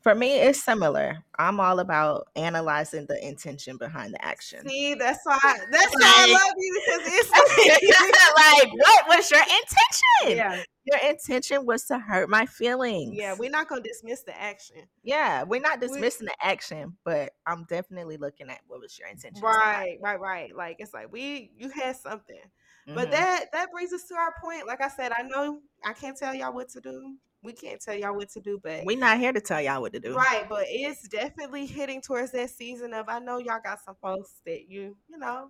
For 0.01 0.15
me, 0.15 0.41
it's 0.41 0.65
similar. 0.65 1.19
I'm 1.39 1.61
all 1.61 1.79
about 1.79 2.29
analyzing 2.35 3.05
the 3.07 3.23
intention 3.27 3.77
behind 3.77 4.15
the 4.15 4.25
action. 4.25 4.67
See, 4.67 4.95
that's 4.95 5.21
why 5.25 5.39
that's 5.43 5.95
why 5.95 6.15
I 6.17 6.33
love 6.33 6.55
you 6.57 6.83
because 6.87 7.03
it's 7.13 7.31
like, 8.63 8.73
what 8.73 9.09
was 9.09 9.31
your 9.31 9.41
intention? 9.41 10.39
Yeah, 10.39 10.63
your 10.85 11.11
intention 11.11 11.67
was 11.67 11.85
to 11.85 11.99
hurt 11.99 12.31
my 12.31 12.47
feelings. 12.47 13.15
Yeah, 13.15 13.35
we're 13.39 13.51
not 13.51 13.69
gonna 13.69 13.83
dismiss 13.83 14.23
the 14.23 14.41
action. 14.41 14.77
Yeah, 15.03 15.43
we're 15.43 15.61
not 15.61 15.81
dismissing 15.81 16.27
we, 16.27 16.33
the 16.39 16.47
action, 16.47 16.97
but 17.05 17.33
I'm 17.47 17.65
definitely 17.65 18.17
looking 18.17 18.49
at 18.49 18.61
what 18.67 18.81
was 18.81 18.99
your 18.99 19.09
intention. 19.09 19.43
Right, 19.43 19.99
right, 20.01 20.19
right. 20.19 20.57
Like 20.57 20.77
it's 20.79 20.95
like 20.95 21.13
we 21.13 21.51
you 21.59 21.69
had 21.69 21.97
something. 21.97 22.41
Mm-hmm. 22.89 22.95
But 22.95 23.11
that 23.11 23.47
that 23.53 23.71
brings 23.71 23.93
us 23.93 24.05
to 24.05 24.15
our 24.15 24.33
point. 24.43 24.67
Like 24.67 24.81
I 24.81 24.89
said, 24.89 25.13
I 25.13 25.23
know 25.23 25.61
I 25.85 25.93
can't 25.93 26.17
tell 26.17 26.35
y'all 26.35 26.55
what 26.55 26.71
to 26.71 26.81
do 26.81 27.17
we 27.43 27.53
can't 27.53 27.81
tell 27.81 27.95
y'all 27.95 28.15
what 28.15 28.31
to 28.31 28.41
do, 28.41 28.61
but 28.63 28.85
we're 28.85 28.99
not 28.99 29.19
here 29.19 29.33
to 29.33 29.41
tell 29.41 29.61
y'all 29.61 29.81
what 29.81 29.93
to 29.95 30.01
do. 30.01 30.15
Right, 30.15 30.47
but 30.49 30.65
it's 30.69 31.09
definitely 31.09 31.67
hitting 31.67 32.03
towards 32.03 32.33
that 32.33 32.51
season 32.51 32.93
of 32.93 33.09
I 33.09 33.19
know 33.19 33.39
y'all 33.39 33.61
got 33.63 33.81
some 33.85 33.97
folks 34.03 34.41
that 34.45 34.69
you, 34.69 34.97
you 35.09 35.19
know, 35.19 35.49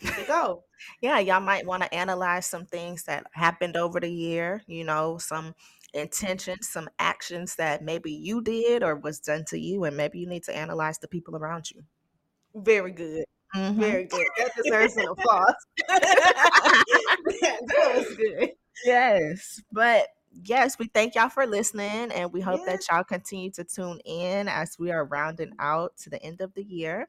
to 0.00 0.24
go. 0.26 0.64
yeah, 1.00 1.18
y'all 1.18 1.40
might 1.40 1.66
want 1.66 1.82
to 1.82 1.94
analyze 1.94 2.46
some 2.46 2.66
things 2.66 3.04
that 3.04 3.26
happened 3.32 3.76
over 3.76 4.00
the 4.00 4.10
year, 4.10 4.62
you 4.66 4.84
know, 4.84 5.18
some 5.18 5.54
intentions, 5.94 6.68
some 6.68 6.88
actions 6.98 7.56
that 7.56 7.82
maybe 7.82 8.12
you 8.12 8.42
did 8.42 8.82
or 8.82 8.96
was 8.96 9.20
done 9.20 9.44
to 9.48 9.58
you, 9.58 9.84
and 9.84 9.96
maybe 9.96 10.18
you 10.18 10.26
need 10.26 10.44
to 10.44 10.56
analyze 10.56 10.98
the 10.98 11.08
people 11.08 11.36
around 11.36 11.70
you. 11.70 11.82
Very 12.54 12.92
good. 12.92 13.24
Mm-hmm. 13.54 13.80
Very 13.80 14.04
good. 14.04 14.26
That 14.38 14.50
deserves 14.56 14.96
an 14.96 15.06
applause. 15.08 15.54
that 15.88 16.82
was 17.94 18.16
good. 18.16 18.50
Yes. 18.86 19.60
But 19.70 20.06
yes, 20.32 20.78
we 20.78 20.86
thank 20.86 21.14
y'all 21.14 21.28
for 21.28 21.46
listening 21.46 22.10
and 22.12 22.32
we 22.32 22.40
hope 22.40 22.60
yeah. 22.66 22.72
that 22.72 22.86
y'all 22.90 23.04
continue 23.04 23.50
to 23.50 23.64
tune 23.64 24.00
in 24.04 24.48
as 24.48 24.78
we 24.78 24.90
are 24.90 25.04
rounding 25.04 25.52
out 25.58 25.96
to 25.98 26.10
the 26.10 26.22
end 26.22 26.40
of 26.40 26.52
the 26.54 26.62
year. 26.62 27.08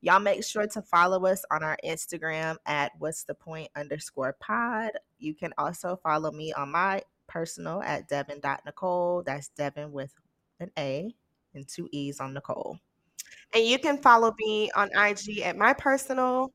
Y'all 0.00 0.20
make 0.20 0.44
sure 0.44 0.66
to 0.66 0.82
follow 0.82 1.26
us 1.26 1.44
on 1.50 1.62
our 1.62 1.76
Instagram 1.84 2.56
at 2.66 2.92
what's 2.98 3.24
the 3.24 3.34
point 3.34 3.68
underscore 3.76 4.36
pod. 4.40 4.92
You 5.18 5.34
can 5.34 5.52
also 5.58 5.98
follow 6.02 6.30
me 6.30 6.52
on 6.52 6.70
my 6.70 7.02
personal 7.26 7.82
at 7.82 8.08
devan.nicolee. 8.08 9.24
That's 9.24 9.50
Devan 9.58 9.90
with 9.90 10.12
an 10.60 10.70
A 10.78 11.14
and 11.54 11.66
two 11.66 11.88
E's 11.92 12.20
on 12.20 12.34
Nicole. 12.34 12.78
And 13.54 13.64
you 13.64 13.78
can 13.78 13.98
follow 13.98 14.34
me 14.38 14.70
on 14.72 14.90
IG 14.94 15.40
at 15.40 15.56
my 15.56 15.72
personal 15.72 16.52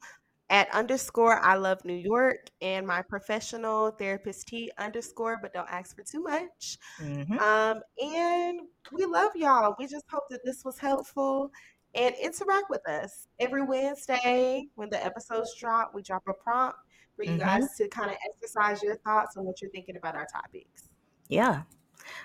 at 0.50 0.70
underscore 0.74 1.40
I 1.40 1.56
love 1.56 1.84
New 1.86 1.94
York 1.94 2.50
and 2.62 2.86
my 2.86 3.02
professional 3.02 3.92
therapist 3.92 4.48
Tee 4.48 4.72
underscore, 4.78 5.40
but 5.42 5.54
don't 5.54 5.70
ask 5.70 5.96
for 5.96 6.04
too 6.04 6.22
much. 6.22 6.78
Mm-hmm. 7.02 7.40
Um, 7.40 7.82
and 8.02 8.62
we 8.92 9.06
love 9.06 9.32
y'all. 9.36 9.76
We 9.80 9.88
just 9.88 10.06
hope 10.12 10.24
that 10.30 10.42
this 10.44 10.64
was 10.64 10.78
helpful 10.78 11.52
and 11.96 12.14
interact 12.22 12.70
with 12.70 12.88
us 12.88 13.28
every 13.40 13.64
Wednesday 13.64 14.68
when 14.76 14.90
the 14.90 15.04
episodes 15.04 15.56
drop. 15.60 15.94
We 15.94 16.02
drop 16.02 16.24
a 16.28 16.34
prompt 16.34 16.78
for 17.16 17.24
you 17.24 17.32
mm-hmm. 17.32 17.40
guys 17.40 17.76
to 17.78 17.88
kind 17.88 18.10
of 18.10 18.18
exercise 18.30 18.82
your 18.84 18.98
thoughts 18.98 19.38
on 19.38 19.46
what 19.46 19.62
you're 19.62 19.72
thinking 19.72 19.98
about 19.98 20.16
our 20.16 20.28
topics. 20.28 20.90
Yeah. 21.30 21.64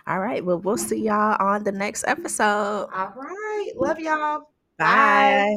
All 0.07 0.19
right. 0.19 0.45
Well, 0.45 0.59
we'll 0.59 0.77
see 0.77 1.03
y'all 1.03 1.37
on 1.41 1.65
the 1.65 1.73
next 1.73 2.05
episode. 2.07 2.89
All 2.93 3.13
right. 3.17 3.73
Love 3.77 4.01
y'all. 4.01 4.51
Bye. 4.77 5.55